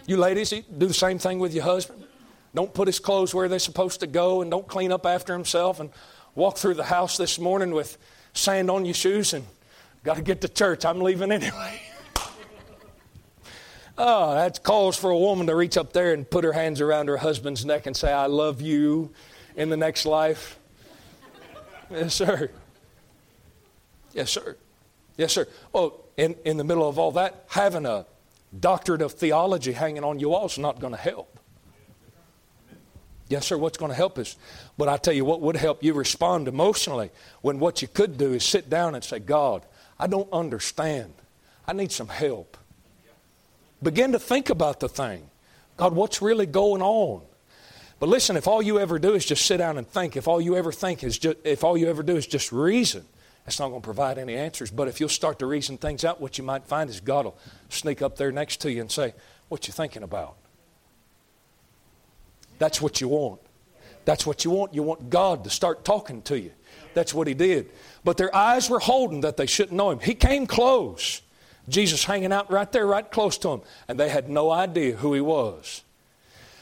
You 0.06 0.18
ladies 0.18 0.52
do 0.52 0.86
the 0.86 0.94
same 0.94 1.18
thing 1.18 1.40
with 1.40 1.56
your 1.56 1.64
husband. 1.64 2.04
Don't 2.54 2.72
put 2.72 2.88
his 2.88 3.00
clothes 3.00 3.34
where 3.34 3.50
they're 3.50 3.58
supposed 3.58 4.02
to 4.02 4.08
go 4.08 4.44
and 4.44 4.52
don't 4.52 4.68
clean 4.68 4.92
up 4.92 5.08
after 5.08 5.34
himself 5.34 5.80
and 5.80 5.90
walk 6.36 6.58
through 6.58 6.76
the 6.76 6.84
house 6.84 7.18
this 7.18 7.40
morning 7.40 7.72
with 7.72 7.98
sand 8.34 8.70
on 8.70 8.86
your 8.86 8.94
shoes 8.94 9.34
and 9.34 9.46
got 10.04 10.18
to 10.18 10.22
get 10.22 10.42
to 10.42 10.48
church. 10.48 10.86
I'm 10.86 11.02
leaving 11.02 11.32
anyway. 11.32 11.82
oh, 13.98 14.36
that 14.36 14.62
calls 14.62 14.98
for 14.98 15.10
a 15.10 15.18
woman 15.18 15.48
to 15.48 15.56
reach 15.56 15.78
up 15.78 15.94
there 15.94 16.14
and 16.14 16.30
put 16.30 16.44
her 16.44 16.54
hands 16.54 16.82
around 16.82 17.08
her 17.08 17.18
husband's 17.18 17.66
neck 17.66 17.86
and 17.88 17.96
say, 17.96 18.12
I 18.12 18.28
love 18.28 18.62
you 18.62 19.12
in 19.56 19.70
the 19.70 19.78
next 19.78 20.06
life. 20.06 20.60
yes, 21.90 22.14
sir. 22.14 22.52
Yes, 24.14 24.32
sir. 24.32 24.58
Yes, 25.18 25.34
sir. 25.34 25.48
Oh, 25.74 26.02
in, 26.18 26.36
in 26.46 26.58
the 26.58 26.64
middle 26.64 26.88
of 26.88 27.00
all 27.00 27.12
that, 27.14 27.46
having 27.50 27.86
a 27.86 28.06
doctorate 28.58 29.02
of 29.02 29.14
theology 29.14 29.72
hanging 29.72 30.04
on 30.04 30.20
your 30.20 30.32
wall 30.32 30.46
is 30.46 30.58
not 30.58 30.80
going 30.80 30.94
to 30.94 31.00
help. 31.00 31.35
Yes, 33.28 33.48
sir, 33.48 33.58
what's 33.58 33.78
going 33.78 33.90
to 33.90 33.96
help 33.96 34.18
us? 34.20 34.36
But 34.78 34.88
I 34.88 34.98
tell 34.98 35.14
you 35.14 35.26
what 35.26 35.42
would 35.42 35.56
help 35.56 35.84
you 35.84 35.94
respond 35.94 36.48
emotionally 36.48 37.10
when 37.42 37.60
what 37.60 37.82
you 37.82 37.88
could 37.88 38.18
do 38.18 38.34
is 38.34 38.44
sit 38.44 38.70
down 38.70 38.94
and 38.94 39.04
say, 39.04 39.20
God, 39.20 39.66
I 40.00 40.08
don't 40.08 40.32
understand. 40.32 41.14
I 41.68 41.74
need 41.74 41.92
some 41.92 42.08
help. 42.08 42.58
Begin 43.82 44.12
to 44.12 44.20
think 44.20 44.50
about 44.50 44.80
the 44.80 44.90
thing. 44.90 45.30
God, 45.78 45.94
what's 45.94 46.22
really 46.22 46.46
going 46.46 46.82
on? 46.82 47.22
But 48.00 48.10
listen, 48.10 48.38
if 48.38 48.48
all 48.48 48.62
you 48.62 48.80
ever 48.80 49.00
do 49.00 49.14
is 49.14 49.26
just 49.26 49.46
sit 49.46 49.58
down 49.58 49.78
and 49.78 49.88
think, 49.88 50.16
if 50.16 50.28
all 50.28 50.40
you 50.40 50.56
ever 50.56 50.72
think 50.72 51.04
is 51.04 51.18
just, 51.18 51.38
if 51.44 51.64
all 51.64 51.78
you 51.78 51.88
ever 51.88 52.04
do 52.04 52.16
is 52.16 52.28
just 52.28 52.52
reason, 52.52 53.06
that's 53.46 53.60
not 53.60 53.70
going 53.70 53.82
to 53.82 53.86
provide 53.86 54.18
any 54.18 54.36
answers. 54.36 54.70
But 54.70 54.88
if 54.88 55.00
you'll 55.00 55.10
start 55.10 55.40
to 55.40 55.46
reason 55.46 55.78
things 55.78 56.04
out, 56.04 56.20
what 56.20 56.38
you 56.38 56.44
might 56.44 56.66
find 56.66 56.90
is 56.90 57.00
God 57.00 57.26
will 57.26 57.38
sneak 57.70 58.02
up 58.02 58.18
there 58.18 58.32
next 58.32 58.58
to 58.62 58.72
you 58.72 58.82
and 58.82 58.92
say, 58.92 59.14
What 59.50 59.68
you 59.68 59.74
thinking 59.74 60.04
about? 60.04 60.36
That's 62.58 62.82
what 62.82 63.02
you 63.02 63.08
want. 63.08 63.42
That's 64.06 64.26
what 64.26 64.46
you 64.46 64.52
want. 64.52 64.74
You 64.74 64.84
want 64.84 65.10
God 65.10 65.44
to 65.44 65.50
start 65.50 65.84
talking 65.84 66.22
to 66.24 66.40
you. 66.40 66.52
That's 66.94 67.14
what 67.14 67.28
he 67.28 67.34
did. 67.34 67.70
But 68.04 68.18
their 68.18 68.34
eyes 68.36 68.70
were 68.70 68.80
holding 68.80 69.22
that 69.22 69.38
they 69.38 69.48
shouldn't 69.48 69.76
know 69.76 69.92
him. 69.92 70.00
He 70.00 70.14
came 70.14 70.48
close. 70.48 71.22
Jesus 71.68 72.04
hanging 72.04 72.32
out 72.32 72.52
right 72.52 72.72
there, 72.72 72.86
right 72.86 73.10
close 73.10 73.38
to 73.40 73.50
him. 73.50 73.62
And 73.88 74.00
they 74.00 74.10
had 74.10 74.30
no 74.30 74.52
idea 74.52 74.96
who 74.96 75.14
he 75.14 75.22
was. 75.22 75.84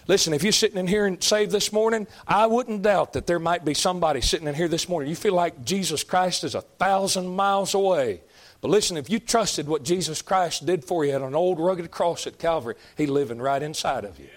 Listen, 0.07 0.33
if 0.33 0.43
you're 0.43 0.51
sitting 0.51 0.77
in 0.77 0.87
here 0.87 1.05
and 1.05 1.23
saved 1.23 1.51
this 1.51 1.71
morning, 1.71 2.07
I 2.27 2.47
wouldn't 2.47 2.81
doubt 2.81 3.13
that 3.13 3.25
there 3.25 3.39
might 3.39 3.63
be 3.63 3.73
somebody 3.73 4.19
sitting 4.21 4.47
in 4.47 4.55
here 4.55 4.67
this 4.67 4.89
morning. 4.89 5.09
You 5.09 5.15
feel 5.15 5.33
like 5.33 5.63
Jesus 5.63 6.03
Christ 6.03 6.43
is 6.43 6.55
a 6.55 6.61
thousand 6.61 7.27
miles 7.27 7.73
away. 7.73 8.21
But 8.59 8.69
listen, 8.69 8.97
if 8.97 9.09
you 9.09 9.19
trusted 9.19 9.67
what 9.67 9.83
Jesus 9.83 10.21
Christ 10.21 10.65
did 10.65 10.83
for 10.83 11.05
you 11.05 11.11
at 11.11 11.21
an 11.21 11.35
old 11.35 11.59
rugged 11.59 11.91
cross 11.91 12.27
at 12.27 12.37
Calvary, 12.37 12.75
He's 12.97 13.09
living 13.09 13.39
right 13.41 13.61
inside 13.61 14.03
of 14.03 14.19
you. 14.19 14.29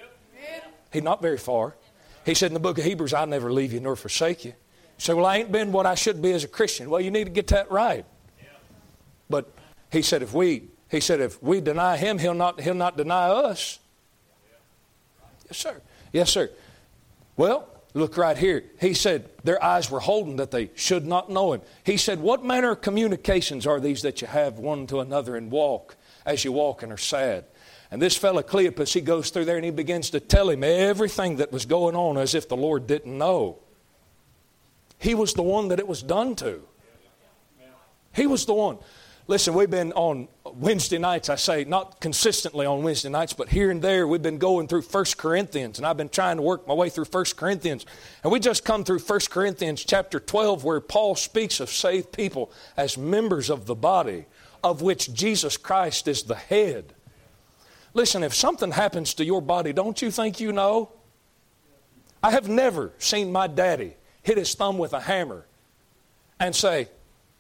He's 0.96 1.02
not 1.02 1.20
very 1.20 1.36
far. 1.36 1.76
He 2.24 2.32
said 2.32 2.46
in 2.46 2.54
the 2.54 2.60
book 2.60 2.78
of 2.78 2.84
Hebrews, 2.84 3.12
I'll 3.12 3.26
never 3.26 3.52
leave 3.52 3.74
you 3.74 3.80
nor 3.80 3.96
forsake 3.96 4.46
you. 4.46 4.52
You 4.52 4.56
say, 4.96 5.12
Well, 5.12 5.26
I 5.26 5.36
ain't 5.36 5.52
been 5.52 5.72
what 5.72 5.84
I 5.84 5.94
should 5.94 6.22
be 6.22 6.32
as 6.32 6.42
a 6.42 6.48
Christian. 6.48 6.88
Well, 6.88 7.02
you 7.02 7.10
need 7.10 7.24
to 7.24 7.30
get 7.30 7.48
that 7.48 7.70
right. 7.70 8.06
But 9.28 9.52
he 9.92 10.00
said, 10.00 10.22
if 10.22 10.32
we 10.32 10.68
he 10.88 11.00
said, 11.00 11.20
if 11.20 11.42
we 11.42 11.60
deny 11.60 11.98
him, 11.98 12.18
he'll 12.18 12.32
not, 12.32 12.62
he'll 12.62 12.72
not 12.72 12.96
deny 12.96 13.28
us. 13.28 13.78
Yes, 15.46 15.58
sir. 15.58 15.82
Yes, 16.14 16.30
sir. 16.30 16.48
Well, 17.36 17.68
look 17.92 18.16
right 18.16 18.38
here. 18.38 18.64
He 18.80 18.94
said, 18.94 19.28
their 19.44 19.62
eyes 19.62 19.90
were 19.90 20.00
holden 20.00 20.36
that 20.36 20.50
they 20.50 20.70
should 20.76 21.04
not 21.04 21.28
know 21.28 21.52
him. 21.52 21.60
He 21.84 21.98
said, 21.98 22.20
What 22.20 22.42
manner 22.42 22.70
of 22.70 22.80
communications 22.80 23.66
are 23.66 23.80
these 23.80 24.00
that 24.00 24.22
you 24.22 24.28
have 24.28 24.58
one 24.58 24.86
to 24.86 25.00
another 25.00 25.36
and 25.36 25.50
walk 25.50 25.96
as 26.24 26.42
you 26.44 26.52
walk 26.52 26.82
and 26.82 26.90
are 26.90 26.96
sad? 26.96 27.44
And 27.90 28.02
this 28.02 28.16
fellow 28.16 28.42
Cleopas, 28.42 28.92
he 28.92 29.00
goes 29.00 29.30
through 29.30 29.44
there 29.44 29.56
and 29.56 29.64
he 29.64 29.70
begins 29.70 30.10
to 30.10 30.20
tell 30.20 30.50
him 30.50 30.64
everything 30.64 31.36
that 31.36 31.52
was 31.52 31.66
going 31.66 31.94
on 31.94 32.18
as 32.18 32.34
if 32.34 32.48
the 32.48 32.56
Lord 32.56 32.86
didn't 32.86 33.16
know. 33.16 33.58
He 34.98 35.14
was 35.14 35.34
the 35.34 35.42
one 35.42 35.68
that 35.68 35.78
it 35.78 35.86
was 35.86 36.02
done 36.02 36.34
to. 36.36 36.62
He 38.12 38.26
was 38.26 38.46
the 38.46 38.54
one. 38.54 38.78
Listen, 39.28 39.54
we've 39.54 39.70
been 39.70 39.92
on 39.92 40.28
Wednesday 40.44 40.98
nights, 40.98 41.28
I 41.28 41.34
say, 41.34 41.64
not 41.64 42.00
consistently 42.00 42.64
on 42.64 42.84
Wednesday 42.84 43.08
nights, 43.08 43.32
but 43.32 43.48
here 43.48 43.72
and 43.72 43.82
there, 43.82 44.06
we've 44.06 44.22
been 44.22 44.38
going 44.38 44.68
through 44.68 44.82
1 44.82 45.04
Corinthians, 45.18 45.78
and 45.78 45.86
I've 45.86 45.96
been 45.96 46.08
trying 46.08 46.36
to 46.36 46.42
work 46.42 46.66
my 46.68 46.74
way 46.74 46.88
through 46.90 47.06
1 47.06 47.24
Corinthians. 47.36 47.84
And 48.22 48.32
we 48.32 48.38
just 48.38 48.64
come 48.64 48.84
through 48.84 49.00
1 49.00 49.20
Corinthians 49.28 49.84
chapter 49.84 50.20
12, 50.20 50.62
where 50.62 50.80
Paul 50.80 51.16
speaks 51.16 51.58
of 51.58 51.70
saved 51.70 52.12
people 52.12 52.52
as 52.76 52.96
members 52.96 53.50
of 53.50 53.66
the 53.66 53.74
body, 53.74 54.26
of 54.62 54.80
which 54.80 55.12
Jesus 55.12 55.56
Christ 55.56 56.06
is 56.06 56.22
the 56.22 56.36
head. 56.36 56.94
Listen, 57.96 58.22
if 58.22 58.34
something 58.34 58.72
happens 58.72 59.14
to 59.14 59.24
your 59.24 59.40
body, 59.40 59.72
don't 59.72 60.02
you 60.02 60.10
think 60.10 60.38
you 60.38 60.52
know? 60.52 60.92
I 62.22 62.30
have 62.30 62.46
never 62.46 62.92
seen 62.98 63.32
my 63.32 63.46
daddy 63.46 63.96
hit 64.22 64.36
his 64.36 64.54
thumb 64.54 64.76
with 64.76 64.92
a 64.92 65.00
hammer 65.00 65.46
and 66.38 66.54
say, 66.54 66.90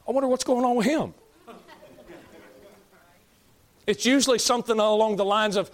I 0.08 0.12
wonder 0.12 0.26
what's 0.28 0.44
going 0.44 0.64
on 0.64 0.74
with 0.76 0.86
him. 0.86 1.12
It's 3.86 4.06
usually 4.06 4.38
something 4.38 4.78
along 4.78 5.16
the 5.16 5.26
lines 5.26 5.56
of, 5.56 5.70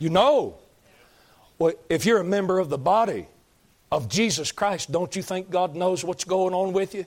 you 0.00 0.10
know. 0.10 0.58
Well, 1.60 1.74
if 1.88 2.04
you're 2.04 2.18
a 2.18 2.24
member 2.24 2.58
of 2.58 2.70
the 2.70 2.78
body 2.78 3.28
of 3.92 4.08
Jesus 4.08 4.50
Christ, 4.50 4.90
don't 4.90 5.14
you 5.14 5.22
think 5.22 5.48
God 5.48 5.76
knows 5.76 6.02
what's 6.02 6.24
going 6.24 6.54
on 6.54 6.72
with 6.72 6.92
you? 6.96 7.06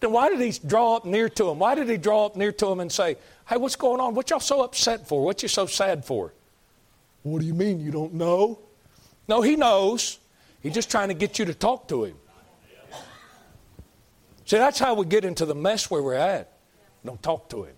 Then 0.00 0.12
why 0.12 0.28
did 0.28 0.40
he 0.40 0.58
draw 0.66 0.96
up 0.96 1.04
near 1.04 1.28
to 1.28 1.50
him? 1.50 1.58
Why 1.58 1.74
did 1.74 1.88
he 1.88 1.96
draw 1.96 2.26
up 2.26 2.36
near 2.36 2.52
to 2.52 2.66
him 2.66 2.80
and 2.80 2.90
say, 2.90 3.16
Hey, 3.48 3.56
what's 3.56 3.76
going 3.76 4.00
on? 4.00 4.14
What 4.14 4.30
y'all 4.30 4.40
so 4.40 4.62
upset 4.62 5.08
for? 5.08 5.24
What 5.24 5.42
you 5.42 5.48
so 5.48 5.66
sad 5.66 6.04
for? 6.04 6.32
What 7.22 7.40
do 7.40 7.46
you 7.46 7.54
mean 7.54 7.80
you 7.80 7.90
don't 7.90 8.14
know? 8.14 8.60
No, 9.26 9.42
he 9.42 9.56
knows. 9.56 10.18
He's 10.62 10.74
just 10.74 10.90
trying 10.90 11.08
to 11.08 11.14
get 11.14 11.38
you 11.38 11.44
to 11.46 11.54
talk 11.54 11.88
to 11.88 12.04
him. 12.04 12.16
See, 14.44 14.56
that's 14.56 14.78
how 14.78 14.94
we 14.94 15.04
get 15.04 15.24
into 15.24 15.44
the 15.44 15.54
mess 15.54 15.90
where 15.90 16.02
we're 16.02 16.14
at. 16.14 16.52
Don't 17.04 17.22
talk 17.22 17.48
to 17.50 17.64
him. 17.64 17.74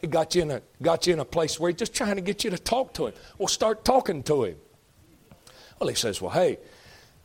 He 0.00 0.08
got 0.08 0.34
you 0.34 0.42
in 0.42 0.50
a 0.50 0.62
got 0.82 1.06
you 1.06 1.14
in 1.14 1.20
a 1.20 1.24
place 1.24 1.58
where 1.58 1.70
he's 1.70 1.78
just 1.78 1.94
trying 1.94 2.16
to 2.16 2.20
get 2.20 2.44
you 2.44 2.50
to 2.50 2.58
talk 2.58 2.92
to 2.94 3.06
him. 3.06 3.14
Well, 3.38 3.48
start 3.48 3.84
talking 3.84 4.22
to 4.24 4.44
him. 4.44 4.56
Well, 5.78 5.88
he 5.88 5.94
says, 5.94 6.20
Well, 6.20 6.32
hey, 6.32 6.58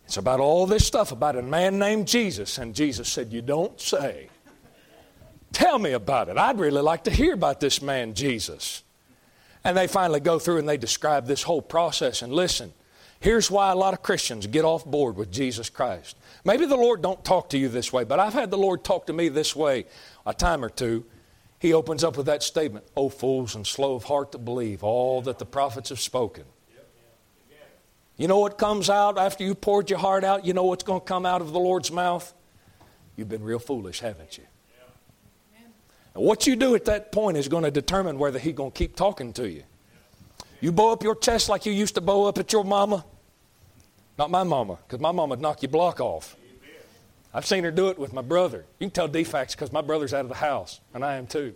it's 0.09 0.17
about 0.17 0.39
all 0.39 0.65
this 0.65 0.87
stuff 0.87 1.11
about 1.11 1.35
a 1.35 1.43
man 1.43 1.77
named 1.77 2.07
Jesus. 2.07 2.57
And 2.57 2.73
Jesus 2.73 3.07
said, 3.07 3.31
You 3.31 3.43
don't 3.43 3.79
say. 3.79 4.29
Tell 5.51 5.77
me 5.77 5.91
about 5.91 6.29
it. 6.29 6.37
I'd 6.37 6.57
really 6.57 6.81
like 6.81 7.03
to 7.03 7.11
hear 7.11 7.35
about 7.35 7.59
this 7.59 7.79
man, 7.79 8.15
Jesus. 8.15 8.81
And 9.63 9.77
they 9.77 9.85
finally 9.85 10.19
go 10.19 10.39
through 10.39 10.57
and 10.57 10.67
they 10.67 10.77
describe 10.77 11.27
this 11.27 11.43
whole 11.43 11.61
process. 11.61 12.23
And 12.23 12.33
listen, 12.33 12.73
here's 13.19 13.51
why 13.51 13.71
a 13.71 13.75
lot 13.75 13.93
of 13.93 14.01
Christians 14.01 14.47
get 14.47 14.65
off 14.65 14.83
board 14.83 15.15
with 15.15 15.31
Jesus 15.31 15.69
Christ. 15.69 16.17
Maybe 16.43 16.65
the 16.65 16.75
Lord 16.75 17.03
don't 17.03 17.23
talk 17.23 17.51
to 17.51 17.59
you 17.59 17.69
this 17.69 17.93
way, 17.93 18.03
but 18.03 18.19
I've 18.19 18.33
had 18.33 18.49
the 18.49 18.57
Lord 18.57 18.83
talk 18.83 19.05
to 19.05 19.13
me 19.13 19.29
this 19.29 19.55
way 19.55 19.85
a 20.25 20.33
time 20.33 20.65
or 20.65 20.71
two. 20.71 21.05
He 21.59 21.71
opens 21.71 22.03
up 22.03 22.17
with 22.17 22.25
that 22.25 22.41
statement, 22.41 22.87
"O 22.97 23.09
fools 23.09 23.53
and 23.53 23.67
slow 23.67 23.93
of 23.93 24.05
heart 24.05 24.31
to 24.31 24.39
believe 24.39 24.83
all 24.83 25.21
that 25.21 25.37
the 25.37 25.45
prophets 25.45 25.89
have 25.89 25.99
spoken." 25.99 26.45
You 28.19 28.27
know 28.27 28.39
what 28.39 28.57
comes 28.57 28.89
out 28.89 29.17
after 29.17 29.45
you 29.45 29.55
poured 29.55 29.89
your 29.89 29.97
heart 29.97 30.25
out? 30.25 30.45
You 30.45 30.51
know 30.53 30.65
what's 30.65 30.83
going 30.83 30.99
to 30.99 31.05
come 31.05 31.25
out 31.25 31.41
of 31.41 31.53
the 31.53 31.59
Lord's 31.59 31.89
mouth? 31.89 32.33
You've 33.15 33.29
been 33.29 33.43
real 33.43 33.59
foolish, 33.59 34.01
haven't 34.01 34.37
you? 34.37 34.43
And 36.13 36.25
what 36.25 36.45
you 36.45 36.57
do 36.57 36.75
at 36.75 36.83
that 36.85 37.13
point 37.13 37.37
is 37.37 37.47
going 37.47 37.63
to 37.63 37.71
determine 37.71 38.19
whether 38.19 38.37
He's 38.37 38.53
going 38.53 38.71
to 38.71 38.77
keep 38.77 38.97
talking 38.97 39.31
to 39.33 39.49
you. 39.49 39.63
You 40.59 40.73
bow 40.73 40.91
up 40.91 41.01
your 41.01 41.15
chest 41.15 41.47
like 41.47 41.65
you 41.65 41.71
used 41.71 41.95
to 41.95 42.01
bow 42.01 42.25
up 42.25 42.37
at 42.37 42.51
your 42.51 42.65
mama. 42.65 43.05
Not 44.17 44.29
my 44.29 44.43
mama, 44.43 44.79
because 44.85 44.99
my 44.99 45.13
mama 45.13 45.29
would 45.29 45.41
knock 45.41 45.61
your 45.61 45.71
block 45.71 46.01
off. 46.01 46.35
I've 47.33 47.45
seen 47.45 47.63
her 47.63 47.71
do 47.71 47.87
it 47.87 47.97
with 47.97 48.11
my 48.11 48.21
brother. 48.21 48.65
You 48.79 48.87
can 48.87 48.91
tell 48.91 49.07
defects 49.07 49.55
because 49.55 49.71
my 49.71 49.81
brother's 49.81 50.13
out 50.13 50.25
of 50.25 50.29
the 50.29 50.35
house, 50.35 50.81
and 50.93 51.05
I 51.05 51.15
am 51.15 51.25
too. 51.25 51.55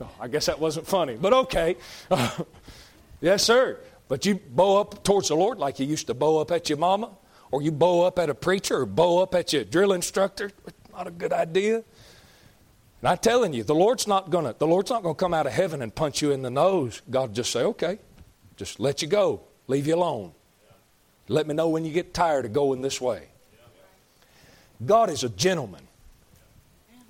Oh, 0.00 0.10
I 0.18 0.26
guess 0.26 0.46
that 0.46 0.58
wasn't 0.58 0.88
funny, 0.88 1.14
but 1.14 1.32
okay. 1.32 1.76
yes, 3.20 3.44
sir. 3.44 3.78
But 4.08 4.24
you 4.24 4.36
bow 4.36 4.80
up 4.80 5.02
towards 5.02 5.28
the 5.28 5.36
Lord 5.36 5.58
like 5.58 5.80
you 5.80 5.86
used 5.86 6.06
to 6.06 6.14
bow 6.14 6.38
up 6.38 6.50
at 6.50 6.68
your 6.68 6.78
mama, 6.78 7.10
or 7.50 7.62
you 7.62 7.72
bow 7.72 8.02
up 8.02 8.18
at 8.18 8.30
a 8.30 8.34
preacher, 8.34 8.80
or 8.80 8.86
bow 8.86 9.22
up 9.22 9.34
at 9.34 9.52
your 9.52 9.64
drill 9.64 9.92
instructor. 9.92 10.50
Not 10.92 11.06
a 11.06 11.10
good 11.10 11.32
idea. 11.32 11.76
And 13.00 13.08
I'm 13.08 13.18
telling 13.18 13.52
you, 13.52 13.62
the 13.62 13.74
Lord's 13.74 14.06
not 14.06 14.30
gonna 14.30 14.54
the 14.58 14.66
Lord's 14.66 14.90
not 14.90 15.02
gonna 15.02 15.14
come 15.14 15.34
out 15.34 15.46
of 15.46 15.52
heaven 15.52 15.82
and 15.82 15.94
punch 15.94 16.22
you 16.22 16.32
in 16.32 16.42
the 16.42 16.50
nose. 16.50 17.02
God 17.10 17.34
just 17.34 17.52
say, 17.52 17.62
okay, 17.62 17.98
just 18.56 18.80
let 18.80 19.02
you 19.02 19.08
go, 19.08 19.42
leave 19.66 19.86
you 19.86 19.94
alone. 19.94 20.32
Let 21.28 21.46
me 21.46 21.54
know 21.54 21.68
when 21.68 21.84
you 21.84 21.92
get 21.92 22.14
tired 22.14 22.44
of 22.44 22.52
going 22.52 22.82
this 22.82 23.00
way. 23.00 23.28
God 24.84 25.10
is 25.10 25.24
a 25.24 25.28
gentleman. 25.28 25.86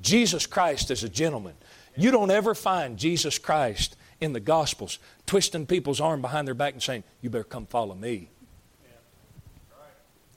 Jesus 0.01 0.47
Christ 0.47 0.91
is 0.91 1.05
a 1.05 1.09
gentleman. 1.09 1.55
You 1.97 2.11
don't 2.11 2.31
ever 2.31 2.55
find 2.55 2.97
Jesus 2.97 3.39
Christ 3.39 3.97
in 4.21 4.33
the 4.33 4.41
Gospels 4.41 4.99
twisting 5.27 5.67
people's 5.67 6.01
arm 6.01 6.21
behind 6.23 6.47
their 6.47 6.55
back 6.55 6.73
and 6.73 6.83
saying, 6.83 7.05
You 7.21 7.31
better 7.31 7.45
come 7.45 7.67
follow 7.67 7.95
me. 7.95 8.29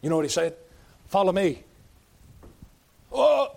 You 0.01 0.09
know 0.09 0.15
what 0.15 0.25
he 0.25 0.29
said? 0.29 0.55
Follow 1.07 1.31
me. 1.31 1.63
Oh! 3.11 3.55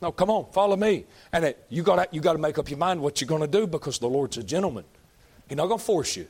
No, 0.00 0.12
come 0.12 0.30
on, 0.30 0.52
follow 0.52 0.76
me. 0.76 1.06
And 1.32 1.46
it, 1.46 1.64
you 1.70 1.82
got 1.82 2.12
you 2.12 2.20
got 2.20 2.34
to 2.34 2.38
make 2.38 2.58
up 2.58 2.68
your 2.68 2.78
mind 2.78 3.00
what 3.00 3.20
you're 3.20 3.28
going 3.28 3.40
to 3.40 3.48
do 3.48 3.66
because 3.66 3.98
the 3.98 4.08
Lord's 4.08 4.36
a 4.36 4.42
gentleman. 4.42 4.84
He's 5.48 5.56
not 5.56 5.66
going 5.66 5.78
to 5.78 5.84
force 5.84 6.16
you. 6.16 6.26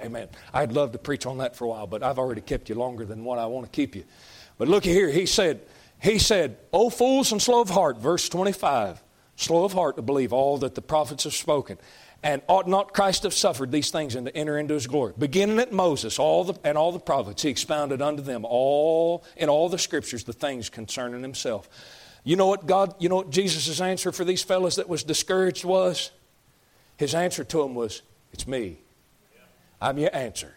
Amen. 0.00 0.28
I'd 0.52 0.72
love 0.72 0.92
to 0.92 0.98
preach 0.98 1.26
on 1.26 1.38
that 1.38 1.56
for 1.56 1.64
a 1.64 1.68
while, 1.68 1.86
but 1.86 2.02
I've 2.02 2.18
already 2.18 2.40
kept 2.40 2.68
you 2.68 2.74
longer 2.74 3.04
than 3.04 3.24
what 3.24 3.38
I 3.38 3.46
want 3.46 3.66
to 3.66 3.72
keep 3.72 3.94
you. 3.94 4.04
But 4.58 4.68
look 4.68 4.84
here, 4.84 5.10
he 5.10 5.26
said, 5.26 5.60
he 6.00 6.18
said, 6.18 6.56
O 6.72 6.90
fools 6.90 7.32
and 7.32 7.40
slow 7.40 7.60
of 7.60 7.70
heart, 7.70 7.98
verse 7.98 8.28
25, 8.28 9.02
slow 9.40 9.64
of 9.64 9.72
heart 9.72 9.96
to 9.96 10.02
believe 10.02 10.32
all 10.32 10.58
that 10.58 10.74
the 10.74 10.82
prophets 10.82 11.24
have 11.24 11.32
spoken. 11.32 11.78
And 12.22 12.42
ought 12.48 12.68
not 12.68 12.92
Christ 12.92 13.22
have 13.22 13.32
suffered 13.32 13.72
these 13.72 13.90
things 13.90 14.14
and 14.14 14.26
to 14.26 14.36
enter 14.36 14.58
into 14.58 14.74
his 14.74 14.86
glory? 14.86 15.14
Beginning 15.18 15.58
at 15.58 15.72
Moses, 15.72 16.18
all 16.18 16.44
the, 16.44 16.54
and 16.64 16.76
all 16.76 16.92
the 16.92 16.98
prophets, 16.98 17.42
he 17.42 17.48
expounded 17.48 18.02
unto 18.02 18.22
them 18.22 18.44
all 18.44 19.24
in 19.38 19.48
all 19.48 19.70
the 19.70 19.78
scriptures 19.78 20.24
the 20.24 20.34
things 20.34 20.68
concerning 20.68 21.22
himself. 21.22 21.68
You 22.22 22.36
know 22.36 22.46
what 22.46 22.66
God, 22.66 22.94
you 22.98 23.08
know 23.08 23.16
what 23.16 23.30
Jesus' 23.30 23.80
answer 23.80 24.12
for 24.12 24.24
these 24.24 24.42
fellows 24.42 24.76
that 24.76 24.88
was 24.88 25.02
discouraged 25.02 25.64
was? 25.64 26.10
His 26.98 27.14
answer 27.14 27.42
to 27.44 27.62
them 27.62 27.74
was, 27.74 28.02
It's 28.34 28.46
me. 28.46 28.78
I'm 29.80 29.96
your 29.96 30.14
answer. 30.14 30.54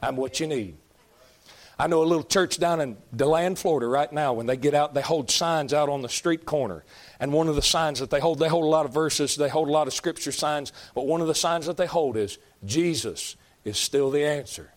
I'm 0.00 0.16
what 0.16 0.40
you 0.40 0.46
need. 0.46 0.78
I 1.78 1.86
know 1.86 2.02
a 2.02 2.04
little 2.04 2.24
church 2.24 2.58
down 2.58 2.80
in 2.80 2.96
DeLand, 3.14 3.58
Florida 3.58 3.86
right 3.86 4.10
now. 4.12 4.32
When 4.34 4.46
they 4.46 4.56
get 4.56 4.72
out, 4.72 4.94
they 4.94 5.00
hold 5.00 5.30
signs 5.30 5.74
out 5.74 5.88
on 5.88 6.00
the 6.00 6.08
street 6.08 6.44
corner. 6.44 6.84
And 7.22 7.32
one 7.32 7.46
of 7.46 7.54
the 7.54 7.62
signs 7.62 8.00
that 8.00 8.10
they 8.10 8.18
hold, 8.18 8.40
they 8.40 8.48
hold 8.48 8.64
a 8.64 8.68
lot 8.68 8.84
of 8.84 8.92
verses, 8.92 9.36
they 9.36 9.48
hold 9.48 9.68
a 9.68 9.70
lot 9.70 9.86
of 9.86 9.94
scripture 9.94 10.32
signs, 10.32 10.72
but 10.92 11.06
one 11.06 11.20
of 11.20 11.28
the 11.28 11.36
signs 11.36 11.66
that 11.66 11.76
they 11.76 11.86
hold 11.86 12.16
is 12.16 12.36
Jesus 12.64 13.36
is 13.64 13.78
still 13.78 14.10
the 14.10 14.24
answer. 14.24 14.72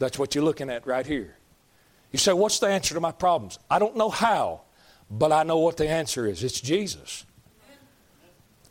That's 0.00 0.18
what 0.18 0.34
you're 0.34 0.42
looking 0.42 0.68
at 0.68 0.84
right 0.84 1.06
here. 1.06 1.36
You 2.10 2.18
say, 2.18 2.32
What's 2.32 2.58
the 2.58 2.66
answer 2.66 2.94
to 2.94 3.00
my 3.00 3.12
problems? 3.12 3.60
I 3.70 3.78
don't 3.78 3.96
know 3.96 4.10
how, 4.10 4.62
but 5.08 5.30
I 5.30 5.44
know 5.44 5.58
what 5.58 5.76
the 5.76 5.88
answer 5.88 6.26
is. 6.26 6.42
It's 6.42 6.60
Jesus. 6.60 7.24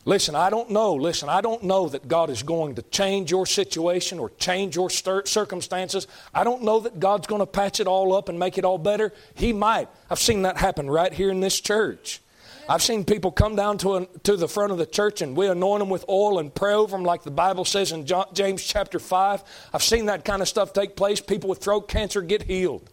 Listen, 0.04 0.34
I 0.34 0.50
don't 0.50 0.68
know. 0.68 0.92
Listen, 0.92 1.30
I 1.30 1.40
don't 1.40 1.62
know 1.62 1.88
that 1.88 2.06
God 2.06 2.28
is 2.28 2.42
going 2.42 2.74
to 2.74 2.82
change 2.82 3.30
your 3.30 3.46
situation 3.46 4.18
or 4.18 4.28
change 4.38 4.76
your 4.76 4.90
circumstances. 4.90 6.06
I 6.34 6.44
don't 6.44 6.62
know 6.62 6.80
that 6.80 7.00
God's 7.00 7.28
going 7.28 7.40
to 7.40 7.46
patch 7.46 7.80
it 7.80 7.86
all 7.86 8.14
up 8.14 8.28
and 8.28 8.38
make 8.38 8.58
it 8.58 8.66
all 8.66 8.76
better. 8.76 9.14
He 9.34 9.54
might. 9.54 9.88
I've 10.10 10.18
seen 10.18 10.42
that 10.42 10.58
happen 10.58 10.90
right 10.90 11.14
here 11.14 11.30
in 11.30 11.40
this 11.40 11.58
church. 11.58 12.20
I've 12.68 12.82
seen 12.82 13.04
people 13.04 13.30
come 13.30 13.56
down 13.56 13.78
to, 13.78 13.96
a, 13.96 14.06
to 14.22 14.36
the 14.36 14.48
front 14.48 14.72
of 14.72 14.78
the 14.78 14.86
church 14.86 15.20
and 15.20 15.36
we 15.36 15.48
anoint 15.48 15.80
them 15.80 15.90
with 15.90 16.04
oil 16.08 16.38
and 16.38 16.54
pray 16.54 16.72
over 16.72 16.96
them 16.96 17.04
like 17.04 17.22
the 17.22 17.30
Bible 17.30 17.64
says 17.64 17.92
in 17.92 18.06
John, 18.06 18.26
James 18.32 18.64
chapter 18.64 18.98
5. 18.98 19.44
I've 19.72 19.82
seen 19.82 20.06
that 20.06 20.24
kind 20.24 20.40
of 20.40 20.48
stuff 20.48 20.72
take 20.72 20.96
place. 20.96 21.20
People 21.20 21.50
with 21.50 21.58
throat 21.58 21.88
cancer 21.88 22.22
get 22.22 22.44
healed. 22.44 22.88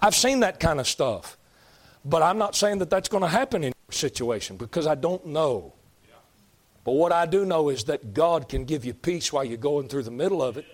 I've 0.00 0.14
seen 0.14 0.40
that 0.40 0.60
kind 0.60 0.80
of 0.80 0.86
stuff. 0.86 1.36
But 2.04 2.22
I'm 2.22 2.38
not 2.38 2.54
saying 2.54 2.78
that 2.78 2.88
that's 2.88 3.08
going 3.08 3.22
to 3.22 3.28
happen 3.28 3.64
in 3.64 3.72
your 3.88 3.92
situation 3.92 4.56
because 4.56 4.86
I 4.86 4.94
don't 4.94 5.26
know. 5.26 5.74
But 6.84 6.92
what 6.92 7.10
I 7.10 7.26
do 7.26 7.44
know 7.44 7.68
is 7.68 7.84
that 7.84 8.14
God 8.14 8.48
can 8.48 8.64
give 8.64 8.84
you 8.84 8.94
peace 8.94 9.32
while 9.32 9.44
you're 9.44 9.56
going 9.56 9.88
through 9.88 10.04
the 10.04 10.12
middle 10.12 10.40
of 10.40 10.56
it. 10.56 10.64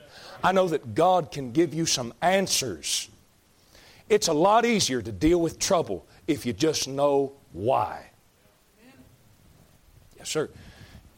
I 0.44 0.52
know 0.52 0.68
that 0.68 0.94
God 0.94 1.32
can 1.32 1.52
give 1.52 1.72
you 1.72 1.86
some 1.86 2.12
answers. 2.20 3.08
It's 4.10 4.28
a 4.28 4.32
lot 4.34 4.66
easier 4.66 5.00
to 5.00 5.10
deal 5.10 5.40
with 5.40 5.58
trouble 5.58 6.06
if 6.26 6.44
you 6.44 6.52
just 6.52 6.86
know 6.86 7.32
why. 7.52 8.11
Yes, 10.22 10.30
sir. 10.30 10.50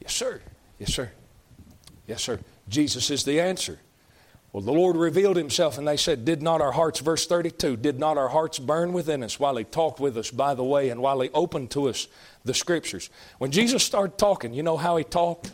Yes, 0.01 0.15
sir. 0.15 0.41
Yes, 0.79 0.95
sir. 0.95 1.11
Yes, 2.07 2.23
sir. 2.23 2.41
Jesus 2.71 3.11
is 3.11 3.23
the 3.25 3.39
answer. 3.39 3.79
Well, 4.51 4.63
the 4.63 4.73
Lord 4.73 4.97
revealed 4.97 5.37
himself, 5.37 5.77
and 5.77 5.87
they 5.87 5.99
said, 5.99 6.25
Did 6.25 6.41
not 6.41 6.63
our 6.63 6.73
hearts, 6.73 7.01
verse 7.01 7.27
32, 7.27 7.77
did 7.77 7.99
not 7.99 8.17
our 8.17 8.29
hearts 8.29 8.59
burn 8.59 8.95
within 8.95 9.23
us 9.23 9.39
while 9.39 9.57
he 9.57 9.65
talked 9.65 10.01
with 10.01 10.17
us 10.17 10.31
by 10.31 10.55
the 10.55 10.65
way 10.65 10.89
and 10.89 11.03
while 11.03 11.21
he 11.21 11.29
opened 11.35 11.71
to 11.73 11.91
us 11.91 12.09
the 12.47 12.55
scriptures? 12.55 13.11
When 13.37 13.51
Jesus 13.51 13.85
started 13.85 14.17
talking, 14.17 14.55
you 14.55 14.63
know 14.63 14.79
how 14.79 14.97
he 14.97 15.05
talked? 15.05 15.53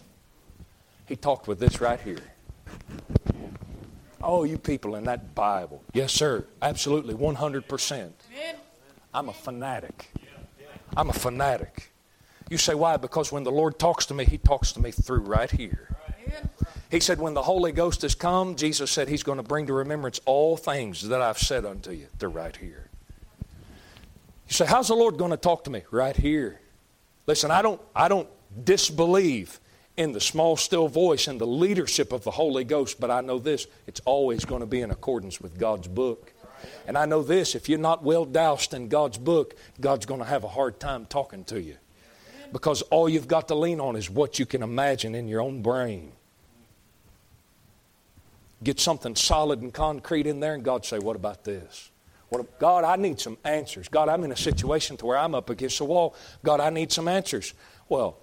He 1.06 1.16
talked 1.16 1.48
with 1.48 1.58
this 1.58 1.80
right 1.80 1.98
here. 1.98 2.22
Oh, 4.22 4.44
you 4.44 4.58
people 4.58 4.94
in 4.94 5.02
that 5.04 5.34
Bible. 5.34 5.82
Yes, 5.92 6.12
sir. 6.12 6.46
Absolutely. 6.62 7.14
100%. 7.14 8.12
I'm 9.12 9.28
a 9.28 9.32
fanatic. 9.32 10.08
I'm 10.96 11.10
a 11.10 11.12
fanatic. 11.12 11.89
You 12.50 12.58
say, 12.58 12.74
why? 12.74 12.98
Because 12.98 13.32
when 13.32 13.44
the 13.44 13.52
Lord 13.52 13.78
talks 13.78 14.04
to 14.06 14.14
me, 14.14 14.26
He 14.26 14.36
talks 14.36 14.72
to 14.72 14.80
me 14.80 14.90
through 14.90 15.20
right 15.20 15.50
here. 15.50 15.96
He 16.90 17.00
said, 17.00 17.20
When 17.20 17.34
the 17.34 17.42
Holy 17.42 17.72
Ghost 17.72 18.02
has 18.02 18.14
come, 18.14 18.56
Jesus 18.56 18.90
said 18.90 19.08
He's 19.08 19.22
going 19.22 19.38
to 19.38 19.44
bring 19.44 19.66
to 19.66 19.72
remembrance 19.72 20.20
all 20.26 20.56
things 20.56 21.08
that 21.08 21.22
I've 21.22 21.38
said 21.38 21.64
unto 21.64 21.92
you. 21.92 22.08
They're 22.18 22.28
right 22.28 22.54
here. 22.56 22.88
You 24.48 24.52
say, 24.52 24.66
How's 24.66 24.88
the 24.88 24.94
Lord 24.94 25.16
going 25.16 25.30
to 25.30 25.36
talk 25.36 25.64
to 25.64 25.70
me? 25.70 25.82
Right 25.90 26.16
here. 26.16 26.60
Listen, 27.26 27.50
I 27.50 27.62
don't, 27.62 27.80
I 27.94 28.08
don't 28.08 28.28
disbelieve 28.64 29.60
in 29.96 30.12
the 30.12 30.20
small, 30.20 30.56
still 30.56 30.88
voice 30.88 31.28
and 31.28 31.40
the 31.40 31.46
leadership 31.46 32.12
of 32.12 32.24
the 32.24 32.30
Holy 32.32 32.64
Ghost, 32.64 32.98
but 32.98 33.10
I 33.10 33.20
know 33.20 33.38
this 33.38 33.66
it's 33.86 34.00
always 34.04 34.44
going 34.44 34.60
to 34.60 34.66
be 34.66 34.80
in 34.80 34.90
accordance 34.90 35.40
with 35.40 35.58
God's 35.58 35.86
book. 35.86 36.32
And 36.86 36.98
I 36.98 37.06
know 37.06 37.22
this 37.22 37.54
if 37.54 37.68
you're 37.68 37.78
not 37.78 38.02
well 38.02 38.24
doused 38.24 38.74
in 38.74 38.88
God's 38.88 39.18
book, 39.18 39.54
God's 39.80 40.06
going 40.06 40.20
to 40.20 40.26
have 40.26 40.42
a 40.42 40.48
hard 40.48 40.80
time 40.80 41.06
talking 41.06 41.44
to 41.44 41.60
you. 41.60 41.76
Because 42.52 42.82
all 42.82 43.08
you've 43.08 43.28
got 43.28 43.48
to 43.48 43.54
lean 43.54 43.80
on 43.80 43.96
is 43.96 44.10
what 44.10 44.38
you 44.38 44.46
can 44.46 44.62
imagine 44.62 45.14
in 45.14 45.28
your 45.28 45.40
own 45.40 45.62
brain 45.62 46.12
get 48.62 48.80
something 48.80 49.16
solid 49.16 49.62
and 49.62 49.72
concrete 49.72 50.26
in 50.26 50.40
there, 50.40 50.54
and 50.54 50.62
God 50.62 50.84
say, 50.84 50.98
What 50.98 51.16
about 51.16 51.44
this? 51.44 51.90
What, 52.28 52.58
God, 52.60 52.84
I 52.84 52.96
need 52.96 53.18
some 53.18 53.38
answers. 53.44 53.88
God, 53.88 54.08
I'm 54.08 54.22
in 54.22 54.30
a 54.30 54.36
situation 54.36 54.96
to 54.98 55.06
where 55.06 55.18
I'm 55.18 55.34
up 55.34 55.50
against 55.50 55.78
the 55.78 55.84
wall. 55.84 56.14
God, 56.44 56.60
I 56.60 56.70
need 56.70 56.92
some 56.92 57.08
answers. 57.08 57.54
Well, 57.88 58.18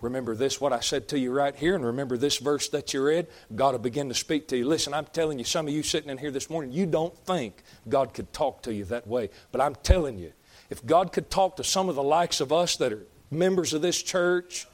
remember 0.00 0.34
this, 0.34 0.60
what 0.60 0.72
I 0.72 0.80
said 0.80 1.06
to 1.08 1.18
you 1.18 1.30
right 1.30 1.54
here, 1.54 1.76
and 1.76 1.84
remember 1.84 2.16
this 2.16 2.38
verse 2.38 2.68
that 2.70 2.92
you 2.92 3.04
read. 3.04 3.28
God 3.54 3.74
will 3.74 3.78
begin 3.78 4.08
to 4.08 4.14
speak 4.14 4.48
to 4.48 4.56
you. 4.56 4.66
Listen, 4.66 4.92
I'm 4.92 5.06
telling 5.06 5.38
you, 5.38 5.44
some 5.44 5.68
of 5.68 5.72
you 5.72 5.84
sitting 5.84 6.10
in 6.10 6.18
here 6.18 6.32
this 6.32 6.50
morning, 6.50 6.72
you 6.72 6.84
don't 6.84 7.16
think 7.16 7.62
God 7.88 8.12
could 8.12 8.32
talk 8.32 8.62
to 8.62 8.74
you 8.74 8.84
that 8.86 9.06
way. 9.06 9.30
But 9.52 9.60
I'm 9.60 9.76
telling 9.76 10.18
you, 10.18 10.32
if 10.68 10.84
God 10.84 11.12
could 11.12 11.30
talk 11.30 11.56
to 11.56 11.64
some 11.64 11.88
of 11.88 11.94
the 11.94 12.02
likes 12.02 12.40
of 12.40 12.52
us 12.52 12.76
that 12.78 12.92
are 12.92 13.06
members 13.30 13.74
of 13.74 13.82
this 13.82 14.02
church, 14.02 14.66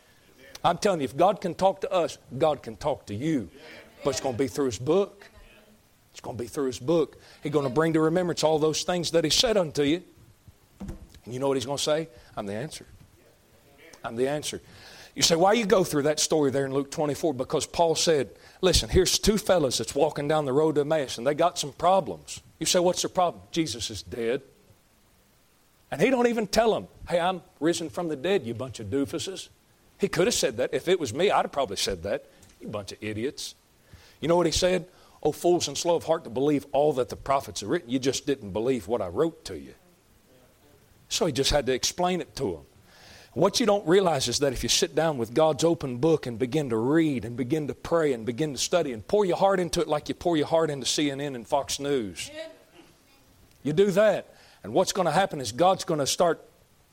I'm 0.64 0.78
telling 0.78 1.00
you, 1.00 1.04
if 1.04 1.16
God 1.16 1.40
can 1.40 1.54
talk 1.54 1.80
to 1.82 1.92
us, 1.92 2.18
God 2.36 2.62
can 2.62 2.76
talk 2.76 3.06
to 3.06 3.14
you. 3.14 3.50
But 4.02 4.10
it's 4.10 4.20
going 4.20 4.34
to 4.34 4.38
be 4.38 4.48
through 4.48 4.66
His 4.66 4.78
book. 4.78 5.28
It's 6.12 6.20
going 6.20 6.36
to 6.36 6.42
be 6.42 6.48
through 6.48 6.66
His 6.66 6.78
book. 6.78 7.20
He's 7.42 7.52
going 7.52 7.66
to 7.66 7.70
bring 7.70 7.92
to 7.94 8.00
remembrance 8.00 8.44
all 8.44 8.58
those 8.58 8.82
things 8.82 9.10
that 9.12 9.24
He 9.24 9.30
said 9.30 9.56
unto 9.56 9.82
you. 9.82 10.02
And 11.24 11.34
you 11.34 11.40
know 11.40 11.48
what 11.48 11.56
He's 11.56 11.66
going 11.66 11.78
to 11.78 11.82
say? 11.82 12.08
I'm 12.36 12.46
the 12.46 12.54
answer. 12.54 12.86
I'm 14.04 14.16
the 14.16 14.28
answer. 14.28 14.60
You 15.14 15.22
say, 15.22 15.36
why 15.36 15.52
you 15.52 15.64
go 15.64 15.84
through 15.84 16.02
that 16.02 16.18
story 16.18 16.50
there 16.50 16.66
in 16.66 16.72
Luke 16.74 16.90
24? 16.90 17.34
Because 17.34 17.66
Paul 17.66 17.94
said, 17.94 18.30
listen, 18.60 18.88
here's 18.88 19.18
two 19.18 19.38
fellas 19.38 19.78
that's 19.78 19.94
walking 19.94 20.26
down 20.26 20.44
the 20.44 20.52
road 20.52 20.74
to 20.74 20.80
Emmaus, 20.80 21.18
and 21.18 21.26
they 21.26 21.34
got 21.34 21.58
some 21.58 21.72
problems. 21.72 22.40
You 22.58 22.66
say, 22.66 22.80
what's 22.80 23.02
the 23.02 23.08
problem? 23.08 23.42
Jesus 23.52 23.90
is 23.90 24.02
dead. 24.02 24.42
And 25.94 26.02
he 26.02 26.10
don't 26.10 26.26
even 26.26 26.48
tell 26.48 26.74
them, 26.74 26.88
hey, 27.08 27.20
I'm 27.20 27.40
risen 27.60 27.88
from 27.88 28.08
the 28.08 28.16
dead, 28.16 28.44
you 28.44 28.52
bunch 28.52 28.80
of 28.80 28.88
doofuses. 28.88 29.48
He 29.96 30.08
could 30.08 30.26
have 30.26 30.34
said 30.34 30.56
that. 30.56 30.74
If 30.74 30.88
it 30.88 30.98
was 30.98 31.14
me, 31.14 31.30
I'd 31.30 31.42
have 31.42 31.52
probably 31.52 31.76
said 31.76 32.02
that. 32.02 32.26
You 32.60 32.66
bunch 32.66 32.90
of 32.90 32.98
idiots. 33.00 33.54
You 34.20 34.26
know 34.26 34.34
what 34.34 34.46
he 34.46 34.50
said? 34.50 34.88
Oh, 35.22 35.30
fools 35.30 35.68
and 35.68 35.78
slow 35.78 35.94
of 35.94 36.02
heart 36.02 36.24
to 36.24 36.30
believe 36.30 36.66
all 36.72 36.92
that 36.94 37.10
the 37.10 37.16
prophets 37.16 37.60
have 37.60 37.70
written. 37.70 37.90
You 37.90 38.00
just 38.00 38.26
didn't 38.26 38.50
believe 38.50 38.88
what 38.88 39.02
I 39.02 39.06
wrote 39.06 39.44
to 39.44 39.56
you. 39.56 39.74
So 41.08 41.26
he 41.26 41.32
just 41.32 41.52
had 41.52 41.64
to 41.66 41.72
explain 41.72 42.20
it 42.20 42.34
to 42.36 42.54
them. 42.54 42.62
What 43.34 43.60
you 43.60 43.66
don't 43.66 43.86
realize 43.86 44.26
is 44.26 44.40
that 44.40 44.52
if 44.52 44.64
you 44.64 44.68
sit 44.68 44.96
down 44.96 45.16
with 45.16 45.32
God's 45.32 45.62
open 45.62 45.98
book 45.98 46.26
and 46.26 46.40
begin 46.40 46.70
to 46.70 46.76
read 46.76 47.24
and 47.24 47.36
begin 47.36 47.68
to 47.68 47.74
pray 47.74 48.14
and 48.14 48.26
begin 48.26 48.52
to 48.52 48.58
study 48.58 48.92
and 48.92 49.06
pour 49.06 49.24
your 49.24 49.36
heart 49.36 49.60
into 49.60 49.80
it 49.80 49.86
like 49.86 50.08
you 50.08 50.16
pour 50.16 50.36
your 50.36 50.48
heart 50.48 50.70
into 50.70 50.86
CNN 50.86 51.36
and 51.36 51.46
Fox 51.46 51.78
News, 51.78 52.32
you 53.62 53.72
do 53.72 53.92
that. 53.92 54.33
And 54.64 54.72
what's 54.72 54.92
going 54.92 55.06
to 55.06 55.12
happen 55.12 55.40
is 55.40 55.52
God's 55.52 55.84
going 55.84 56.00
to 56.00 56.06
start 56.06 56.42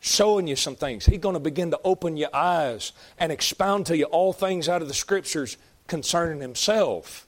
showing 0.02 0.46
you 0.46 0.56
some 0.56 0.76
things. 0.76 1.06
He's 1.06 1.20
going 1.20 1.36
to 1.36 1.40
begin 1.40 1.72
to 1.72 1.80
open 1.84 2.18
your 2.18 2.30
eyes 2.34 2.92
and 3.18 3.32
expound 3.32 3.86
to 3.88 3.98
you 3.98 4.06
all 4.06 4.34
things 4.34 4.68
out 4.68 4.82
of 4.82 4.88
the 4.88 4.94
Scriptures 4.94 5.58
concerning 5.88 6.42
himself. 6.42 7.28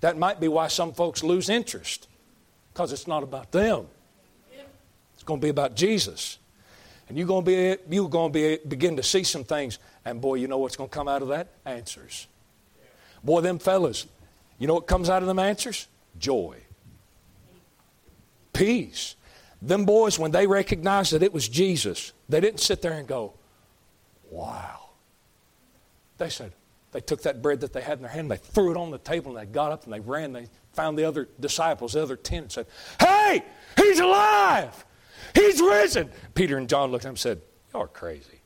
That 0.00 0.18
might 0.18 0.40
be 0.40 0.48
why 0.48 0.66
some 0.66 0.92
folks 0.92 1.22
lose 1.22 1.48
interest, 1.48 2.08
because 2.72 2.92
it's 2.92 3.06
not 3.06 3.22
about 3.22 3.52
them. 3.52 3.86
It's 5.14 5.22
going 5.22 5.38
to 5.38 5.44
be 5.44 5.50
about 5.50 5.76
Jesus. 5.76 6.38
And 7.08 7.16
you're 7.16 7.26
going 7.26 7.44
to 7.44 7.78
be, 7.86 7.94
you're 7.94 8.08
going 8.08 8.32
to 8.32 8.58
be, 8.58 8.66
begin 8.66 8.96
to 8.96 9.02
see 9.02 9.22
some 9.22 9.44
things, 9.44 9.78
and 10.04 10.20
boy, 10.20 10.34
you 10.36 10.48
know 10.48 10.58
what's 10.58 10.76
going 10.76 10.88
to 10.88 10.94
come 10.94 11.06
out 11.06 11.22
of 11.22 11.28
that? 11.28 11.48
Answers. 11.64 12.26
Boy, 13.22 13.42
them 13.42 13.60
fellas, 13.60 14.06
you 14.58 14.66
know 14.66 14.74
what 14.74 14.88
comes 14.88 15.08
out 15.08 15.22
of 15.22 15.28
them 15.28 15.38
answers? 15.38 15.86
Joy. 16.18 16.56
Peace. 18.52 19.16
Them 19.60 19.84
boys, 19.84 20.18
when 20.18 20.32
they 20.32 20.46
recognized 20.46 21.12
that 21.12 21.22
it 21.22 21.32
was 21.32 21.48
Jesus, 21.48 22.12
they 22.28 22.40
didn't 22.40 22.60
sit 22.60 22.82
there 22.82 22.92
and 22.92 23.06
go, 23.06 23.34
wow. 24.30 24.90
They 26.18 26.28
said, 26.28 26.52
they 26.90 27.00
took 27.00 27.22
that 27.22 27.40
bread 27.40 27.60
that 27.60 27.72
they 27.72 27.80
had 27.80 27.98
in 27.98 28.02
their 28.02 28.10
hand, 28.10 28.30
they 28.30 28.36
threw 28.36 28.70
it 28.70 28.76
on 28.76 28.90
the 28.90 28.98
table, 28.98 29.36
and 29.36 29.48
they 29.48 29.50
got 29.50 29.72
up 29.72 29.84
and 29.84 29.92
they 29.92 30.00
ran. 30.00 30.32
They 30.32 30.48
found 30.72 30.98
the 30.98 31.04
other 31.04 31.28
disciples, 31.40 31.92
the 31.92 32.02
other 32.02 32.16
ten, 32.16 32.44
and 32.44 32.52
said, 32.52 32.66
Hey, 33.00 33.42
he's 33.76 34.00
alive! 34.00 34.84
He's 35.34 35.60
risen! 35.60 36.10
Peter 36.34 36.58
and 36.58 36.68
John 36.68 36.90
looked 36.90 37.04
at 37.04 37.08
him 37.08 37.12
and 37.12 37.18
said, 37.18 37.40
You're 37.72 37.88
crazy. 37.88 38.40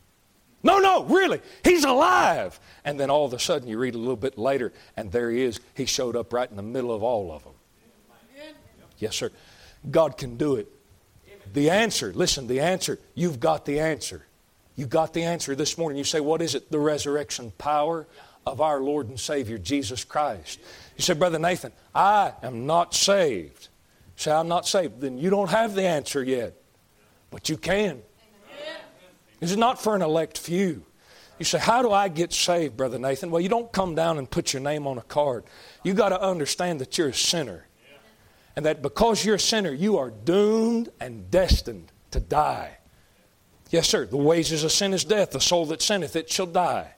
No, 0.63 0.79
no, 0.79 1.05
really, 1.05 1.41
he's 1.65 1.85
alive. 1.85 2.59
And 2.85 2.99
then 2.99 3.09
all 3.09 3.25
of 3.25 3.33
a 3.33 3.39
sudden, 3.39 3.69
you 3.69 3.79
read 3.79 3.95
a 3.95 3.99
little 3.99 4.17
bit 4.17 4.37
later, 4.37 4.73
and 4.97 5.11
there 5.13 5.31
he 5.31 5.43
is. 5.43 5.61
He 5.75 5.87
showed 5.87 6.17
up 6.17 6.33
right 6.33 6.49
in 6.51 6.57
the 6.57 6.63
middle 6.63 6.93
of 6.93 7.03
all 7.03 7.33
of 7.33 7.45
them. 7.45 7.53
Yes, 8.99 9.15
sir. 9.15 9.31
God 9.91 10.17
can 10.17 10.37
do 10.37 10.57
it. 10.57 10.69
The 11.53 11.71
answer, 11.71 12.13
listen, 12.13 12.47
the 12.47 12.61
answer, 12.61 12.99
you've 13.15 13.41
got 13.41 13.65
the 13.65 13.81
answer. 13.81 14.27
You 14.75 14.87
got 14.87 15.15
the 15.15 15.23
answer 15.23 15.55
this 15.55 15.79
morning. 15.79 15.97
You 15.97 16.05
say, 16.05 16.21
What 16.21 16.43
is 16.43 16.55
it? 16.55 16.71
The 16.71 16.79
resurrection 16.79 17.53
power 17.57 18.07
of 18.47 18.61
our 18.61 18.81
Lord 18.81 19.09
and 19.09 19.19
Savior 19.19 19.59
Jesus 19.59 20.05
Christ. 20.05 20.61
You 20.97 21.03
say, 21.03 21.15
Brother 21.15 21.39
Nathan, 21.39 21.73
I 21.95 22.33
am 22.43 22.67
not 22.67 22.95
saved. 22.95 23.69
You 24.17 24.23
say, 24.23 24.33
I'm 24.33 24.49
not 24.49 24.67
saved. 24.67 25.01
Then 25.01 25.19
you 25.19 25.31
don't 25.31 25.51
have 25.51 25.75
the 25.75 25.85
answer 25.85 26.23
yet. 26.23 26.55
But 27.31 27.49
you 27.49 27.57
can. 27.57 28.03
This 29.41 29.51
is 29.51 29.57
not 29.57 29.83
for 29.83 29.95
an 29.95 30.03
elect 30.03 30.39
few. 30.39 30.85
You 31.39 31.45
say, 31.45 31.59
How 31.59 31.83
do 31.83 31.91
I 31.91 32.09
get 32.09 32.33
saved, 32.33 32.77
Brother 32.77 32.99
Nathan? 32.99 33.31
Well, 33.31 33.41
you 33.41 33.49
don't 33.49 33.73
come 33.73 33.95
down 33.95 34.19
and 34.19 34.31
put 34.31 34.53
your 34.53 34.63
name 34.63 34.87
on 34.87 34.99
a 34.99 35.03
card. 35.03 35.45
You 35.83 35.95
got 35.95 36.11
to 36.11 36.21
understand 36.21 36.81
that 36.81 36.97
you're 36.99 37.09
a 37.09 37.15
sinner. 37.15 37.67
And 38.57 38.65
that 38.65 38.83
because 38.83 39.25
you're 39.25 39.37
a 39.37 39.41
sinner, 39.41 39.73
you 39.73 39.99
are 39.99 40.11
doomed 40.11 40.89
and 40.99 41.31
destined 41.31 41.93
to 42.11 42.21
die. 42.21 42.79
Yes, 43.71 43.89
sir. 43.89 44.07
The 44.07 44.17
wages 44.17 44.65
of 44.65 44.73
sin 44.73 44.95
is 44.95 45.05
death. 45.05 45.33
The 45.33 45.41
soul 45.41 45.67
that 45.67 45.83
sinneth, 45.83 46.17
it 46.17 46.31
shall 46.31 46.47
die. 46.47 46.95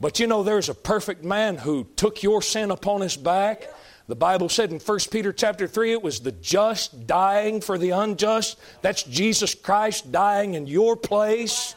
But 0.00 0.18
you 0.18 0.26
know, 0.26 0.42
there's 0.42 0.68
a 0.68 0.74
perfect 0.74 1.24
man 1.24 1.58
who 1.58 1.86
took 1.96 2.22
your 2.22 2.42
sin 2.42 2.70
upon 2.70 3.02
his 3.02 3.16
back. 3.16 3.68
The 4.08 4.16
Bible 4.16 4.48
said 4.48 4.72
in 4.72 4.80
1 4.80 4.98
Peter 5.12 5.32
chapter 5.32 5.68
3 5.68 5.92
it 5.92 6.02
was 6.02 6.20
the 6.20 6.32
just 6.32 7.06
dying 7.06 7.60
for 7.60 7.78
the 7.78 7.90
unjust. 7.90 8.58
That's 8.82 9.02
Jesus 9.02 9.54
Christ 9.54 10.10
dying 10.10 10.54
in 10.54 10.66
your 10.66 10.96
place. 10.96 11.76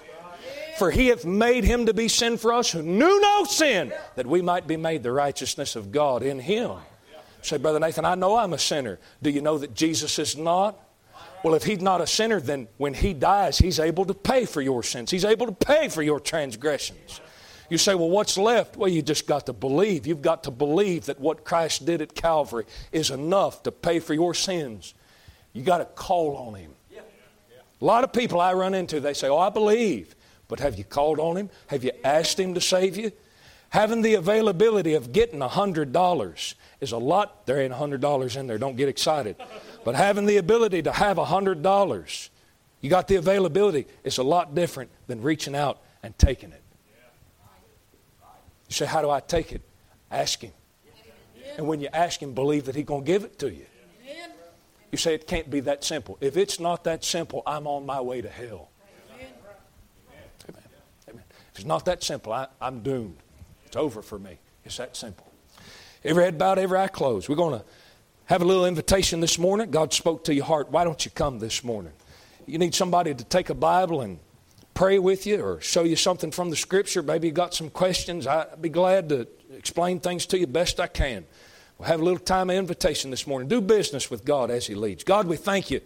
For 0.79 0.89
he 0.89 1.09
hath 1.09 1.25
made 1.25 1.63
him 1.63 1.85
to 1.85 1.93
be 1.93 2.07
sin 2.07 2.37
for 2.37 2.53
us 2.53 2.71
who 2.71 2.81
knew 2.81 3.21
no 3.21 3.43
sin, 3.43 3.93
that 4.15 4.25
we 4.25 4.41
might 4.41 4.65
be 4.65 4.77
made 4.77 5.03
the 5.03 5.11
righteousness 5.11 5.75
of 5.75 5.91
God 5.91 6.23
in 6.23 6.39
him. 6.39 6.71
Say, 7.43 7.57
Brother 7.57 7.79
Nathan, 7.79 8.05
I 8.05 8.15
know 8.15 8.37
I'm 8.37 8.53
a 8.53 8.57
sinner. 8.57 8.99
Do 9.21 9.29
you 9.29 9.41
know 9.41 9.57
that 9.57 9.75
Jesus 9.75 10.17
is 10.17 10.37
not? 10.37 10.79
Well, 11.43 11.55
if 11.55 11.63
he's 11.63 11.81
not 11.81 11.99
a 11.99 12.07
sinner, 12.07 12.39
then 12.39 12.69
when 12.77 12.93
he 12.93 13.13
dies, 13.13 13.57
he's 13.57 13.79
able 13.79 14.05
to 14.05 14.13
pay 14.13 14.45
for 14.45 14.61
your 14.61 14.81
sins. 14.81 15.11
He's 15.11 15.25
able 15.25 15.45
to 15.47 15.51
pay 15.51 15.89
for 15.89 16.01
your 16.01 16.21
transgressions. 16.21 17.19
You 17.69 17.77
say, 17.77 17.95
well, 17.95 18.09
what's 18.09 18.37
left? 18.37 18.77
Well, 18.77 18.89
you 18.89 19.01
just 19.01 19.27
got 19.27 19.45
to 19.47 19.53
believe. 19.53 20.07
You've 20.07 20.21
got 20.21 20.43
to 20.43 20.51
believe 20.51 21.05
that 21.05 21.19
what 21.19 21.43
Christ 21.43 21.85
did 21.85 22.01
at 22.01 22.15
Calvary 22.15 22.65
is 22.93 23.09
enough 23.09 23.63
to 23.63 23.71
pay 23.71 23.99
for 23.99 24.13
your 24.13 24.33
sins. 24.33 24.93
You 25.51 25.63
got 25.63 25.79
to 25.79 25.85
call 25.85 26.37
on 26.37 26.55
him. 26.55 26.71
A 27.81 27.85
lot 27.85 28.05
of 28.05 28.13
people 28.13 28.39
I 28.39 28.53
run 28.53 28.73
into, 28.73 29.01
they 29.01 29.13
say, 29.13 29.27
oh, 29.27 29.37
I 29.37 29.49
believe. 29.49 30.15
But 30.47 30.61
have 30.61 30.77
you 30.77 30.85
called 30.85 31.19
on 31.19 31.35
him? 31.35 31.49
Have 31.67 31.83
you 31.83 31.91
asked 32.05 32.39
him 32.39 32.53
to 32.53 32.61
save 32.61 32.95
you? 32.95 33.11
Having 33.73 34.03
the 34.03 34.13
availability 34.13 34.93
of 34.93 35.11
getting 35.11 35.39
$100 35.39 36.53
is 36.79 36.91
a 36.91 36.97
lot. 36.99 37.47
There 37.47 37.59
ain't 37.59 37.73
$100 37.73 38.37
in 38.37 38.45
there, 38.45 38.59
don't 38.59 38.75
get 38.75 38.87
excited. 38.87 39.35
But 39.83 39.95
having 39.95 40.27
the 40.27 40.37
ability 40.37 40.83
to 40.83 40.91
have 40.91 41.17
$100, 41.17 42.29
you 42.81 42.89
got 42.91 43.07
the 43.07 43.15
availability, 43.15 43.87
it's 44.03 44.19
a 44.19 44.23
lot 44.23 44.53
different 44.53 44.91
than 45.07 45.23
reaching 45.23 45.55
out 45.55 45.81
and 46.03 46.15
taking 46.19 46.51
it. 46.51 46.61
You 48.69 48.75
say, 48.75 48.85
How 48.85 49.01
do 49.01 49.09
I 49.09 49.19
take 49.19 49.51
it? 49.51 49.63
Ask 50.11 50.41
Him. 50.41 50.51
And 51.57 51.67
when 51.67 51.81
you 51.81 51.87
ask 51.91 52.21
Him, 52.21 52.35
believe 52.35 52.65
that 52.65 52.75
He's 52.75 52.85
going 52.85 53.01
to 53.01 53.07
give 53.07 53.23
it 53.23 53.39
to 53.39 53.51
you. 53.51 53.65
You 54.91 54.99
say, 54.99 55.15
It 55.15 55.25
can't 55.25 55.49
be 55.49 55.61
that 55.61 55.83
simple. 55.83 56.19
If 56.21 56.37
it's 56.37 56.59
not 56.59 56.83
that 56.83 57.03
simple, 57.03 57.41
I'm 57.47 57.65
on 57.65 57.87
my 57.87 58.01
way 58.01 58.21
to 58.21 58.29
hell. 58.29 58.69
Amen. 59.15 59.33
Amen. 61.09 61.23
If 61.53 61.55
it's 61.55 61.65
not 61.65 61.85
that 61.85 62.03
simple, 62.03 62.33
I, 62.33 62.45
I'm 62.61 62.81
doomed. 62.81 63.17
It's 63.73 63.77
over 63.79 64.03
for 64.03 64.19
me. 64.19 64.37
It's 64.63 64.77
that 64.77 64.95
simple. 64.95 65.25
Every 66.03 66.25
head 66.25 66.37
bowed, 66.37 66.59
every 66.59 66.77
eye 66.77 66.89
closed. 66.89 67.27
We're 67.27 67.33
going 67.33 67.59
to 67.59 67.65
have 68.25 68.43
a 68.43 68.45
little 68.45 68.67
invitation 68.67 69.19
this 69.19 69.39
morning. 69.39 69.71
God 69.71 69.91
spoke 69.91 70.25
to 70.25 70.33
your 70.35 70.45
heart. 70.45 70.69
Why 70.69 70.83
don't 70.83 71.03
you 71.03 71.09
come 71.09 71.39
this 71.39 71.63
morning? 71.63 71.91
You 72.45 72.59
need 72.59 72.75
somebody 72.75 73.15
to 73.15 73.23
take 73.23 73.49
a 73.49 73.55
Bible 73.55 74.01
and 74.01 74.19
pray 74.75 74.99
with 74.99 75.25
you 75.25 75.41
or 75.41 75.59
show 75.59 75.85
you 75.85 75.95
something 75.95 76.29
from 76.29 76.51
the 76.51 76.55
Scripture. 76.55 77.01
Maybe 77.01 77.29
you 77.29 77.33
got 77.33 77.55
some 77.55 77.71
questions. 77.71 78.27
I'd 78.27 78.61
be 78.61 78.69
glad 78.69 79.09
to 79.09 79.27
explain 79.57 79.99
things 79.99 80.27
to 80.27 80.37
you 80.37 80.45
best 80.45 80.79
I 80.79 80.85
can. 80.85 81.25
We'll 81.79 81.87
have 81.87 81.99
a 81.99 82.03
little 82.03 82.19
time 82.19 82.51
of 82.51 82.55
invitation 82.55 83.09
this 83.09 83.25
morning. 83.25 83.49
Do 83.49 83.59
business 83.59 84.11
with 84.11 84.23
God 84.23 84.51
as 84.51 84.67
He 84.67 84.75
leads. 84.75 85.03
God, 85.03 85.25
we 85.25 85.35
thank 85.35 85.71
you 85.71 85.81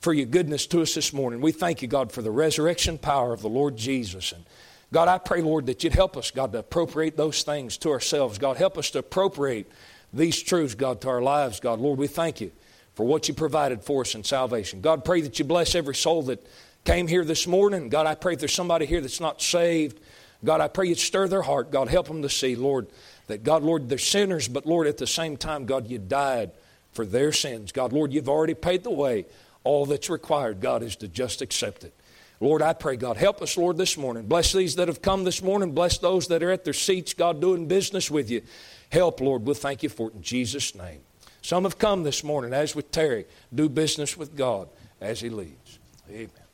for 0.00 0.12
your 0.12 0.26
goodness 0.26 0.66
to 0.66 0.82
us 0.82 0.92
this 0.92 1.12
morning. 1.12 1.40
We 1.40 1.52
thank 1.52 1.82
you, 1.82 1.86
God, 1.86 2.10
for 2.10 2.20
the 2.20 2.32
resurrection 2.32 2.98
power 2.98 3.32
of 3.32 3.42
the 3.42 3.48
Lord 3.48 3.76
Jesus. 3.76 4.32
And 4.32 4.44
God, 4.92 5.08
I 5.08 5.18
pray, 5.18 5.42
Lord, 5.42 5.66
that 5.66 5.84
you'd 5.84 5.94
help 5.94 6.16
us, 6.16 6.30
God, 6.30 6.52
to 6.52 6.58
appropriate 6.60 7.16
those 7.16 7.42
things 7.42 7.76
to 7.78 7.90
ourselves. 7.90 8.38
God, 8.38 8.56
help 8.56 8.78
us 8.78 8.90
to 8.90 9.00
appropriate 9.00 9.70
these 10.12 10.42
truths, 10.42 10.74
God, 10.74 11.00
to 11.02 11.08
our 11.08 11.20
lives, 11.20 11.60
God. 11.60 11.78
Lord, 11.78 11.98
we 11.98 12.06
thank 12.06 12.40
you 12.40 12.50
for 12.94 13.06
what 13.06 13.28
you 13.28 13.34
provided 13.34 13.84
for 13.84 14.00
us 14.00 14.14
in 14.14 14.24
salvation. 14.24 14.80
God, 14.80 15.04
pray 15.04 15.20
that 15.20 15.38
you 15.38 15.44
bless 15.44 15.74
every 15.74 15.94
soul 15.94 16.22
that 16.22 16.46
came 16.84 17.06
here 17.06 17.24
this 17.24 17.46
morning. 17.46 17.90
God, 17.90 18.06
I 18.06 18.14
pray 18.14 18.32
if 18.32 18.38
there's 18.38 18.54
somebody 18.54 18.86
here 18.86 19.02
that's 19.02 19.20
not 19.20 19.42
saved, 19.42 20.00
God, 20.44 20.60
I 20.60 20.68
pray 20.68 20.86
you 20.86 20.94
stir 20.94 21.28
their 21.28 21.42
heart. 21.42 21.70
God, 21.70 21.88
help 21.88 22.06
them 22.06 22.22
to 22.22 22.28
see, 22.28 22.56
Lord, 22.56 22.86
that 23.26 23.42
God, 23.42 23.62
Lord, 23.62 23.88
they're 23.88 23.98
sinners, 23.98 24.48
but 24.48 24.66
Lord, 24.66 24.86
at 24.86 24.96
the 24.96 25.06
same 25.06 25.36
time, 25.36 25.66
God, 25.66 25.88
you 25.88 25.98
died 25.98 26.52
for 26.92 27.04
their 27.04 27.32
sins. 27.32 27.72
God, 27.72 27.92
Lord, 27.92 28.12
you've 28.12 28.28
already 28.28 28.54
paid 28.54 28.84
the 28.84 28.90
way. 28.90 29.26
All 29.64 29.84
that's 29.84 30.08
required, 30.08 30.60
God, 30.60 30.82
is 30.82 30.96
to 30.96 31.08
just 31.08 31.42
accept 31.42 31.84
it. 31.84 31.92
Lord, 32.40 32.62
I 32.62 32.72
pray, 32.72 32.96
God, 32.96 33.16
help 33.16 33.42
us, 33.42 33.56
Lord, 33.56 33.76
this 33.76 33.96
morning. 33.96 34.26
Bless 34.26 34.52
these 34.52 34.76
that 34.76 34.88
have 34.88 35.02
come 35.02 35.24
this 35.24 35.42
morning. 35.42 35.72
Bless 35.72 35.98
those 35.98 36.28
that 36.28 36.42
are 36.42 36.52
at 36.52 36.64
their 36.64 36.72
seats, 36.72 37.12
God, 37.12 37.40
doing 37.40 37.66
business 37.66 38.10
with 38.10 38.30
you. 38.30 38.42
Help, 38.90 39.20
Lord. 39.20 39.44
We'll 39.44 39.54
thank 39.54 39.82
you 39.82 39.88
for 39.88 40.08
it 40.08 40.14
in 40.14 40.22
Jesus' 40.22 40.74
name. 40.74 41.00
Some 41.42 41.64
have 41.64 41.78
come 41.78 42.04
this 42.04 42.22
morning, 42.22 42.52
as 42.52 42.76
with 42.76 42.90
Terry, 42.92 43.24
do 43.54 43.68
business 43.68 44.16
with 44.16 44.36
God 44.36 44.68
as 45.00 45.20
he 45.20 45.30
leads. 45.30 45.78
Amen. 46.10 46.47